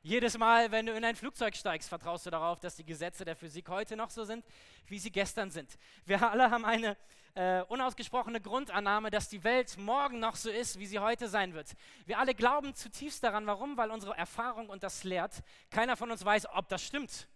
Jedes 0.02 0.38
Mal, 0.38 0.72
wenn 0.72 0.86
du 0.86 0.94
in 0.94 1.04
ein 1.04 1.16
Flugzeug 1.16 1.56
steigst, 1.56 1.90
vertraust 1.90 2.26
du 2.26 2.30
darauf, 2.30 2.60
dass 2.60 2.76
die 2.76 2.86
Gesetze 2.86 3.26
der 3.26 3.36
Physik 3.36 3.68
heute 3.70 3.96
noch 3.96 4.10
so 4.10 4.24
sind, 4.24 4.46
wie 4.88 5.00
sie 5.00 5.12
gestern 5.12 5.52
sind. 5.52 5.78
Wir 6.06 6.22
alle 6.30 6.50
haben 6.50 6.66
eine 6.66 6.96
äh, 7.34 7.62
unausgesprochene 7.64 8.40
Grundannahme, 8.40 9.12
dass 9.12 9.30
die 9.30 9.44
Welt 9.44 9.78
morgen 9.78 10.20
noch 10.20 10.36
so 10.36 10.50
ist, 10.50 10.80
wie 10.80 10.86
sie 10.86 11.00
heute 11.00 11.28
sein 11.28 11.54
wird. 11.54 11.74
Wir 12.06 12.20
alle 12.20 12.34
glauben 12.34 12.74
zutiefst 12.74 13.24
daran. 13.24 13.46
Warum? 13.48 13.76
Weil 13.78 13.92
unsere 13.92 14.16
Erfahrung 14.16 14.70
uns 14.70 14.82
das 14.82 15.04
lehrt. 15.04 15.42
Keiner 15.70 15.98
von 15.98 16.10
uns 16.12 16.24
weiß, 16.24 16.48
ob 16.54 16.70
das 16.70 16.84
stimmt. 16.84 17.28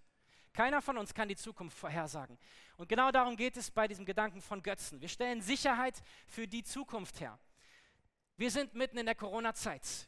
Keiner 0.54 0.82
von 0.82 0.97
uns 0.97 1.13
kann 1.13 1.30
die 1.30 1.36
Zukunft 1.36 1.78
vorhersagen. 1.78 2.38
Und 2.78 2.89
genau 2.89 3.12
darum 3.12 3.38
geht 3.38 3.58
es 3.58 3.71
bei 3.71 3.88
diesem 3.88 4.06
Gedanken 4.06 4.41
von 4.41 4.62
Götzen. 4.62 5.00
Wir 5.02 5.08
stellen 5.08 5.41
Sicherheit 5.41 6.02
für 6.28 6.47
die 6.47 6.63
Zukunft 6.63 7.19
her. 7.19 7.38
Wir 8.38 8.52
sind 8.52 8.74
mitten 8.74 8.97
in 8.97 9.06
der 9.06 9.15
Corona-Zeit. 9.15 10.08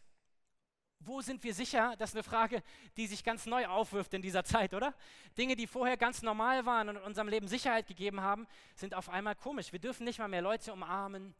Wo 1.05 1.21
sind 1.21 1.43
wir 1.43 1.53
sicher? 1.53 1.95
Das 1.97 2.11
ist 2.11 2.15
eine 2.15 2.23
Frage, 2.23 2.63
die 2.95 3.07
sich 3.07 3.23
ganz 3.23 3.45
neu 3.45 3.67
aufwirft 3.67 4.13
in 4.13 4.21
dieser 4.21 4.43
Zeit, 4.43 4.73
oder? 4.73 4.93
Dinge, 5.37 5.55
die 5.55 5.67
vorher 5.67 5.97
ganz 5.97 6.21
normal 6.21 6.65
waren 6.65 6.89
und 6.89 6.97
unserem 6.97 7.27
Leben 7.27 7.47
Sicherheit 7.47 7.87
gegeben 7.87 8.21
haben, 8.21 8.47
sind 8.75 8.95
auf 8.95 9.09
einmal 9.09 9.35
komisch. 9.35 9.71
Wir 9.71 9.79
dürfen 9.79 10.05
nicht 10.05 10.19
mal 10.19 10.29
mehr 10.29 10.41
Leute 10.41 10.71
umarmen. 10.71 11.35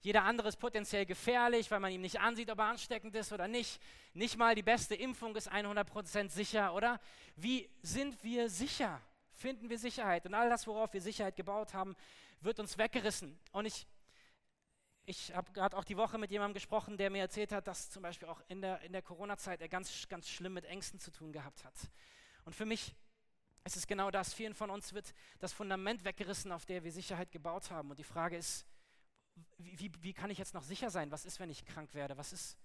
Jeder 0.00 0.24
andere 0.24 0.48
ist 0.48 0.56
potenziell 0.56 1.06
gefährlich, 1.06 1.70
weil 1.70 1.80
man 1.80 1.92
ihm 1.92 2.00
nicht 2.00 2.20
ansieht, 2.20 2.50
ob 2.50 2.58
er 2.58 2.66
ansteckend 2.66 3.14
ist 3.14 3.32
oder 3.32 3.48
nicht. 3.48 3.80
Nicht 4.12 4.36
mal 4.36 4.54
die 4.54 4.62
beste 4.62 4.94
Impfung 4.94 5.34
ist 5.36 5.50
100% 5.50 6.28
sicher, 6.28 6.74
oder? 6.74 7.00
Wie 7.36 7.68
sind 7.82 8.22
wir 8.24 8.48
sicher? 8.48 9.00
Finden 9.32 9.68
wir 9.68 9.78
Sicherheit? 9.78 10.26
Und 10.26 10.34
all 10.34 10.48
das, 10.48 10.66
worauf 10.66 10.92
wir 10.92 11.00
Sicherheit 11.00 11.36
gebaut 11.36 11.74
haben, 11.74 11.94
wird 12.40 12.58
uns 12.58 12.78
weggerissen. 12.78 13.38
Und 13.52 13.66
ich 13.66 13.86
ich 15.06 15.32
habe 15.34 15.52
gerade 15.52 15.76
auch 15.76 15.84
die 15.84 15.96
Woche 15.96 16.18
mit 16.18 16.32
jemandem 16.32 16.54
gesprochen, 16.54 16.96
der 16.96 17.10
mir 17.10 17.20
erzählt 17.20 17.52
hat, 17.52 17.68
dass 17.68 17.90
zum 17.90 18.02
Beispiel 18.02 18.28
auch 18.28 18.42
in 18.48 18.60
der, 18.60 18.80
in 18.82 18.92
der 18.92 19.02
Corona-Zeit 19.02 19.60
er 19.60 19.68
ganz, 19.68 20.08
ganz 20.08 20.28
schlimm 20.28 20.52
mit 20.52 20.64
Ängsten 20.64 20.98
zu 20.98 21.12
tun 21.12 21.32
gehabt 21.32 21.64
hat. 21.64 21.74
Und 22.44 22.54
für 22.54 22.66
mich 22.66 22.92
ist 23.64 23.76
es 23.76 23.86
genau 23.86 24.10
das. 24.10 24.34
Vielen 24.34 24.54
von 24.54 24.68
uns 24.68 24.92
wird 24.92 25.14
das 25.38 25.52
Fundament 25.52 26.04
weggerissen, 26.04 26.50
auf 26.50 26.66
der 26.66 26.82
wir 26.82 26.90
Sicherheit 26.90 27.30
gebaut 27.30 27.70
haben. 27.70 27.90
Und 27.90 28.00
die 28.00 28.04
Frage 28.04 28.36
ist, 28.36 28.66
wie, 29.58 29.78
wie, 29.78 29.92
wie 30.02 30.12
kann 30.12 30.30
ich 30.30 30.38
jetzt 30.38 30.54
noch 30.54 30.64
sicher 30.64 30.90
sein? 30.90 31.12
Was 31.12 31.24
ist, 31.24 31.38
wenn 31.38 31.50
ich 31.50 31.64
krank 31.64 31.94
werde? 31.94 32.16
Was 32.16 32.32
ist, 32.32 32.58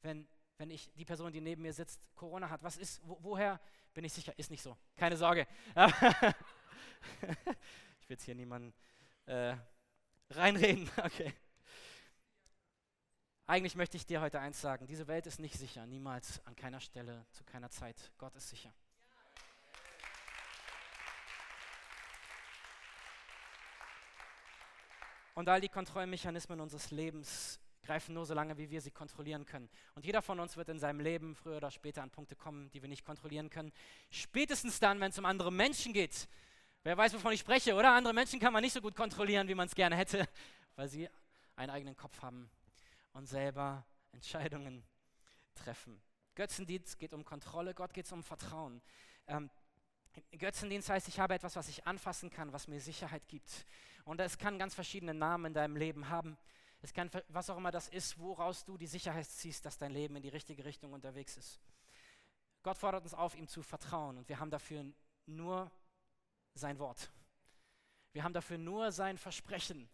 wenn, 0.00 0.26
wenn 0.56 0.70
ich 0.70 0.90
die 0.94 1.04
Person, 1.04 1.30
die 1.30 1.42
neben 1.42 1.60
mir 1.60 1.74
sitzt, 1.74 2.00
Corona 2.14 2.48
hat? 2.48 2.62
Was 2.62 2.78
ist, 2.78 3.02
wo, 3.04 3.18
woher 3.20 3.60
bin 3.92 4.04
ich 4.04 4.14
sicher? 4.14 4.32
Ist 4.38 4.50
nicht 4.50 4.62
so. 4.62 4.78
Keine 4.96 5.18
Sorge. 5.18 5.46
ich 7.20 8.08
will 8.08 8.14
jetzt 8.14 8.24
hier 8.24 8.34
niemanden 8.34 8.72
äh, 9.26 9.56
reinreden. 10.30 10.90
Okay. 10.96 11.34
Eigentlich 13.52 13.76
möchte 13.76 13.98
ich 13.98 14.06
dir 14.06 14.22
heute 14.22 14.40
eins 14.40 14.62
sagen, 14.62 14.86
diese 14.86 15.06
Welt 15.08 15.26
ist 15.26 15.38
nicht 15.38 15.58
sicher, 15.58 15.84
niemals, 15.84 16.40
an 16.46 16.56
keiner 16.56 16.80
Stelle, 16.80 17.26
zu 17.32 17.44
keiner 17.44 17.68
Zeit. 17.68 18.10
Gott 18.16 18.34
ist 18.34 18.48
sicher. 18.48 18.72
Und 25.34 25.50
all 25.50 25.60
die 25.60 25.68
Kontrollmechanismen 25.68 26.60
unseres 26.60 26.90
Lebens 26.92 27.60
greifen 27.82 28.14
nur 28.14 28.24
so 28.24 28.32
lange, 28.32 28.56
wie 28.56 28.70
wir 28.70 28.80
sie 28.80 28.90
kontrollieren 28.90 29.44
können. 29.44 29.68
Und 29.94 30.06
jeder 30.06 30.22
von 30.22 30.40
uns 30.40 30.56
wird 30.56 30.70
in 30.70 30.78
seinem 30.78 31.00
Leben 31.00 31.34
früher 31.34 31.58
oder 31.58 31.70
später 31.70 32.02
an 32.02 32.08
Punkte 32.08 32.34
kommen, 32.34 32.70
die 32.70 32.80
wir 32.80 32.88
nicht 32.88 33.04
kontrollieren 33.04 33.50
können. 33.50 33.70
Spätestens 34.08 34.80
dann, 34.80 34.98
wenn 34.98 35.10
es 35.10 35.18
um 35.18 35.26
andere 35.26 35.52
Menschen 35.52 35.92
geht. 35.92 36.26
Wer 36.84 36.96
weiß, 36.96 37.12
wovon 37.12 37.34
ich 37.34 37.40
spreche, 37.40 37.74
oder? 37.74 37.90
Andere 37.90 38.14
Menschen 38.14 38.40
kann 38.40 38.54
man 38.54 38.62
nicht 38.62 38.72
so 38.72 38.80
gut 38.80 38.96
kontrollieren, 38.96 39.46
wie 39.46 39.54
man 39.54 39.66
es 39.66 39.74
gerne 39.74 39.96
hätte, 39.96 40.26
weil 40.74 40.88
sie 40.88 41.06
einen 41.54 41.68
eigenen 41.68 41.98
Kopf 41.98 42.22
haben 42.22 42.50
und 43.12 43.26
selber 43.26 43.86
Entscheidungen 44.12 44.84
treffen. 45.54 46.02
Götzendienst 46.34 46.98
geht 46.98 47.12
um 47.12 47.24
Kontrolle, 47.24 47.74
Gott 47.74 47.92
geht 47.92 48.06
es 48.06 48.12
um 48.12 48.22
Vertrauen. 48.22 48.80
Ähm, 49.26 49.50
Götzendienst 50.38 50.88
heißt, 50.90 51.08
ich 51.08 51.20
habe 51.20 51.34
etwas, 51.34 51.56
was 51.56 51.68
ich 51.68 51.86
anfassen 51.86 52.30
kann, 52.30 52.52
was 52.52 52.68
mir 52.68 52.80
Sicherheit 52.80 53.26
gibt. 53.28 53.66
Und 54.04 54.20
es 54.20 54.38
kann 54.38 54.58
ganz 54.58 54.74
verschiedene 54.74 55.14
Namen 55.14 55.46
in 55.46 55.54
deinem 55.54 55.76
Leben 55.76 56.08
haben. 56.08 56.36
Es 56.82 56.92
kann, 56.92 57.10
was 57.28 57.48
auch 57.48 57.56
immer 57.56 57.70
das 57.70 57.88
ist, 57.88 58.18
woraus 58.18 58.64
du 58.64 58.76
die 58.76 58.86
Sicherheit 58.86 59.26
ziehst, 59.26 59.64
dass 59.64 59.78
dein 59.78 59.92
Leben 59.92 60.16
in 60.16 60.22
die 60.22 60.28
richtige 60.28 60.64
Richtung 60.64 60.92
unterwegs 60.92 61.36
ist. 61.36 61.60
Gott 62.62 62.76
fordert 62.76 63.04
uns 63.04 63.14
auf, 63.14 63.34
ihm 63.34 63.48
zu 63.48 63.62
vertrauen. 63.62 64.18
Und 64.18 64.28
wir 64.28 64.38
haben 64.38 64.50
dafür 64.50 64.84
nur 65.26 65.70
sein 66.54 66.78
Wort. 66.78 67.10
Wir 68.12 68.24
haben 68.24 68.34
dafür 68.34 68.58
nur 68.58 68.92
sein 68.92 69.16
Versprechen. 69.16 69.88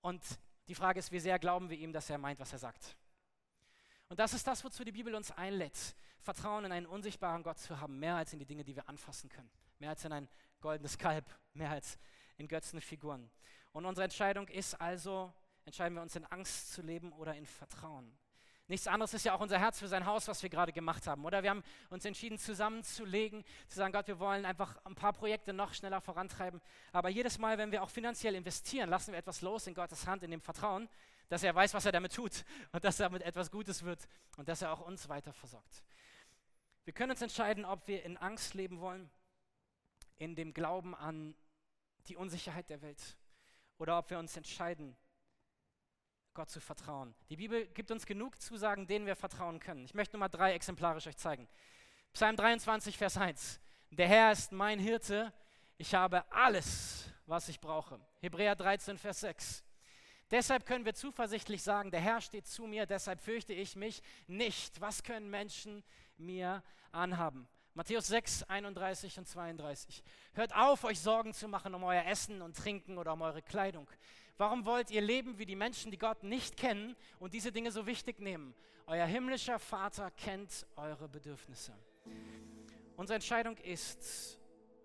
Und 0.00 0.22
die 0.68 0.74
Frage 0.74 0.98
ist, 0.98 1.10
wie 1.12 1.20
sehr 1.20 1.38
glauben 1.38 1.68
wir 1.70 1.78
ihm, 1.78 1.92
dass 1.92 2.10
er 2.10 2.18
meint, 2.18 2.38
was 2.38 2.52
er 2.52 2.58
sagt. 2.58 2.96
Und 4.08 4.18
das 4.18 4.34
ist 4.34 4.46
das, 4.46 4.64
wozu 4.64 4.84
die 4.84 4.92
Bibel 4.92 5.14
uns 5.14 5.30
einlädt. 5.30 5.94
Vertrauen 6.20 6.64
in 6.64 6.72
einen 6.72 6.86
unsichtbaren 6.86 7.42
Gott 7.42 7.58
zu 7.58 7.80
haben, 7.80 7.98
mehr 7.98 8.16
als 8.16 8.32
in 8.32 8.38
die 8.38 8.46
Dinge, 8.46 8.64
die 8.64 8.76
wir 8.76 8.88
anfassen 8.88 9.30
können. 9.30 9.50
Mehr 9.78 9.90
als 9.90 10.04
in 10.04 10.12
ein 10.12 10.28
goldenes 10.60 10.98
Kalb, 10.98 11.24
mehr 11.54 11.70
als 11.70 11.98
in 12.36 12.48
Götzenfiguren. 12.48 13.30
Und 13.72 13.86
unsere 13.86 14.04
Entscheidung 14.04 14.48
ist 14.48 14.80
also, 14.80 15.32
entscheiden 15.64 15.94
wir 15.94 16.02
uns 16.02 16.16
in 16.16 16.26
Angst 16.26 16.72
zu 16.72 16.82
leben 16.82 17.12
oder 17.12 17.34
in 17.34 17.46
Vertrauen. 17.46 18.16
Nichts 18.70 18.86
anderes 18.86 19.12
ist 19.14 19.24
ja 19.24 19.34
auch 19.34 19.40
unser 19.40 19.58
Herz 19.58 19.80
für 19.80 19.88
sein 19.88 20.06
Haus, 20.06 20.28
was 20.28 20.44
wir 20.44 20.48
gerade 20.48 20.72
gemacht 20.72 21.08
haben. 21.08 21.24
Oder 21.24 21.42
wir 21.42 21.50
haben 21.50 21.64
uns 21.88 22.04
entschieden, 22.04 22.38
zusammenzulegen, 22.38 23.44
zu 23.66 23.74
sagen, 23.74 23.92
Gott, 23.92 24.06
wir 24.06 24.20
wollen 24.20 24.46
einfach 24.46 24.76
ein 24.84 24.94
paar 24.94 25.12
Projekte 25.12 25.52
noch 25.52 25.74
schneller 25.74 26.00
vorantreiben. 26.00 26.60
Aber 26.92 27.08
jedes 27.08 27.38
Mal, 27.38 27.58
wenn 27.58 27.72
wir 27.72 27.82
auch 27.82 27.90
finanziell 27.90 28.36
investieren, 28.36 28.88
lassen 28.88 29.10
wir 29.10 29.18
etwas 29.18 29.42
los 29.42 29.66
in 29.66 29.74
Gottes 29.74 30.06
Hand, 30.06 30.22
in 30.22 30.30
dem 30.30 30.40
Vertrauen, 30.40 30.88
dass 31.28 31.42
er 31.42 31.52
weiß, 31.52 31.74
was 31.74 31.84
er 31.84 31.90
damit 31.90 32.14
tut 32.14 32.44
und 32.70 32.84
dass 32.84 32.98
damit 32.98 33.22
etwas 33.22 33.50
Gutes 33.50 33.82
wird 33.82 34.06
und 34.36 34.48
dass 34.48 34.62
er 34.62 34.70
auch 34.70 34.86
uns 34.86 35.08
weiter 35.08 35.32
versorgt. 35.32 35.82
Wir 36.84 36.92
können 36.92 37.10
uns 37.10 37.22
entscheiden, 37.22 37.64
ob 37.64 37.88
wir 37.88 38.04
in 38.04 38.18
Angst 38.18 38.54
leben 38.54 38.78
wollen, 38.78 39.10
in 40.14 40.36
dem 40.36 40.54
Glauben 40.54 40.94
an 40.94 41.34
die 42.06 42.14
Unsicherheit 42.14 42.70
der 42.70 42.82
Welt, 42.82 43.16
oder 43.78 43.98
ob 43.98 44.10
wir 44.10 44.20
uns 44.20 44.36
entscheiden, 44.36 44.96
Gott 46.34 46.50
zu 46.50 46.60
vertrauen. 46.60 47.14
Die 47.28 47.36
Bibel 47.36 47.66
gibt 47.66 47.90
uns 47.90 48.06
genug 48.06 48.40
Zusagen, 48.40 48.86
denen 48.86 49.06
wir 49.06 49.16
vertrauen 49.16 49.58
können. 49.60 49.84
Ich 49.84 49.94
möchte 49.94 50.16
nur 50.16 50.20
mal 50.20 50.28
drei 50.28 50.54
exemplarisch 50.54 51.06
euch 51.06 51.16
zeigen. 51.16 51.48
Psalm 52.12 52.36
23, 52.36 52.96
Vers 52.96 53.16
1. 53.16 53.60
Der 53.90 54.06
Herr 54.06 54.32
ist 54.32 54.52
mein 54.52 54.78
Hirte, 54.78 55.32
ich 55.78 55.94
habe 55.94 56.30
alles, 56.30 57.08
was 57.26 57.48
ich 57.48 57.60
brauche. 57.60 58.00
Hebräer 58.20 58.54
13, 58.54 58.98
Vers 58.98 59.20
6. 59.20 59.64
Deshalb 60.30 60.64
können 60.64 60.84
wir 60.84 60.94
zuversichtlich 60.94 61.62
sagen, 61.62 61.90
der 61.90 62.00
Herr 62.00 62.20
steht 62.20 62.46
zu 62.46 62.66
mir, 62.66 62.86
deshalb 62.86 63.20
fürchte 63.20 63.52
ich 63.52 63.74
mich 63.74 64.00
nicht. 64.28 64.80
Was 64.80 65.02
können 65.02 65.28
Menschen 65.28 65.82
mir 66.16 66.62
anhaben? 66.92 67.48
Matthäus 67.74 68.06
6, 68.08 68.44
31 68.44 69.18
und 69.18 69.26
32. 69.26 70.04
Hört 70.34 70.54
auf, 70.54 70.84
euch 70.84 71.00
Sorgen 71.00 71.32
zu 71.32 71.48
machen 71.48 71.74
um 71.74 71.82
euer 71.82 72.04
Essen 72.04 72.42
und 72.42 72.56
Trinken 72.56 72.98
oder 72.98 73.12
um 73.12 73.22
eure 73.22 73.42
Kleidung. 73.42 73.88
Warum 74.40 74.64
wollt 74.64 74.90
ihr 74.90 75.02
leben 75.02 75.38
wie 75.38 75.44
die 75.44 75.54
Menschen, 75.54 75.90
die 75.90 75.98
Gott 75.98 76.22
nicht 76.22 76.56
kennen 76.56 76.96
und 77.18 77.34
diese 77.34 77.52
Dinge 77.52 77.70
so 77.70 77.84
wichtig 77.84 78.20
nehmen? 78.20 78.54
Euer 78.86 79.04
himmlischer 79.04 79.58
Vater 79.58 80.10
kennt 80.12 80.66
eure 80.76 81.10
Bedürfnisse. 81.10 81.74
Unsere 82.96 83.16
Entscheidung 83.16 83.58
ist, 83.58 84.38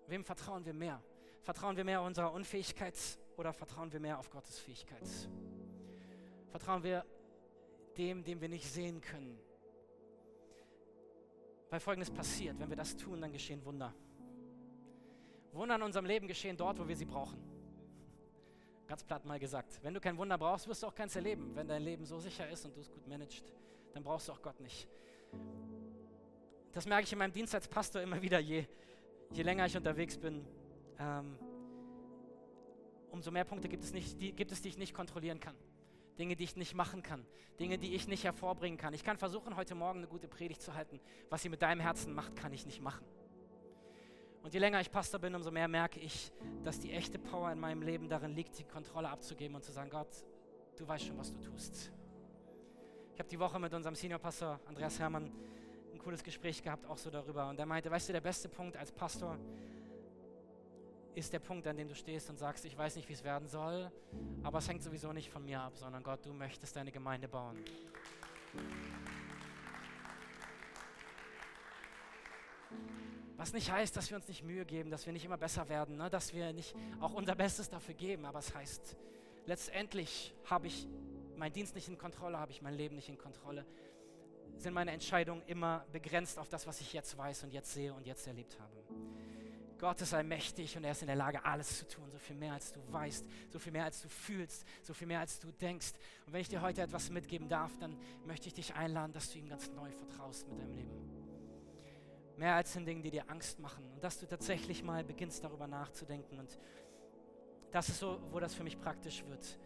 wem 0.08 0.26
vertrauen 0.26 0.66
wir 0.66 0.74
mehr? 0.74 1.02
Vertrauen 1.40 1.74
wir 1.74 1.84
mehr 1.84 2.02
unserer 2.02 2.34
Unfähigkeit 2.34 2.94
oder 3.38 3.54
vertrauen 3.54 3.90
wir 3.90 3.98
mehr 3.98 4.18
auf 4.18 4.28
Gottes 4.28 4.58
Fähigkeit? 4.58 5.08
Vertrauen 6.50 6.82
wir 6.82 7.06
dem, 7.96 8.24
dem 8.24 8.38
wir 8.42 8.50
nicht 8.50 8.70
sehen 8.70 9.00
können? 9.00 9.40
Weil 11.70 11.80
Folgendes 11.80 12.10
passiert, 12.10 12.58
wenn 12.58 12.68
wir 12.68 12.76
das 12.76 12.94
tun, 12.94 13.22
dann 13.22 13.32
geschehen 13.32 13.64
Wunder. 13.64 13.94
Wunder 15.52 15.76
in 15.76 15.82
unserem 15.82 16.04
Leben 16.04 16.28
geschehen 16.28 16.58
dort, 16.58 16.78
wo 16.78 16.86
wir 16.86 16.94
sie 16.94 17.06
brauchen. 17.06 17.55
Ganz 18.86 19.02
platt 19.02 19.24
mal 19.24 19.38
gesagt. 19.38 19.80
Wenn 19.82 19.94
du 19.94 20.00
kein 20.00 20.16
Wunder 20.16 20.38
brauchst, 20.38 20.68
wirst 20.68 20.82
du 20.82 20.86
auch 20.86 20.94
keins 20.94 21.16
erleben. 21.16 21.54
Wenn 21.54 21.66
dein 21.66 21.82
Leben 21.82 22.04
so 22.04 22.18
sicher 22.18 22.48
ist 22.48 22.64
und 22.64 22.76
du 22.76 22.80
es 22.80 22.90
gut 22.90 23.06
managst, 23.08 23.52
dann 23.92 24.04
brauchst 24.04 24.28
du 24.28 24.32
auch 24.32 24.42
Gott 24.42 24.60
nicht. 24.60 24.88
Das 26.72 26.86
merke 26.86 27.04
ich 27.04 27.12
in 27.12 27.18
meinem 27.18 27.32
Dienst 27.32 27.54
als 27.54 27.66
Pastor 27.66 28.02
immer 28.02 28.20
wieder, 28.20 28.38
je, 28.38 28.66
je 29.32 29.42
länger 29.42 29.66
ich 29.66 29.76
unterwegs 29.76 30.18
bin. 30.18 30.46
Ähm, 30.98 31.38
umso 33.10 33.30
mehr 33.30 33.44
Punkte 33.44 33.68
gibt 33.68 33.82
es, 33.82 33.92
nicht, 33.92 34.20
die, 34.20 34.32
gibt 34.32 34.52
es, 34.52 34.62
die 34.62 34.68
ich 34.68 34.78
nicht 34.78 34.94
kontrollieren 34.94 35.40
kann. 35.40 35.56
Dinge, 36.18 36.36
die 36.36 36.44
ich 36.44 36.56
nicht 36.56 36.74
machen 36.74 37.02
kann. 37.02 37.26
Dinge, 37.58 37.78
die 37.78 37.94
ich 37.94 38.06
nicht 38.08 38.24
hervorbringen 38.24 38.78
kann. 38.78 38.94
Ich 38.94 39.04
kann 39.04 39.16
versuchen, 39.16 39.56
heute 39.56 39.74
Morgen 39.74 39.98
eine 39.98 40.06
gute 40.06 40.28
Predigt 40.28 40.62
zu 40.62 40.74
halten. 40.74 41.00
Was 41.30 41.42
sie 41.42 41.48
mit 41.48 41.62
deinem 41.62 41.80
Herzen 41.80 42.14
macht, 42.14 42.36
kann 42.36 42.52
ich 42.52 42.66
nicht 42.66 42.80
machen. 42.80 43.04
Und 44.46 44.54
je 44.54 44.60
länger 44.60 44.80
ich 44.80 44.92
Pastor 44.92 45.18
bin, 45.18 45.34
umso 45.34 45.50
mehr 45.50 45.66
merke 45.66 45.98
ich, 45.98 46.30
dass 46.62 46.78
die 46.78 46.92
echte 46.92 47.18
Power 47.18 47.50
in 47.50 47.58
meinem 47.58 47.82
Leben 47.82 48.08
darin 48.08 48.32
liegt, 48.32 48.56
die 48.60 48.62
Kontrolle 48.62 49.08
abzugeben 49.08 49.56
und 49.56 49.64
zu 49.64 49.72
sagen, 49.72 49.90
Gott, 49.90 50.06
du 50.76 50.86
weißt 50.86 51.06
schon, 51.06 51.18
was 51.18 51.32
du 51.32 51.40
tust. 51.40 51.90
Ich 53.12 53.18
habe 53.18 53.28
die 53.28 53.40
Woche 53.40 53.58
mit 53.58 53.74
unserem 53.74 53.96
Seniorpastor 53.96 54.60
Andreas 54.68 55.00
Hermann 55.00 55.32
ein 55.92 55.98
cooles 55.98 56.22
Gespräch 56.22 56.62
gehabt, 56.62 56.86
auch 56.86 56.96
so 56.96 57.10
darüber. 57.10 57.48
Und 57.48 57.58
er 57.58 57.66
meinte, 57.66 57.90
weißt 57.90 58.08
du, 58.08 58.12
der 58.12 58.20
beste 58.20 58.48
Punkt 58.48 58.76
als 58.76 58.92
Pastor 58.92 59.36
ist 61.16 61.32
der 61.32 61.40
Punkt, 61.40 61.66
an 61.66 61.76
dem 61.76 61.88
du 61.88 61.96
stehst 61.96 62.30
und 62.30 62.38
sagst, 62.38 62.66
ich 62.66 62.78
weiß 62.78 62.94
nicht, 62.94 63.08
wie 63.08 63.14
es 63.14 63.24
werden 63.24 63.48
soll, 63.48 63.90
aber 64.44 64.58
es 64.58 64.68
hängt 64.68 64.84
sowieso 64.84 65.12
nicht 65.12 65.28
von 65.28 65.44
mir 65.44 65.60
ab, 65.60 65.76
sondern 65.76 66.04
Gott, 66.04 66.24
du 66.24 66.32
möchtest 66.32 66.76
deine 66.76 66.92
Gemeinde 66.92 67.26
bauen. 67.26 67.64
Was 73.36 73.52
nicht 73.52 73.70
heißt, 73.70 73.96
dass 73.96 74.10
wir 74.10 74.16
uns 74.16 74.28
nicht 74.28 74.42
Mühe 74.42 74.64
geben, 74.64 74.90
dass 74.90 75.04
wir 75.04 75.12
nicht 75.12 75.24
immer 75.24 75.36
besser 75.36 75.68
werden, 75.68 75.96
ne? 75.96 76.08
dass 76.08 76.32
wir 76.32 76.52
nicht 76.52 76.74
auch 77.00 77.12
unser 77.12 77.34
Bestes 77.34 77.68
dafür 77.68 77.94
geben, 77.94 78.24
aber 78.24 78.38
es 78.38 78.54
heißt, 78.54 78.96
letztendlich 79.44 80.34
habe 80.44 80.66
ich 80.68 80.88
meinen 81.36 81.52
Dienst 81.52 81.74
nicht 81.74 81.88
in 81.88 81.98
Kontrolle, 81.98 82.38
habe 82.38 82.52
ich 82.52 82.62
mein 82.62 82.74
Leben 82.74 82.96
nicht 82.96 83.10
in 83.10 83.18
Kontrolle, 83.18 83.66
sind 84.56 84.72
meine 84.72 84.92
Entscheidungen 84.92 85.42
immer 85.46 85.84
begrenzt 85.92 86.38
auf 86.38 86.48
das, 86.48 86.66
was 86.66 86.80
ich 86.80 86.94
jetzt 86.94 87.16
weiß 87.18 87.44
und 87.44 87.52
jetzt 87.52 87.74
sehe 87.74 87.92
und 87.92 88.06
jetzt 88.06 88.26
erlebt 88.26 88.58
habe. 88.58 88.82
Gott 89.78 90.00
ist 90.00 90.14
allmächtig 90.14 90.74
und 90.78 90.84
er 90.84 90.92
ist 90.92 91.02
in 91.02 91.06
der 91.06 91.16
Lage, 91.16 91.44
alles 91.44 91.78
zu 91.78 91.86
tun, 91.86 92.10
so 92.10 92.18
viel 92.18 92.36
mehr 92.36 92.54
als 92.54 92.72
du 92.72 92.80
weißt, 92.90 93.26
so 93.50 93.58
viel 93.58 93.72
mehr 93.72 93.84
als 93.84 94.00
du 94.00 94.08
fühlst, 94.08 94.64
so 94.82 94.94
viel 94.94 95.06
mehr 95.06 95.20
als 95.20 95.38
du 95.38 95.52
denkst. 95.52 95.92
Und 96.24 96.32
wenn 96.32 96.40
ich 96.40 96.48
dir 96.48 96.62
heute 96.62 96.80
etwas 96.80 97.10
mitgeben 97.10 97.50
darf, 97.50 97.76
dann 97.78 97.94
möchte 98.24 98.48
ich 98.48 98.54
dich 98.54 98.74
einladen, 98.74 99.12
dass 99.12 99.30
du 99.30 99.38
ihm 99.38 99.48
ganz 99.50 99.70
neu 99.72 99.90
vertraust 99.90 100.48
mit 100.48 100.58
deinem 100.58 100.74
Leben. 100.74 101.15
Mehr 102.36 102.54
als 102.54 102.76
in 102.76 102.84
Dingen, 102.84 103.02
die 103.02 103.10
dir 103.10 103.30
Angst 103.30 103.58
machen. 103.60 103.90
Und 103.94 104.04
dass 104.04 104.18
du 104.18 104.26
tatsächlich 104.26 104.82
mal 104.82 105.02
beginnst, 105.02 105.42
darüber 105.42 105.66
nachzudenken. 105.66 106.38
Und 106.38 106.58
das 107.70 107.88
ist 107.88 107.98
so, 107.98 108.20
wo 108.30 108.38
das 108.40 108.54
für 108.54 108.62
mich 108.62 108.78
praktisch 108.78 109.24
wird. 109.26 109.58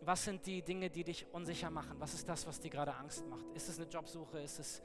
Was 0.00 0.24
sind 0.24 0.44
die 0.44 0.60
Dinge, 0.60 0.90
die 0.90 1.04
dich 1.04 1.26
unsicher 1.32 1.70
machen? 1.70 1.98
Was 2.00 2.14
ist 2.14 2.28
das, 2.28 2.46
was 2.46 2.60
dir 2.60 2.68
gerade 2.70 2.94
Angst 2.94 3.26
macht? 3.28 3.46
Ist 3.54 3.68
es 3.68 3.78
eine 3.78 3.88
Jobsuche? 3.88 4.40
Ist 4.40 4.58
es 4.58 4.82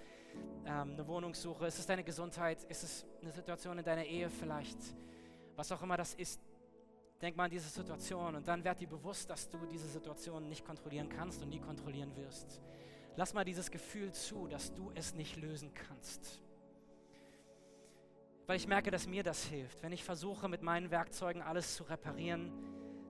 ähm, 0.65 0.93
eine 0.93 1.07
Wohnungssuche? 1.07 1.65
Ist 1.65 1.79
es 1.79 1.87
deine 1.87 2.03
Gesundheit? 2.03 2.63
Ist 2.65 2.83
es 2.83 3.05
eine 3.21 3.31
Situation 3.31 3.79
in 3.79 3.83
deiner 3.83 4.05
Ehe 4.05 4.29
vielleicht? 4.29 4.77
Was 5.55 5.71
auch 5.71 5.81
immer 5.81 5.97
das 5.97 6.13
ist, 6.13 6.39
denk 7.21 7.35
mal 7.35 7.45
an 7.45 7.51
diese 7.51 7.67
Situation 7.67 8.35
und 8.35 8.47
dann 8.47 8.63
werd 8.63 8.79
dir 8.79 8.87
bewusst, 8.87 9.29
dass 9.29 9.49
du 9.49 9.57
diese 9.65 9.89
Situation 9.89 10.47
nicht 10.47 10.63
kontrollieren 10.63 11.09
kannst 11.09 11.41
und 11.41 11.49
nie 11.49 11.59
kontrollieren 11.59 12.15
wirst. 12.15 12.61
Lass 13.17 13.33
mal 13.33 13.43
dieses 13.43 13.69
Gefühl 13.69 14.13
zu, 14.13 14.47
dass 14.47 14.73
du 14.73 14.91
es 14.95 15.13
nicht 15.15 15.35
lösen 15.35 15.73
kannst 15.73 16.39
weil 18.49 18.57
ich 18.57 18.67
merke, 18.67 18.89
dass 18.89 19.05
mir 19.05 19.21
das 19.21 19.45
hilft. 19.45 19.83
Wenn 19.83 19.91
ich 19.91 20.03
versuche, 20.03 20.49
mit 20.49 20.63
meinen 20.63 20.89
Werkzeugen 20.89 21.43
alles 21.43 21.75
zu 21.75 21.83
reparieren, 21.83 22.51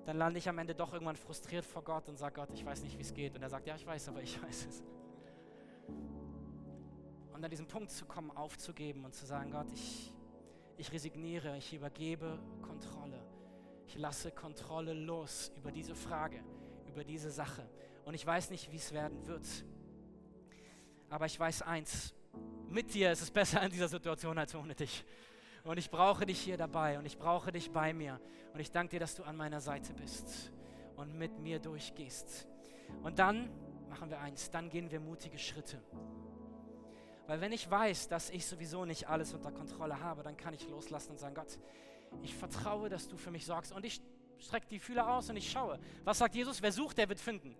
dann 0.03 0.17
lande 0.17 0.37
ich 0.37 0.49
am 0.49 0.57
Ende 0.57 0.75
doch 0.75 0.91
irgendwann 0.91 1.15
frustriert 1.15 1.63
vor 1.63 1.81
Gott 1.81 2.09
und 2.09 2.17
sage, 2.17 2.35
Gott, 2.35 2.49
ich 2.53 2.65
weiß 2.65 2.83
nicht, 2.83 2.97
wie 2.97 3.03
es 3.03 3.13
geht. 3.13 3.37
Und 3.37 3.41
er 3.41 3.49
sagt, 3.49 3.65
ja, 3.65 3.73
ich 3.73 3.85
weiß, 3.85 4.09
aber 4.09 4.21
ich 4.21 4.43
weiß 4.43 4.65
es. 4.65 4.83
Und 7.31 7.41
an 7.41 7.49
diesen 7.49 7.67
Punkt 7.67 7.89
zu 7.89 8.05
kommen, 8.05 8.31
aufzugeben 8.31 9.05
und 9.05 9.15
zu 9.15 9.25
sagen, 9.25 9.51
Gott, 9.51 9.71
ich, 9.71 10.13
ich 10.75 10.91
resigniere, 10.91 11.55
ich 11.55 11.73
übergebe 11.73 12.37
Kontrolle. 12.61 13.23
Ich 13.87 13.97
lasse 13.97 14.31
Kontrolle 14.31 14.91
los 14.91 15.53
über 15.55 15.71
diese 15.71 15.95
Frage, 15.95 16.43
über 16.85 17.05
diese 17.05 17.31
Sache. 17.31 17.65
Und 18.03 18.13
ich 18.13 18.25
weiß 18.25 18.49
nicht, 18.49 18.73
wie 18.73 18.75
es 18.75 18.91
werden 18.91 19.25
wird. 19.25 19.47
Aber 21.09 21.27
ich 21.27 21.39
weiß 21.39 21.61
eins, 21.61 22.13
mit 22.67 22.93
dir 22.93 23.13
ist 23.13 23.21
es 23.21 23.31
besser 23.31 23.63
in 23.63 23.71
dieser 23.71 23.87
Situation 23.87 24.37
als 24.37 24.53
ohne 24.53 24.75
dich. 24.75 25.05
Und 25.63 25.77
ich 25.77 25.89
brauche 25.89 26.25
dich 26.25 26.39
hier 26.39 26.57
dabei 26.57 26.97
und 26.97 27.05
ich 27.05 27.17
brauche 27.17 27.51
dich 27.51 27.71
bei 27.71 27.93
mir. 27.93 28.19
Und 28.53 28.59
ich 28.59 28.71
danke 28.71 28.91
dir, 28.91 28.99
dass 28.99 29.15
du 29.15 29.23
an 29.23 29.35
meiner 29.35 29.61
Seite 29.61 29.93
bist 29.93 30.51
und 30.95 31.17
mit 31.17 31.39
mir 31.39 31.59
durchgehst. 31.59 32.47
Und 33.03 33.19
dann 33.19 33.49
machen 33.89 34.09
wir 34.09 34.19
eins, 34.19 34.49
dann 34.51 34.69
gehen 34.69 34.89
wir 34.91 34.99
mutige 34.99 35.37
Schritte. 35.37 35.81
Weil 37.27 37.41
wenn 37.41 37.51
ich 37.51 37.69
weiß, 37.69 38.07
dass 38.07 38.29
ich 38.31 38.45
sowieso 38.45 38.85
nicht 38.85 39.07
alles 39.07 39.33
unter 39.33 39.51
Kontrolle 39.51 39.99
habe, 39.99 40.23
dann 40.23 40.35
kann 40.35 40.53
ich 40.53 40.67
loslassen 40.67 41.11
und 41.11 41.19
sagen, 41.19 41.35
Gott, 41.35 41.59
ich 42.23 42.33
vertraue, 42.33 42.89
dass 42.89 43.07
du 43.07 43.17
für 43.17 43.29
mich 43.29 43.45
sorgst. 43.45 43.71
Und 43.71 43.85
ich 43.85 44.01
strecke 44.39 44.67
die 44.67 44.79
Fühler 44.79 45.13
aus 45.13 45.29
und 45.29 45.35
ich 45.35 45.51
schaue. 45.51 45.79
Was 46.03 46.17
sagt 46.17 46.33
Jesus? 46.35 46.61
Wer 46.61 46.71
sucht, 46.71 46.97
der 46.97 47.07
wird 47.07 47.19
finden. 47.19 47.55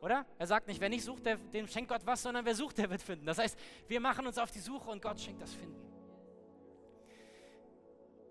Oder? 0.00 0.26
Er 0.38 0.46
sagt 0.46 0.68
nicht, 0.68 0.80
wer 0.80 0.88
nicht 0.88 1.04
sucht, 1.04 1.26
der, 1.26 1.36
dem 1.36 1.66
schenkt 1.66 1.88
Gott 1.88 2.02
was, 2.04 2.22
sondern 2.22 2.44
wer 2.44 2.54
sucht, 2.54 2.78
der 2.78 2.90
wird 2.90 3.02
finden. 3.02 3.26
Das 3.26 3.38
heißt, 3.38 3.58
wir 3.88 4.00
machen 4.00 4.26
uns 4.26 4.38
auf 4.38 4.50
die 4.50 4.60
Suche 4.60 4.90
und 4.90 5.02
Gott 5.02 5.18
schenkt 5.18 5.42
das 5.42 5.54
Finden. 5.54 5.87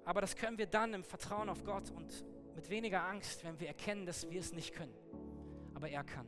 Aber 0.07 0.21
das 0.21 0.37
können 0.37 0.57
wir 0.57 0.67
dann 0.67 0.93
im 0.93 1.03
Vertrauen 1.03 1.49
auf 1.49 1.65
Gott 1.65 1.91
und 1.91 2.23
mit 2.55 2.69
weniger 2.69 3.03
Angst, 3.03 3.43
wenn 3.43 3.59
wir 3.59 3.67
erkennen, 3.67 4.05
dass 4.05 4.29
wir 4.29 4.39
es 4.39 4.53
nicht 4.53 4.73
können. 4.73 4.95
Aber 5.73 5.89
er 5.89 6.01
kann. 6.05 6.25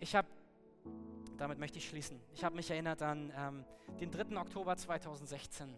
Ich 0.00 0.16
habe, 0.16 0.26
damit 1.36 1.58
möchte 1.58 1.76
ich 1.76 1.86
schließen, 1.86 2.18
ich 2.32 2.42
habe 2.42 2.56
mich 2.56 2.70
erinnert 2.70 3.02
an 3.02 3.30
ähm, 3.36 3.64
den 4.00 4.10
3. 4.10 4.34
Oktober 4.38 4.74
2016. 4.78 5.74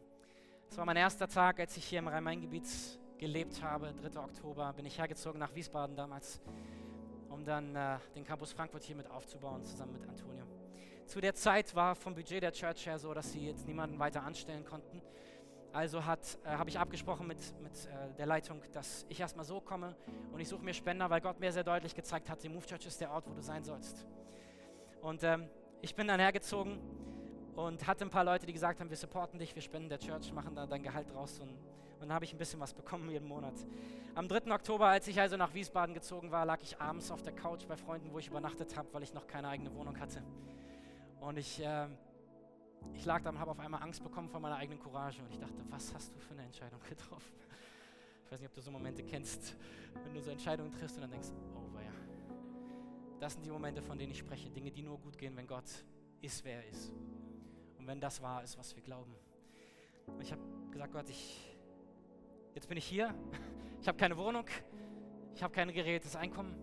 Das 0.68 0.78
war 0.78 0.84
mein 0.84 0.96
erster 0.96 1.26
Tag, 1.26 1.58
als 1.58 1.76
ich 1.76 1.84
hier 1.86 1.98
im 1.98 2.06
Rhein-Main-Gebiet 2.06 2.68
gelebt 3.18 3.60
habe. 3.64 3.92
3. 3.92 4.20
Oktober 4.20 4.72
bin 4.72 4.86
ich 4.86 4.96
hergezogen 4.96 5.40
nach 5.40 5.52
Wiesbaden 5.52 5.96
damals, 5.96 6.40
um 7.30 7.44
dann 7.44 7.74
äh, 7.74 7.98
den 8.14 8.24
Campus 8.24 8.52
Frankfurt 8.52 8.84
hier 8.84 8.94
mit 8.94 9.10
aufzubauen, 9.10 9.64
zusammen 9.64 9.94
mit 9.94 10.08
Antonio. 10.08 10.44
Zu 11.06 11.20
der 11.20 11.34
Zeit 11.34 11.74
war 11.74 11.96
vom 11.96 12.14
Budget 12.14 12.44
der 12.44 12.52
Church 12.52 12.86
her 12.86 12.96
so, 12.96 13.12
dass 13.12 13.32
sie 13.32 13.48
jetzt 13.48 13.66
niemanden 13.66 13.98
weiter 13.98 14.22
anstellen 14.22 14.64
konnten. 14.64 15.02
Also 15.72 15.98
äh, 15.98 16.02
habe 16.02 16.68
ich 16.68 16.78
abgesprochen 16.78 17.28
mit, 17.28 17.38
mit 17.60 17.72
äh, 17.86 18.12
der 18.18 18.26
Leitung, 18.26 18.60
dass 18.72 19.06
ich 19.08 19.20
erstmal 19.20 19.44
so 19.44 19.60
komme 19.60 19.94
und 20.32 20.40
ich 20.40 20.48
suche 20.48 20.64
mir 20.64 20.74
Spender, 20.74 21.08
weil 21.10 21.20
Gott 21.20 21.38
mir 21.38 21.52
sehr 21.52 21.62
deutlich 21.62 21.94
gezeigt 21.94 22.28
hat, 22.28 22.42
die 22.42 22.48
Move 22.48 22.66
Church 22.66 22.86
ist 22.86 23.00
der 23.00 23.12
Ort, 23.12 23.28
wo 23.28 23.34
du 23.34 23.40
sein 23.40 23.62
sollst. 23.62 24.04
Und 25.00 25.22
ähm, 25.22 25.48
ich 25.80 25.94
bin 25.94 26.08
dann 26.08 26.18
hergezogen 26.18 26.80
und 27.54 27.86
hatte 27.86 28.04
ein 28.04 28.10
paar 28.10 28.24
Leute, 28.24 28.46
die 28.46 28.52
gesagt 28.52 28.80
haben, 28.80 28.90
wir 28.90 28.96
supporten 28.96 29.38
dich, 29.38 29.54
wir 29.54 29.62
spenden 29.62 29.88
der 29.88 30.00
Church, 30.00 30.32
machen 30.32 30.56
da 30.56 30.66
dein 30.66 30.82
Gehalt 30.82 31.12
draus 31.14 31.38
und, 31.38 31.50
und 31.50 32.00
dann 32.00 32.12
habe 32.12 32.24
ich 32.24 32.32
ein 32.32 32.38
bisschen 32.38 32.58
was 32.58 32.74
bekommen 32.74 33.08
jeden 33.08 33.28
Monat. 33.28 33.54
Am 34.16 34.26
3. 34.26 34.52
Oktober, 34.52 34.88
als 34.88 35.06
ich 35.06 35.20
also 35.20 35.36
nach 35.36 35.54
Wiesbaden 35.54 35.94
gezogen 35.94 36.32
war, 36.32 36.44
lag 36.44 36.58
ich 36.62 36.80
abends 36.80 37.12
auf 37.12 37.22
der 37.22 37.32
Couch 37.32 37.66
bei 37.68 37.76
Freunden, 37.76 38.12
wo 38.12 38.18
ich 38.18 38.26
übernachtet 38.26 38.76
habe, 38.76 38.88
weil 38.92 39.04
ich 39.04 39.14
noch 39.14 39.28
keine 39.28 39.48
eigene 39.48 39.72
Wohnung 39.76 40.00
hatte. 40.00 40.20
Und 41.20 41.38
ich... 41.38 41.62
Äh, 41.62 41.86
ich 42.94 43.04
lag 43.04 43.22
da 43.22 43.30
und 43.30 43.38
habe 43.38 43.50
auf 43.50 43.58
einmal 43.58 43.82
Angst 43.82 44.02
bekommen 44.02 44.28
vor 44.28 44.40
meiner 44.40 44.56
eigenen 44.56 44.78
Courage 44.78 45.22
und 45.22 45.30
ich 45.30 45.38
dachte, 45.38 45.64
was 45.70 45.94
hast 45.94 46.14
du 46.14 46.18
für 46.18 46.32
eine 46.32 46.42
Entscheidung 46.42 46.80
getroffen? 46.88 47.32
Ich 48.24 48.32
weiß 48.32 48.40
nicht, 48.40 48.48
ob 48.48 48.54
du 48.54 48.60
so 48.60 48.70
Momente 48.70 49.02
kennst, 49.02 49.56
wenn 50.04 50.14
du 50.14 50.20
so 50.20 50.30
Entscheidungen 50.30 50.70
triffst 50.70 50.96
und 50.96 51.02
dann 51.02 51.10
denkst, 51.10 51.28
oh 51.54 51.78
ja. 51.80 51.92
Das 53.18 53.32
sind 53.34 53.44
die 53.44 53.50
Momente, 53.50 53.82
von 53.82 53.98
denen 53.98 54.12
ich 54.12 54.18
spreche, 54.18 54.50
Dinge, 54.50 54.70
die 54.70 54.82
nur 54.82 54.98
gut 54.98 55.18
gehen, 55.18 55.36
wenn 55.36 55.46
Gott 55.46 55.64
ist, 56.20 56.44
wer 56.44 56.56
er 56.56 56.68
ist. 56.68 56.92
Und 57.78 57.86
wenn 57.86 58.00
das 58.00 58.22
wahr 58.22 58.42
ist, 58.42 58.58
was 58.58 58.74
wir 58.76 58.82
glauben. 58.82 59.14
Und 60.06 60.20
ich 60.22 60.32
habe 60.32 60.42
gesagt, 60.70 60.92
Gott, 60.92 61.08
ich, 61.08 61.56
jetzt 62.54 62.68
bin 62.68 62.78
ich 62.78 62.84
hier, 62.84 63.14
ich 63.80 63.88
habe 63.88 63.98
keine 63.98 64.16
Wohnung, 64.16 64.44
ich 65.34 65.42
habe 65.42 65.52
kein 65.52 65.72
geregeltes 65.72 66.16
Einkommen. 66.16 66.54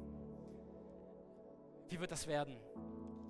Wie 1.90 2.00
wird 2.00 2.12
das 2.12 2.28
werden? 2.28 2.58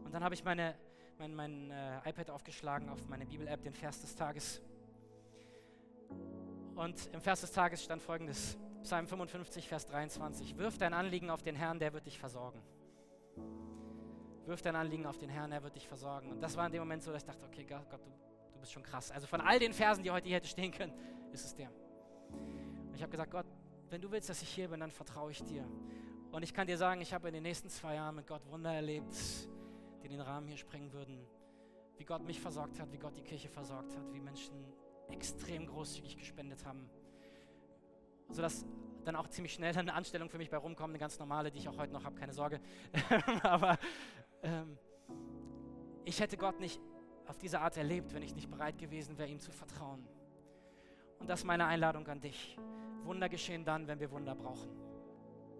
Und 0.04 0.14
dann 0.14 0.24
habe 0.24 0.36
ich 0.36 0.44
meine 0.44 0.76
mein, 1.18 1.34
mein 1.34 1.72
äh, 1.72 2.10
iPad 2.10 2.30
aufgeschlagen 2.30 2.90
auf 2.90 3.08
meine 3.08 3.26
Bibel-App, 3.26 3.62
den 3.64 3.74
Vers 3.74 4.02
des 4.02 4.16
Tages. 4.16 4.62
Und 6.76 7.10
im 7.14 7.22
Vers 7.22 7.42
des 7.42 7.52
Tages 7.52 7.84
stand 7.84 8.02
folgendes: 8.02 8.58
Psalm 8.84 9.08
55, 9.08 9.68
Vers 9.68 9.86
23. 9.88 10.58
Wirf 10.58 10.78
dein 10.78 10.94
Anliegen 10.94 11.30
auf 11.30 11.42
den 11.42 11.56
Herrn, 11.56 11.80
der 11.80 11.94
wird 11.94 12.06
dich 12.06 12.20
versorgen. 12.20 12.62
Wirf 14.46 14.62
dein 14.62 14.76
Anliegen 14.76 15.06
auf 15.06 15.18
den 15.18 15.30
Herrn, 15.30 15.52
der 15.52 15.64
wird 15.64 15.76
dich 15.76 15.88
versorgen. 15.88 16.32
Und 16.32 16.42
das 16.42 16.56
war 16.56 16.66
in 16.66 16.72
dem 16.72 16.82
Moment 16.82 17.04
so, 17.04 17.12
dass 17.12 17.24
ich 17.24 17.28
dachte: 17.28 17.46
Okay, 17.46 17.66
Gott, 17.66 17.92
du, 17.92 17.98
du 18.54 18.60
bist 18.60 18.72
schon 18.72 18.84
krass. 18.84 19.12
Also 19.12 19.28
von 19.28 19.42
all 19.42 19.60
den 19.60 19.74
Versen, 19.74 20.04
die 20.04 20.12
heute 20.12 20.28
hier 20.28 20.38
hätte 20.38 20.48
stehen 20.48 20.72
können, 20.72 20.94
ist 21.32 21.46
es 21.46 21.56
der. 21.56 21.70
Und 22.30 22.94
ich 22.96 23.02
habe 23.02 23.12
gesagt: 23.12 23.32
Gott, 23.32 23.46
wenn 23.90 24.02
du 24.02 24.12
willst, 24.12 24.30
dass 24.30 24.42
ich 24.42 24.50
hier 24.50 24.68
bin, 24.68 24.80
dann 24.80 24.92
vertraue 24.92 25.32
ich 25.32 25.44
dir. 25.44 25.66
Und 26.32 26.44
ich 26.44 26.54
kann 26.54 26.68
dir 26.68 26.78
sagen, 26.78 27.02
ich 27.02 27.14
habe 27.14 27.30
in 27.30 27.34
den 27.34 27.44
nächsten 27.44 27.70
zwei 27.70 27.96
Jahren 27.96 28.16
mit 28.16 28.28
Gott 28.28 28.46
Wunder 28.52 28.72
erlebt 28.72 29.16
die 30.08 30.16
den 30.16 30.22
Rahmen 30.22 30.48
hier 30.48 30.58
sprengen 30.58 30.94
würden, 30.94 31.28
wie 31.98 32.06
Gott 32.06 32.24
mich 32.24 32.40
versorgt 32.40 32.80
hat, 32.80 32.92
wie 32.92 32.98
Gott 32.98 33.18
die 33.18 33.24
Kirche 33.24 33.50
versorgt 33.50 33.96
hat, 33.96 34.14
wie 34.14 34.20
Menschen 34.20 34.56
extrem 35.10 35.66
großzügig 35.68 36.18
gespendet 36.18 36.66
haben, 36.66 36.90
sodass 38.30 38.66
dann 39.04 39.16
auch 39.16 39.28
ziemlich 39.28 39.54
schnell 39.54 39.78
eine 39.78 39.94
Anstellung 39.94 40.30
für 40.30 40.38
mich 40.38 40.50
bei 40.50 40.58
rumkommt, 40.58 40.92
eine 40.92 41.00
ganz 41.00 41.18
normale, 41.20 41.52
die 41.52 41.60
ich 41.60 41.70
auch 41.70 41.78
heute 41.78 41.94
noch 41.94 42.04
habe, 42.04 42.16
keine 42.16 42.34
Sorge. 42.34 42.60
Aber 43.44 43.78
ähm, 44.44 44.78
ich 46.06 46.20
hätte 46.20 46.38
Gott 46.38 46.60
nicht 46.60 46.82
auf 47.26 47.38
diese 47.38 47.60
Art 47.60 47.78
erlebt, 47.78 48.14
wenn 48.14 48.24
ich 48.24 48.36
nicht 48.36 48.50
bereit 48.50 48.78
gewesen 48.78 49.18
wäre, 49.18 49.30
ihm 49.30 49.40
zu 49.40 49.52
vertrauen. 49.52 50.08
Und 51.20 51.30
das 51.30 51.42
ist 51.42 51.46
meine 51.46 51.66
Einladung 51.66 52.08
an 52.08 52.22
dich. 52.22 52.58
Wunder 53.04 53.28
geschehen 53.30 53.66
dann, 53.66 53.88
wenn 53.88 54.00
wir 54.00 54.12
Wunder 54.12 54.36
brauchen. 54.36 54.87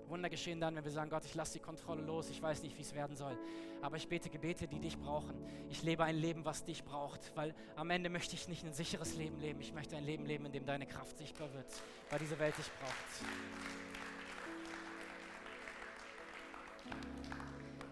Wunder 0.10 0.30
geschehen 0.30 0.60
dann, 0.60 0.76
wenn 0.76 0.84
wir 0.84 0.92
sagen, 0.92 1.10
Gott, 1.10 1.26
ich 1.26 1.36
lasse 1.36 1.54
die 1.54 1.60
Kontrolle 1.60 2.02
los, 2.02 2.30
ich 2.30 2.42
weiß 2.42 2.64
nicht, 2.64 2.78
wie 2.78 2.82
es 2.82 2.94
werden 2.94 3.16
soll. 3.16 3.38
Aber 3.82 3.98
ich 3.98 4.08
bete 4.08 4.30
Gebete, 4.30 4.68
die 4.68 4.80
dich 4.80 4.98
brauchen. 4.98 5.36
Ich 5.70 5.84
lebe 5.84 6.04
ein 6.04 6.16
Leben, 6.16 6.46
was 6.46 6.64
dich 6.64 6.84
braucht, 6.84 7.36
weil 7.36 7.54
am 7.76 7.90
Ende 7.90 8.10
möchte 8.10 8.36
ich 8.36 8.48
nicht 8.48 8.66
ein 8.66 8.74
sicheres 8.74 9.16
Leben 9.16 9.40
leben. 9.40 9.60
Ich 9.60 9.74
möchte 9.74 9.96
ein 9.96 10.04
Leben 10.04 10.26
leben, 10.26 10.46
in 10.46 10.52
dem 10.52 10.66
deine 10.66 10.86
Kraft 10.86 11.18
sichtbar 11.18 11.54
wird, 11.54 11.72
weil 12.10 12.20
diese 12.20 12.40
Welt 12.40 12.58
dich 12.58 12.70
braucht. 12.80 13.28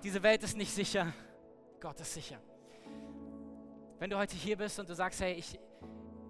Diese 0.03 0.21
Welt 0.21 0.43
ist 0.43 0.55
nicht 0.55 0.71
sicher, 0.71 1.13
Gott 1.79 1.99
ist 1.99 2.13
sicher. 2.13 2.39
Wenn 3.97 4.09
du 4.09 4.17
heute 4.17 4.35
hier 4.35 4.57
bist 4.57 4.79
und 4.79 4.87
du 4.87 4.93
sagst, 4.93 5.19
hey, 5.19 5.33
ich, 5.33 5.59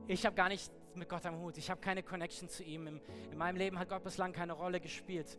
ich 0.07 0.25
habe 0.25 0.36
gar 0.36 0.47
nicht 0.47 0.71
mit 0.93 1.09
Gott 1.09 1.25
am 1.25 1.39
Hut, 1.41 1.57
ich 1.57 1.69
habe 1.69 1.81
keine 1.81 2.01
Connection 2.01 2.47
zu 2.47 2.63
ihm, 2.63 2.88
in, 2.88 3.01
in 3.31 3.38
meinem 3.38 3.57
Leben 3.57 3.77
hat 3.77 3.89
Gott 3.89 4.03
bislang 4.03 4.31
keine 4.31 4.53
Rolle 4.53 4.79
gespielt, 4.79 5.38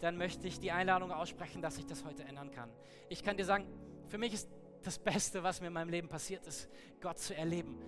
dann 0.00 0.16
möchte 0.16 0.46
ich 0.46 0.60
die 0.60 0.70
Einladung 0.70 1.12
aussprechen, 1.12 1.62
dass 1.62 1.78
ich 1.78 1.86
das 1.86 2.04
heute 2.04 2.24
ändern 2.24 2.50
kann. 2.50 2.70
Ich 3.08 3.22
kann 3.22 3.36
dir 3.36 3.44
sagen, 3.44 3.66
für 4.06 4.18
mich 4.18 4.32
ist 4.34 4.48
das 4.82 4.98
Beste, 4.98 5.42
was 5.42 5.60
mir 5.60 5.68
in 5.68 5.72
meinem 5.72 5.90
Leben 5.90 6.08
passiert 6.08 6.46
ist, 6.46 6.68
Gott 7.00 7.18
zu 7.18 7.34
erleben. 7.34 7.78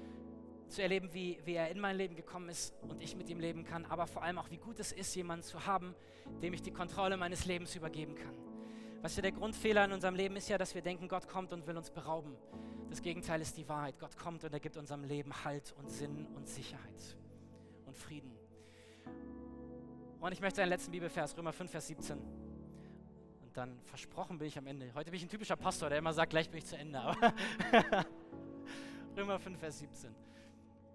Zu 0.68 0.82
erleben, 0.82 1.12
wie, 1.12 1.40
wie 1.44 1.54
er 1.54 1.70
in 1.70 1.80
mein 1.80 1.96
Leben 1.96 2.14
gekommen 2.14 2.48
ist 2.48 2.74
und 2.82 3.02
ich 3.02 3.16
mit 3.16 3.28
ihm 3.28 3.40
leben 3.40 3.64
kann, 3.64 3.86
aber 3.86 4.06
vor 4.06 4.22
allem 4.22 4.38
auch, 4.38 4.50
wie 4.50 4.58
gut 4.58 4.78
es 4.78 4.92
ist, 4.92 5.14
jemanden 5.14 5.44
zu 5.44 5.66
haben, 5.66 5.94
dem 6.42 6.52
ich 6.52 6.62
die 6.62 6.70
Kontrolle 6.72 7.16
meines 7.16 7.44
Lebens 7.46 7.74
übergeben 7.74 8.14
kann. 8.14 8.34
Was 9.02 9.16
ja 9.16 9.22
der 9.22 9.32
Grundfehler 9.32 9.84
in 9.86 9.92
unserem 9.92 10.14
Leben 10.14 10.36
ist 10.36 10.48
ja, 10.48 10.58
dass 10.58 10.74
wir 10.74 10.82
denken, 10.82 11.08
Gott 11.08 11.26
kommt 11.26 11.52
und 11.52 11.66
will 11.66 11.76
uns 11.76 11.90
berauben. 11.90 12.36
Das 12.90 13.02
Gegenteil 13.02 13.40
ist 13.40 13.56
die 13.56 13.68
Wahrheit. 13.68 13.98
Gott 13.98 14.16
kommt 14.16 14.44
und 14.44 14.52
er 14.52 14.60
gibt 14.60 14.76
unserem 14.76 15.04
Leben 15.04 15.32
Halt 15.44 15.74
und 15.78 15.90
Sinn 15.90 16.26
und 16.34 16.48
Sicherheit 16.48 17.16
und 17.86 17.96
Frieden. 17.96 18.32
Und 20.20 20.32
ich 20.32 20.40
möchte 20.42 20.60
einen 20.60 20.68
letzten 20.68 20.90
Bibelvers, 20.90 21.34
Römer 21.34 21.52
5, 21.52 21.70
Vers 21.70 21.86
17. 21.86 22.18
Und 22.18 23.56
dann 23.56 23.80
versprochen 23.84 24.36
bin 24.36 24.48
ich 24.48 24.58
am 24.58 24.66
Ende. 24.66 24.92
Heute 24.94 25.10
bin 25.10 25.16
ich 25.16 25.24
ein 25.24 25.30
typischer 25.30 25.56
Pastor, 25.56 25.88
der 25.88 25.96
immer 25.96 26.12
sagt, 26.12 26.30
gleich 26.30 26.50
bin 26.50 26.58
ich 26.58 26.66
zu 26.66 26.76
Ende. 26.76 27.00
Aber 27.00 27.34
Römer 29.16 29.38
5, 29.38 29.58
Vers 29.58 29.78
17. 29.78 30.14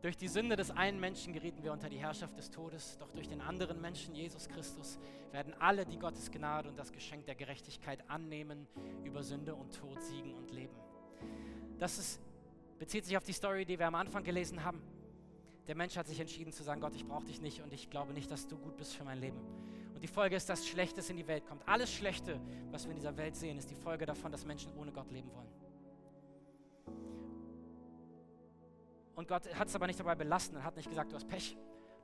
Durch 0.04 0.16
die 0.16 0.28
Sünde 0.28 0.56
des 0.56 0.70
einen 0.70 1.00
Menschen 1.00 1.34
gerieten 1.34 1.64
wir 1.64 1.74
unter 1.74 1.90
die 1.90 1.98
Herrschaft 1.98 2.38
des 2.38 2.52
Todes, 2.52 3.00
doch 3.00 3.12
durch 3.14 3.28
den 3.28 3.42
anderen 3.42 3.82
Menschen, 3.82 4.14
Jesus 4.14 4.48
Christus, 4.48 5.00
werden 5.32 5.56
alle, 5.58 5.88
die 5.88 5.98
Gottes 5.98 6.30
Gnade 6.30 6.70
und 6.70 6.78
das 6.78 6.92
Geschenk 6.92 7.26
der 7.26 7.34
Gerechtigkeit 7.34 8.08
annehmen, 8.08 8.68
über 9.04 9.24
Sünde 9.24 9.56
und 9.56 9.74
Tod 9.74 10.00
siegen 10.04 10.36
und 10.36 10.52
leben. 10.52 10.76
Das 11.80 11.98
ist, 11.98 12.22
bezieht 12.78 13.06
sich 13.06 13.18
auf 13.18 13.24
die 13.24 13.34
Story, 13.34 13.66
die 13.66 13.80
wir 13.80 13.88
am 13.88 13.96
Anfang 13.96 14.24
gelesen 14.24 14.64
haben. 14.64 14.84
Der 15.68 15.76
Mensch 15.76 15.98
hat 15.98 16.08
sich 16.08 16.20
entschieden 16.20 16.52
zu 16.52 16.64
sagen, 16.64 16.80
Gott, 16.80 16.96
ich 16.96 17.06
brauche 17.06 17.26
dich 17.26 17.42
nicht 17.42 17.62
und 17.62 17.74
ich 17.74 17.90
glaube 17.90 18.14
nicht, 18.14 18.30
dass 18.30 18.48
du 18.48 18.58
gut 18.58 18.78
bist 18.78 18.96
für 18.96 19.04
mein 19.04 19.20
Leben. 19.20 19.40
Und 19.96 20.04
die 20.04 20.08
Folge 20.08 20.36
ist, 20.36 20.48
dass 20.50 20.68
Schlechtes 20.68 21.10
in 21.10 21.18
die 21.18 21.28
Welt 21.28 21.46
kommt. 21.46 21.68
Alles 21.68 21.92
Schlechte, 21.92 22.40
was 22.70 22.84
wir 22.84 22.92
in 22.92 22.98
dieser 22.98 23.18
Welt 23.18 23.36
sehen, 23.36 23.58
ist 23.58 23.72
die 23.72 23.76
Folge 23.76 24.06
davon, 24.06 24.32
dass 24.32 24.46
Menschen 24.46 24.72
ohne 24.78 24.92
Gott 24.92 25.10
leben 25.10 25.32
wollen. 25.34 25.50
Und 29.16 29.28
Gott 29.28 29.54
hat 29.56 29.68
es 29.68 29.76
aber 29.76 29.88
nicht 29.88 30.00
dabei 30.00 30.14
belassen. 30.14 30.58
Er 30.58 30.64
hat 30.64 30.76
nicht 30.76 30.90
gesagt, 30.90 31.12
du 31.12 31.16
hast 31.16 31.28
Pech, 31.28 31.58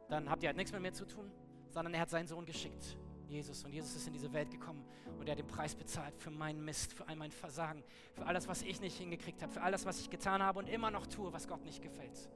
dann 0.09 0.29
habt 0.29 0.41
ihr 0.41 0.47
halt 0.47 0.57
nichts 0.57 0.71
mit 0.71 0.81
mir 0.81 0.93
zu 0.93 1.05
tun, 1.05 1.29
sondern 1.69 1.93
er 1.93 2.01
hat 2.01 2.09
seinen 2.09 2.27
Sohn 2.27 2.45
geschickt, 2.45 2.97
Jesus. 3.27 3.63
Und 3.63 3.73
Jesus 3.73 3.95
ist 3.95 4.07
in 4.07 4.13
diese 4.13 4.31
Welt 4.33 4.49
gekommen 4.49 4.83
und 5.19 5.27
er 5.27 5.33
hat 5.33 5.39
den 5.39 5.47
Preis 5.47 5.75
bezahlt 5.75 6.15
für 6.17 6.31
meinen 6.31 6.63
Mist, 6.63 6.93
für 6.93 7.07
all 7.07 7.17
mein 7.17 7.31
Versagen, 7.31 7.83
für 8.13 8.25
alles, 8.25 8.47
was 8.47 8.61
ich 8.61 8.79
nicht 8.81 8.97
hingekriegt 8.97 9.41
habe, 9.43 9.51
für 9.51 9.61
alles, 9.61 9.85
was 9.85 9.99
ich 9.99 10.09
getan 10.09 10.41
habe 10.41 10.59
und 10.59 10.69
immer 10.69 10.89
noch 10.89 11.05
tue, 11.05 11.31
was 11.33 11.47
Gott 11.47 11.63
nicht 11.63 11.81
gefällt. 11.81 12.29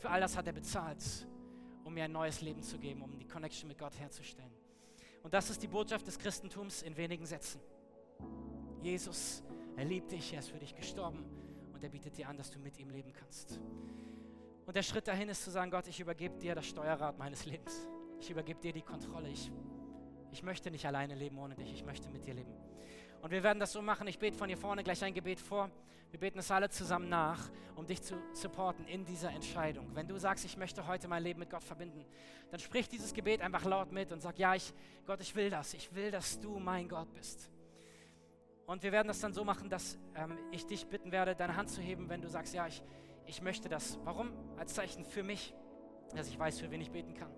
Für 0.00 0.08
all 0.08 0.20
das 0.20 0.34
hat 0.34 0.46
er 0.46 0.54
bezahlt, 0.54 1.04
um 1.84 1.92
mir 1.92 2.04
ein 2.04 2.12
neues 2.12 2.40
Leben 2.40 2.62
zu 2.62 2.78
geben, 2.78 3.02
um 3.02 3.18
die 3.18 3.26
Connection 3.26 3.68
mit 3.68 3.78
Gott 3.78 3.98
herzustellen. 4.00 4.52
Und 5.22 5.34
das 5.34 5.50
ist 5.50 5.62
die 5.62 5.66
Botschaft 5.66 6.06
des 6.06 6.18
Christentums 6.18 6.80
in 6.80 6.96
wenigen 6.96 7.26
Sätzen. 7.26 7.60
Jesus, 8.80 9.42
er 9.76 9.84
liebt 9.84 10.10
dich, 10.10 10.32
er 10.32 10.38
ist 10.38 10.50
für 10.50 10.58
dich 10.58 10.74
gestorben 10.74 11.22
und 11.74 11.84
er 11.84 11.90
bietet 11.90 12.16
dir 12.16 12.30
an, 12.30 12.38
dass 12.38 12.50
du 12.50 12.58
mit 12.58 12.78
ihm 12.78 12.88
leben 12.88 13.12
kannst. 13.12 13.60
Und 14.64 14.74
der 14.74 14.82
Schritt 14.82 15.06
dahin 15.06 15.28
ist 15.28 15.44
zu 15.44 15.50
sagen, 15.50 15.70
Gott, 15.70 15.86
ich 15.86 16.00
übergebe 16.00 16.38
dir 16.38 16.54
das 16.54 16.64
Steuerrad 16.64 17.18
meines 17.18 17.44
Lebens. 17.44 17.86
Ich 18.20 18.30
übergebe 18.30 18.58
dir 18.58 18.72
die 18.72 18.80
Kontrolle. 18.80 19.28
Ich, 19.28 19.52
ich 20.32 20.42
möchte 20.42 20.70
nicht 20.70 20.86
alleine 20.86 21.14
leben 21.14 21.36
ohne 21.38 21.56
dich, 21.56 21.74
ich 21.74 21.84
möchte 21.84 22.08
mit 22.08 22.24
dir 22.24 22.32
leben. 22.32 22.54
Und 23.22 23.30
wir 23.30 23.42
werden 23.42 23.60
das 23.60 23.72
so 23.72 23.82
machen. 23.82 24.06
Ich 24.08 24.18
bete 24.18 24.36
von 24.36 24.48
hier 24.48 24.56
vorne 24.56 24.82
gleich 24.82 25.02
ein 25.04 25.12
Gebet 25.14 25.40
vor. 25.40 25.70
Wir 26.10 26.18
beten 26.18 26.38
es 26.40 26.50
alle 26.50 26.68
zusammen 26.68 27.08
nach, 27.08 27.38
um 27.76 27.86
dich 27.86 28.02
zu 28.02 28.16
supporten 28.32 28.86
in 28.86 29.04
dieser 29.04 29.30
Entscheidung. 29.30 29.94
Wenn 29.94 30.08
du 30.08 30.18
sagst, 30.18 30.44
ich 30.44 30.56
möchte 30.56 30.86
heute 30.86 31.06
mein 31.06 31.22
Leben 31.22 31.38
mit 31.38 31.50
Gott 31.50 31.62
verbinden, 31.62 32.04
dann 32.50 32.58
sprich 32.58 32.88
dieses 32.88 33.14
Gebet 33.14 33.40
einfach 33.42 33.64
laut 33.64 33.92
mit 33.92 34.10
und 34.10 34.20
sag, 34.20 34.38
ja, 34.38 34.54
ich, 34.54 34.74
Gott, 35.06 35.20
ich 35.20 35.36
will 35.36 35.50
das. 35.50 35.74
Ich 35.74 35.94
will, 35.94 36.10
dass 36.10 36.40
du 36.40 36.58
mein 36.58 36.88
Gott 36.88 37.12
bist. 37.14 37.50
Und 38.66 38.82
wir 38.82 38.92
werden 38.92 39.08
das 39.08 39.20
dann 39.20 39.32
so 39.32 39.44
machen, 39.44 39.68
dass 39.68 39.98
ähm, 40.14 40.36
ich 40.50 40.66
dich 40.66 40.86
bitten 40.86 41.12
werde, 41.12 41.36
deine 41.36 41.56
Hand 41.56 41.70
zu 41.70 41.80
heben, 41.80 42.08
wenn 42.08 42.22
du 42.22 42.28
sagst, 42.28 42.54
ja, 42.54 42.66
ich, 42.66 42.82
ich 43.26 43.40
möchte 43.42 43.68
das. 43.68 43.98
Warum? 44.04 44.32
Als 44.56 44.74
Zeichen 44.74 45.04
für 45.04 45.22
mich, 45.22 45.54
dass 46.14 46.28
ich 46.28 46.38
weiß, 46.38 46.58
für 46.60 46.70
wen 46.70 46.80
ich 46.80 46.90
beten 46.90 47.14
kann. 47.14 47.30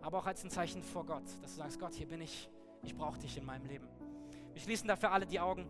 Aber 0.00 0.18
auch 0.18 0.26
als 0.26 0.42
ein 0.44 0.50
Zeichen 0.50 0.82
vor 0.82 1.04
Gott, 1.04 1.24
dass 1.42 1.52
du 1.52 1.58
sagst, 1.58 1.80
Gott, 1.80 1.94
hier 1.94 2.06
bin 2.06 2.20
ich, 2.20 2.48
ich 2.82 2.94
brauche 2.94 3.18
dich 3.18 3.36
in 3.36 3.44
meinem 3.44 3.66
Leben. 3.66 3.88
Wir 4.56 4.62
schließen 4.62 4.88
dafür 4.88 5.12
alle 5.12 5.26
die 5.26 5.38
Augen. 5.38 5.66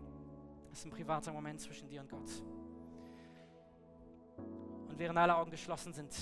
Das 0.69 0.79
ist 0.79 0.85
ein 0.85 0.91
privater 0.91 1.33
Moment 1.33 1.59
zwischen 1.59 1.89
dir 1.89 1.99
und 1.99 2.09
Gott. 2.09 2.29
Und 4.87 4.97
während 4.97 5.19
alle 5.19 5.35
Augen 5.35 5.51
geschlossen 5.51 5.91
sind, 5.91 6.15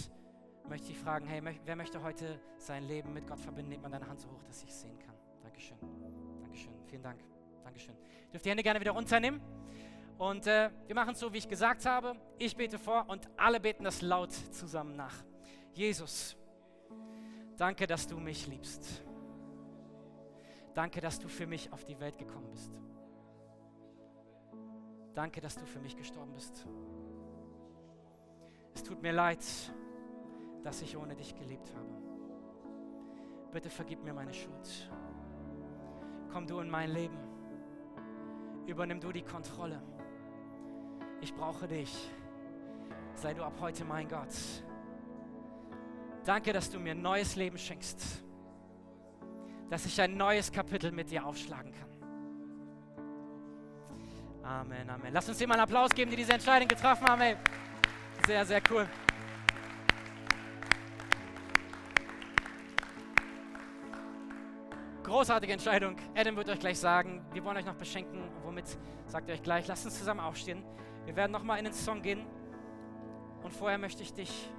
möchte 0.68 0.92
ich 0.92 0.98
fragen, 0.98 1.28
hey, 1.28 1.44
wer 1.64 1.76
möchte 1.76 2.02
heute 2.02 2.40
sein 2.58 2.84
Leben 2.86 3.14
mit 3.14 3.28
Gott 3.28 3.40
verbinden? 3.40 3.70
Nehmt 3.70 3.84
mal 3.84 3.90
deine 3.90 4.08
Hand 4.08 4.20
so 4.20 4.32
hoch, 4.32 4.42
dass 4.48 4.64
ich 4.64 4.70
es 4.70 4.82
sehen 4.82 4.98
kann. 4.98 5.14
Dankeschön. 5.44 5.78
Dankeschön. 6.42 6.74
Vielen 6.88 7.04
Dank. 7.04 7.20
Dankeschön. 7.64 7.94
Ihr 7.94 8.32
dürft 8.32 8.46
die 8.46 8.50
Hände 8.50 8.64
gerne 8.64 8.80
wieder 8.80 8.94
runternehmen. 8.94 9.42
Und 10.18 10.48
äh, 10.48 10.72
wir 10.88 10.96
machen 10.96 11.12
es 11.12 11.20
so, 11.20 11.32
wie 11.32 11.38
ich 11.38 11.48
gesagt 11.48 11.86
habe. 11.86 12.16
Ich 12.40 12.58
bete 12.58 12.80
vor 12.80 13.08
und 13.10 13.30
alle 13.38 13.60
beten 13.60 13.84
das 13.84 14.02
laut 14.02 14.32
zusammen 14.32 14.96
nach. 14.96 15.14
Jesus, 15.74 16.36
danke, 17.58 17.86
dass 17.86 18.08
du 18.08 18.18
mich 18.18 18.48
liebst. 18.48 19.04
Danke, 20.76 21.00
dass 21.00 21.20
du 21.20 21.30
für 21.30 21.48
mich 21.48 21.72
auf 21.72 21.86
die 21.86 21.98
Welt 22.02 22.18
gekommen 22.18 22.50
bist. 22.52 22.72
Danke, 25.14 25.40
dass 25.40 25.56
du 25.56 25.66
für 25.66 25.80
mich 25.80 25.96
gestorben 25.96 26.34
bist. 26.34 26.68
Es 28.74 28.84
tut 28.84 29.02
mir 29.02 29.14
leid, 29.14 29.40
dass 30.64 30.82
ich 30.82 30.98
ohne 30.98 31.16
dich 31.16 31.34
gelebt 31.34 31.74
habe. 31.74 31.88
Bitte 33.54 33.70
vergib 33.70 34.04
mir 34.04 34.14
meine 34.14 34.34
Schuld. 34.34 34.92
Komm 36.34 36.46
du 36.46 36.60
in 36.60 36.70
mein 36.70 36.90
Leben. 36.92 37.18
Übernimm 38.68 39.00
du 39.00 39.14
die 39.14 39.24
Kontrolle. 39.24 39.82
Ich 41.22 41.34
brauche 41.34 41.70
dich. 41.70 42.12
Sei 43.14 43.34
du 43.34 43.46
ab 43.46 43.54
heute 43.62 43.86
mein 43.86 44.10
Gott. 44.10 44.36
Danke, 46.26 46.52
dass 46.52 46.70
du 46.70 46.80
mir 46.80 46.92
ein 46.92 47.02
neues 47.02 47.38
Leben 47.38 47.58
schenkst. 47.58 48.25
Dass 49.70 49.86
ich 49.86 50.00
ein 50.00 50.16
neues 50.16 50.52
Kapitel 50.52 50.92
mit 50.92 51.10
dir 51.12 51.26
aufschlagen 51.26 51.72
kann. 51.72 51.86
Amen, 54.44 54.88
Amen. 54.90 55.12
Lass 55.12 55.28
uns 55.28 55.42
einen 55.42 55.54
Applaus 55.54 55.90
geben, 55.90 56.12
die 56.12 56.18
diese 56.18 56.34
Entscheidung 56.34 56.68
getroffen 56.68 57.08
haben. 57.08 57.22
Ey. 57.22 57.36
Sehr, 58.28 58.46
sehr 58.46 58.62
cool. 58.70 58.88
Großartige 65.04 65.54
Entscheidung. 65.54 65.96
Adam 66.16 66.36
wird 66.36 66.50
euch 66.50 66.60
gleich 66.60 66.80
sagen, 66.80 67.26
wir 67.34 67.44
wollen 67.44 67.58
euch 67.58 67.66
noch 67.66 67.76
beschenken. 67.76 68.30
Womit 68.44 68.66
sagt 69.08 69.30
ihr 69.30 69.36
euch 69.36 69.44
gleich? 69.44 69.68
Lasst 69.68 69.86
uns 69.86 69.98
zusammen 69.98 70.20
aufstehen. 70.20 70.64
Wir 71.06 71.16
werden 71.16 71.32
nochmal 71.32 71.58
in 71.60 71.66
den 71.66 71.74
Song 71.74 72.02
gehen. 72.02 72.26
Und 73.44 73.54
vorher 73.54 73.78
möchte 73.78 74.04
ich 74.04 74.14
dich 74.14 74.50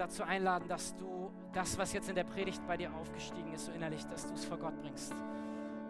dazu 0.00 0.22
einladen, 0.22 0.66
dass 0.68 0.96
du 0.96 1.30
das, 1.52 1.78
was 1.78 1.92
jetzt 1.92 2.08
in 2.08 2.14
der 2.14 2.24
Predigt 2.24 2.66
bei 2.66 2.76
dir 2.76 2.92
aufgestiegen 2.94 3.52
ist, 3.52 3.66
so 3.66 3.72
innerlich, 3.72 4.04
dass 4.06 4.26
du 4.26 4.34
es 4.34 4.44
vor 4.44 4.58
Gott 4.58 4.80
bringst. 4.80 5.14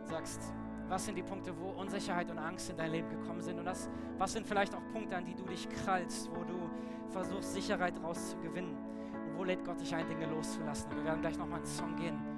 Sagst, 0.04 0.52
was 0.88 1.04
sind 1.06 1.16
die 1.16 1.22
Punkte, 1.22 1.54
wo 1.58 1.70
Unsicherheit 1.70 2.30
und 2.30 2.38
Angst 2.38 2.68
in 2.70 2.76
dein 2.76 2.90
Leben 2.90 3.08
gekommen 3.08 3.40
sind? 3.40 3.58
Und 3.58 3.64
das, 3.64 3.88
was 4.18 4.32
sind 4.32 4.46
vielleicht 4.46 4.74
auch 4.74 4.82
Punkte, 4.92 5.16
an 5.16 5.24
die 5.24 5.34
du 5.34 5.44
dich 5.44 5.68
krallst, 5.68 6.28
wo 6.30 6.42
du 6.44 6.68
versuchst, 7.10 7.52
Sicherheit 7.52 7.94
rauszugewinnen? 8.02 8.72
Und 8.72 9.38
wo 9.38 9.44
lädt 9.44 9.64
Gott 9.64 9.80
dich 9.80 9.94
ein, 9.94 10.08
Dinge 10.08 10.26
loszulassen? 10.26 10.90
Und 10.90 10.96
wir 10.96 11.04
werden 11.04 11.20
gleich 11.20 11.38
nochmal 11.38 11.60
in 11.60 11.64
den 11.64 11.70
Song 11.70 11.96
gehen 11.96 12.30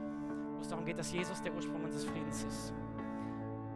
es 0.62 0.68
darum 0.68 0.84
geht, 0.84 0.98
dass 0.98 1.12
Jesus 1.12 1.42
der 1.42 1.52
Ursprung 1.54 1.84
unseres 1.84 2.04
Friedens 2.04 2.44
ist. 2.44 2.72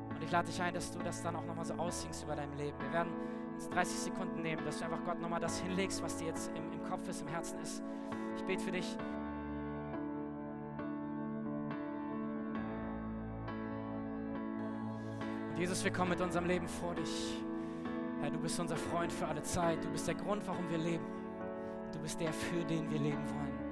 Und 0.09 0.23
ich 0.23 0.31
lade 0.31 0.47
dich 0.47 0.61
ein, 0.63 0.73
dass 0.73 0.91
du 0.91 0.99
das 1.01 1.23
dann 1.23 1.37
auch 1.37 1.45
nochmal 1.45 1.65
so 1.65 1.75
aussingst 1.75 2.25
über 2.25 2.35
dein 2.35 2.57
Leben. 2.57 2.79
Wir 2.81 2.93
werden 2.93 3.13
uns 3.57 3.69
30 3.71 3.99
Sekunden 3.99 4.43
nehmen, 4.43 4.65
dass 4.65 4.79
du 4.79 4.85
einfach 4.85 5.05
Gott 5.05 5.21
nochmal 5.21 5.41
das 5.41 5.59
hinlegst, 5.61 6.03
was 6.03 6.17
dir 6.17 6.29
jetzt 6.29 6.51
im, 6.55 6.73
im 6.73 6.89
Kopf 6.89 7.09
ist, 7.09 7.23
im 7.23 7.29
Herzen 7.29 7.59
ist. 7.61 7.83
Ich 8.37 8.45
bete 8.45 8.63
für 8.63 8.73
dich. 8.73 8.97
Und 15.51 15.59
Jesus, 15.59 15.83
wir 15.83 15.93
kommen 15.93 16.11
mit 16.11 16.21
unserem 16.21 16.47
Leben 16.47 16.69
vor 16.69 16.95
dich. 16.95 17.43
Herr, 18.21 18.31
du 18.31 18.39
bist 18.39 18.61
unser 18.61 18.77
Freund 18.77 19.13
für 19.13 19.27
alle 19.27 19.43
Zeit. 19.43 19.83
Du 19.83 19.89
bist 19.89 20.07
der 20.07 20.15
Grund, 20.15 20.47
warum 20.47 20.69
wir 20.71 20.79
leben. 20.79 21.05
Du 21.93 21.99
bist 21.99 22.21
der, 22.21 22.33
für 22.33 22.65
den 22.65 22.91
wir 22.91 22.99
leben 22.99 23.29
wollen 23.31 23.67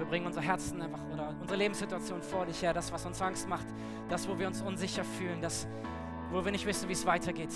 wir 0.00 0.06
bringen 0.06 0.26
unser 0.26 0.40
Herzen 0.40 0.80
einfach 0.80 1.00
oder 1.12 1.34
unsere 1.40 1.58
Lebenssituation 1.58 2.22
vor 2.22 2.46
dich 2.46 2.62
her, 2.62 2.72
das, 2.72 2.90
was 2.90 3.04
uns 3.04 3.20
Angst 3.20 3.46
macht, 3.48 3.66
das, 4.08 4.26
wo 4.28 4.38
wir 4.38 4.46
uns 4.46 4.62
unsicher 4.62 5.04
fühlen, 5.04 5.42
das, 5.42 5.68
wo 6.30 6.42
wir 6.42 6.50
nicht 6.50 6.64
wissen, 6.64 6.88
wie 6.88 6.94
es 6.94 7.04
weitergeht. 7.04 7.52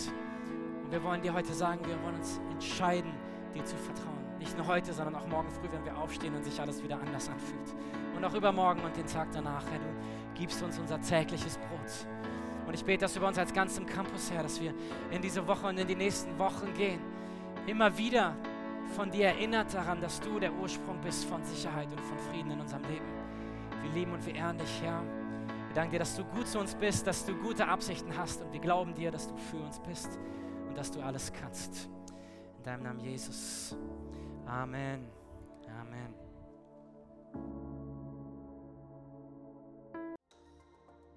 Und 0.85 0.93
wir 0.93 1.03
wollen 1.03 1.23
dir 1.23 1.33
heute 1.33 1.55
sagen, 1.55 1.81
wir 1.87 2.01
wollen 2.03 2.17
uns 2.17 2.41
entscheiden, 2.51 3.11
dir 3.55 3.65
zu 3.65 3.77
vertrauen. 3.77 4.19
Nicht 4.39 4.57
nur 4.57 4.67
heute, 4.67 4.93
sondern 4.93 5.15
auch 5.15 5.27
morgen 5.27 5.49
früh, 5.51 5.69
wenn 5.73 5.85
wir 5.85 5.97
aufstehen 5.97 6.35
und 6.35 6.45
sich 6.45 6.61
alles 6.61 6.83
wieder 6.83 6.99
anders 7.01 7.29
anfühlt. 7.29 7.75
Und 8.15 8.25
auch 8.25 8.35
übermorgen 8.35 8.83
und 8.83 8.95
den 8.95 9.07
Tag 9.07 9.29
danach, 9.33 9.65
Herr, 9.71 9.79
du 9.79 10.39
gibst 10.39 10.63
uns 10.63 10.79
unser 10.79 11.01
tägliches 11.01 11.57
Brot. 11.57 12.07
Und 12.67 12.75
ich 12.75 12.85
bete 12.85 13.01
das 13.01 13.17
über 13.17 13.29
uns 13.29 13.39
als 13.39 13.53
ganzem 13.53 13.87
Campus, 13.87 14.31
Herr, 14.31 14.43
dass 14.43 14.61
wir 14.61 14.75
in 15.11 15.23
diese 15.23 15.47
Woche 15.47 15.67
und 15.69 15.79
in 15.79 15.87
die 15.87 15.97
nächsten 15.97 16.39
Wochen 16.39 16.75
gehen. 16.75 17.01
Immer 17.67 17.97
wieder 17.97 18.37
von 18.95 19.11
dir 19.11 19.29
erinnert 19.29 19.73
daran, 19.73 20.03
dass 20.03 20.21
du 20.21 20.39
der 20.39 20.53
Ursprung 20.53 21.01
bist 21.01 21.25
von 21.25 21.43
Sicherheit 21.45 21.89
und 21.91 22.01
von 22.01 22.19
Frieden 22.31 22.51
in 22.51 22.61
unserem 22.61 22.83
Leben. 22.83 23.07
Wir 23.83 23.91
lieben 23.93 24.13
und 24.13 24.25
wir 24.27 24.35
ehren 24.35 24.59
dich, 24.59 24.83
Herr. 24.83 25.03
Wir 25.69 25.75
danken 25.75 25.93
dir, 25.93 25.99
dass 26.01 26.15
du 26.15 26.25
gut 26.25 26.47
zu 26.47 26.59
uns 26.59 26.75
bist, 26.75 27.07
dass 27.07 27.25
du 27.25 27.35
gute 27.37 27.67
Absichten 27.67 28.15
hast 28.17 28.43
und 28.43 28.53
wir 28.53 28.61
glauben 28.61 28.95
dir, 28.95 29.11
dass 29.11 29.29
du 29.29 29.37
für 29.37 29.59
uns 29.59 29.79
bist 29.81 30.19
und 30.75 30.79
dass 30.79 30.91
du 30.91 31.01
alles 31.03 31.33
kannst. 31.33 31.89
In 32.59 32.65
deinem 32.65 32.83
Namen 32.83 32.99
Jesus. 32.99 33.77
Amen. 34.45 35.07
Amen. 35.69 36.13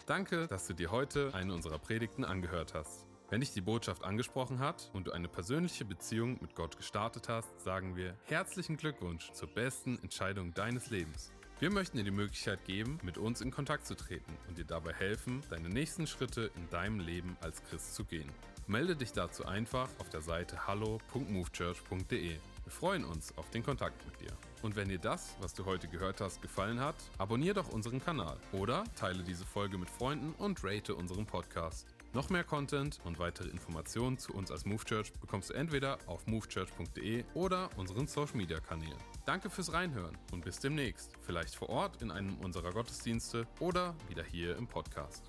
Danke, 0.05 0.45
dass 0.45 0.67
du 0.67 0.73
dir 0.73 0.91
heute 0.91 1.33
eine 1.33 1.55
unserer 1.55 1.79
Predigten 1.79 2.23
angehört 2.23 2.75
hast. 2.75 3.07
Wenn 3.31 3.39
dich 3.39 3.51
die 3.51 3.61
Botschaft 3.61 4.03
angesprochen 4.03 4.59
hat 4.59 4.91
und 4.93 5.07
du 5.07 5.11
eine 5.11 5.27
persönliche 5.27 5.85
Beziehung 5.85 6.37
mit 6.39 6.53
Gott 6.53 6.77
gestartet 6.77 7.27
hast, 7.27 7.59
sagen 7.59 7.95
wir 7.95 8.15
herzlichen 8.25 8.77
Glückwunsch 8.77 9.31
zur 9.31 9.47
besten 9.49 9.97
Entscheidung 10.03 10.53
deines 10.53 10.91
Lebens. 10.91 11.31
Wir 11.59 11.71
möchten 11.71 11.97
dir 11.97 12.03
die 12.03 12.11
Möglichkeit 12.11 12.63
geben, 12.65 12.99
mit 13.01 13.17
uns 13.17 13.41
in 13.41 13.49
Kontakt 13.49 13.87
zu 13.87 13.95
treten 13.95 14.37
und 14.47 14.59
dir 14.59 14.65
dabei 14.65 14.93
helfen, 14.93 15.41
deine 15.49 15.69
nächsten 15.69 16.05
Schritte 16.05 16.51
in 16.55 16.69
deinem 16.69 16.99
Leben 16.99 17.35
als 17.41 17.63
Christ 17.63 17.95
zu 17.95 18.05
gehen. 18.05 18.31
Melde 18.69 18.97
dich 18.97 19.13
dazu 19.13 19.45
einfach 19.45 19.89
auf 19.97 20.09
der 20.09 20.21
Seite 20.21 20.67
hallo.movechurch.de. 20.67 22.31
Wir 22.31 22.71
freuen 22.71 23.05
uns 23.05 23.35
auf 23.37 23.49
den 23.49 23.63
Kontakt 23.63 24.05
mit 24.05 24.19
dir. 24.19 24.35
Und 24.61 24.75
wenn 24.75 24.89
dir 24.89 24.99
das, 24.99 25.37
was 25.39 25.53
du 25.53 25.63
heute 25.63 25.87
gehört 25.87 26.19
hast, 26.19 26.41
gefallen 26.41 26.81
hat, 26.81 26.95
abonniere 27.17 27.55
doch 27.55 27.69
unseren 27.69 28.03
Kanal 28.03 28.37
oder 28.51 28.83
teile 28.97 29.23
diese 29.23 29.45
Folge 29.45 29.77
mit 29.77 29.89
Freunden 29.89 30.33
und 30.33 30.65
rate 30.65 30.95
unseren 30.95 31.25
Podcast. 31.25 31.87
Noch 32.11 32.29
mehr 32.29 32.43
Content 32.43 32.99
und 33.05 33.19
weitere 33.19 33.47
Informationen 33.47 34.17
zu 34.17 34.33
uns 34.33 34.51
als 34.51 34.65
Move 34.65 34.83
Church 34.83 35.13
bekommst 35.13 35.49
du 35.49 35.53
entweder 35.53 35.97
auf 36.05 36.27
movechurch.de 36.27 37.23
oder 37.35 37.69
unseren 37.77 38.07
Social 38.07 38.35
Media 38.35 38.59
Kanälen. 38.59 38.97
Danke 39.25 39.49
fürs 39.49 39.71
Reinhören 39.71 40.17
und 40.33 40.43
bis 40.43 40.59
demnächst. 40.59 41.13
Vielleicht 41.21 41.55
vor 41.55 41.69
Ort 41.69 42.01
in 42.01 42.11
einem 42.11 42.37
unserer 42.39 42.73
Gottesdienste 42.73 43.47
oder 43.61 43.95
wieder 44.09 44.23
hier 44.23 44.57
im 44.57 44.67
Podcast. 44.67 45.23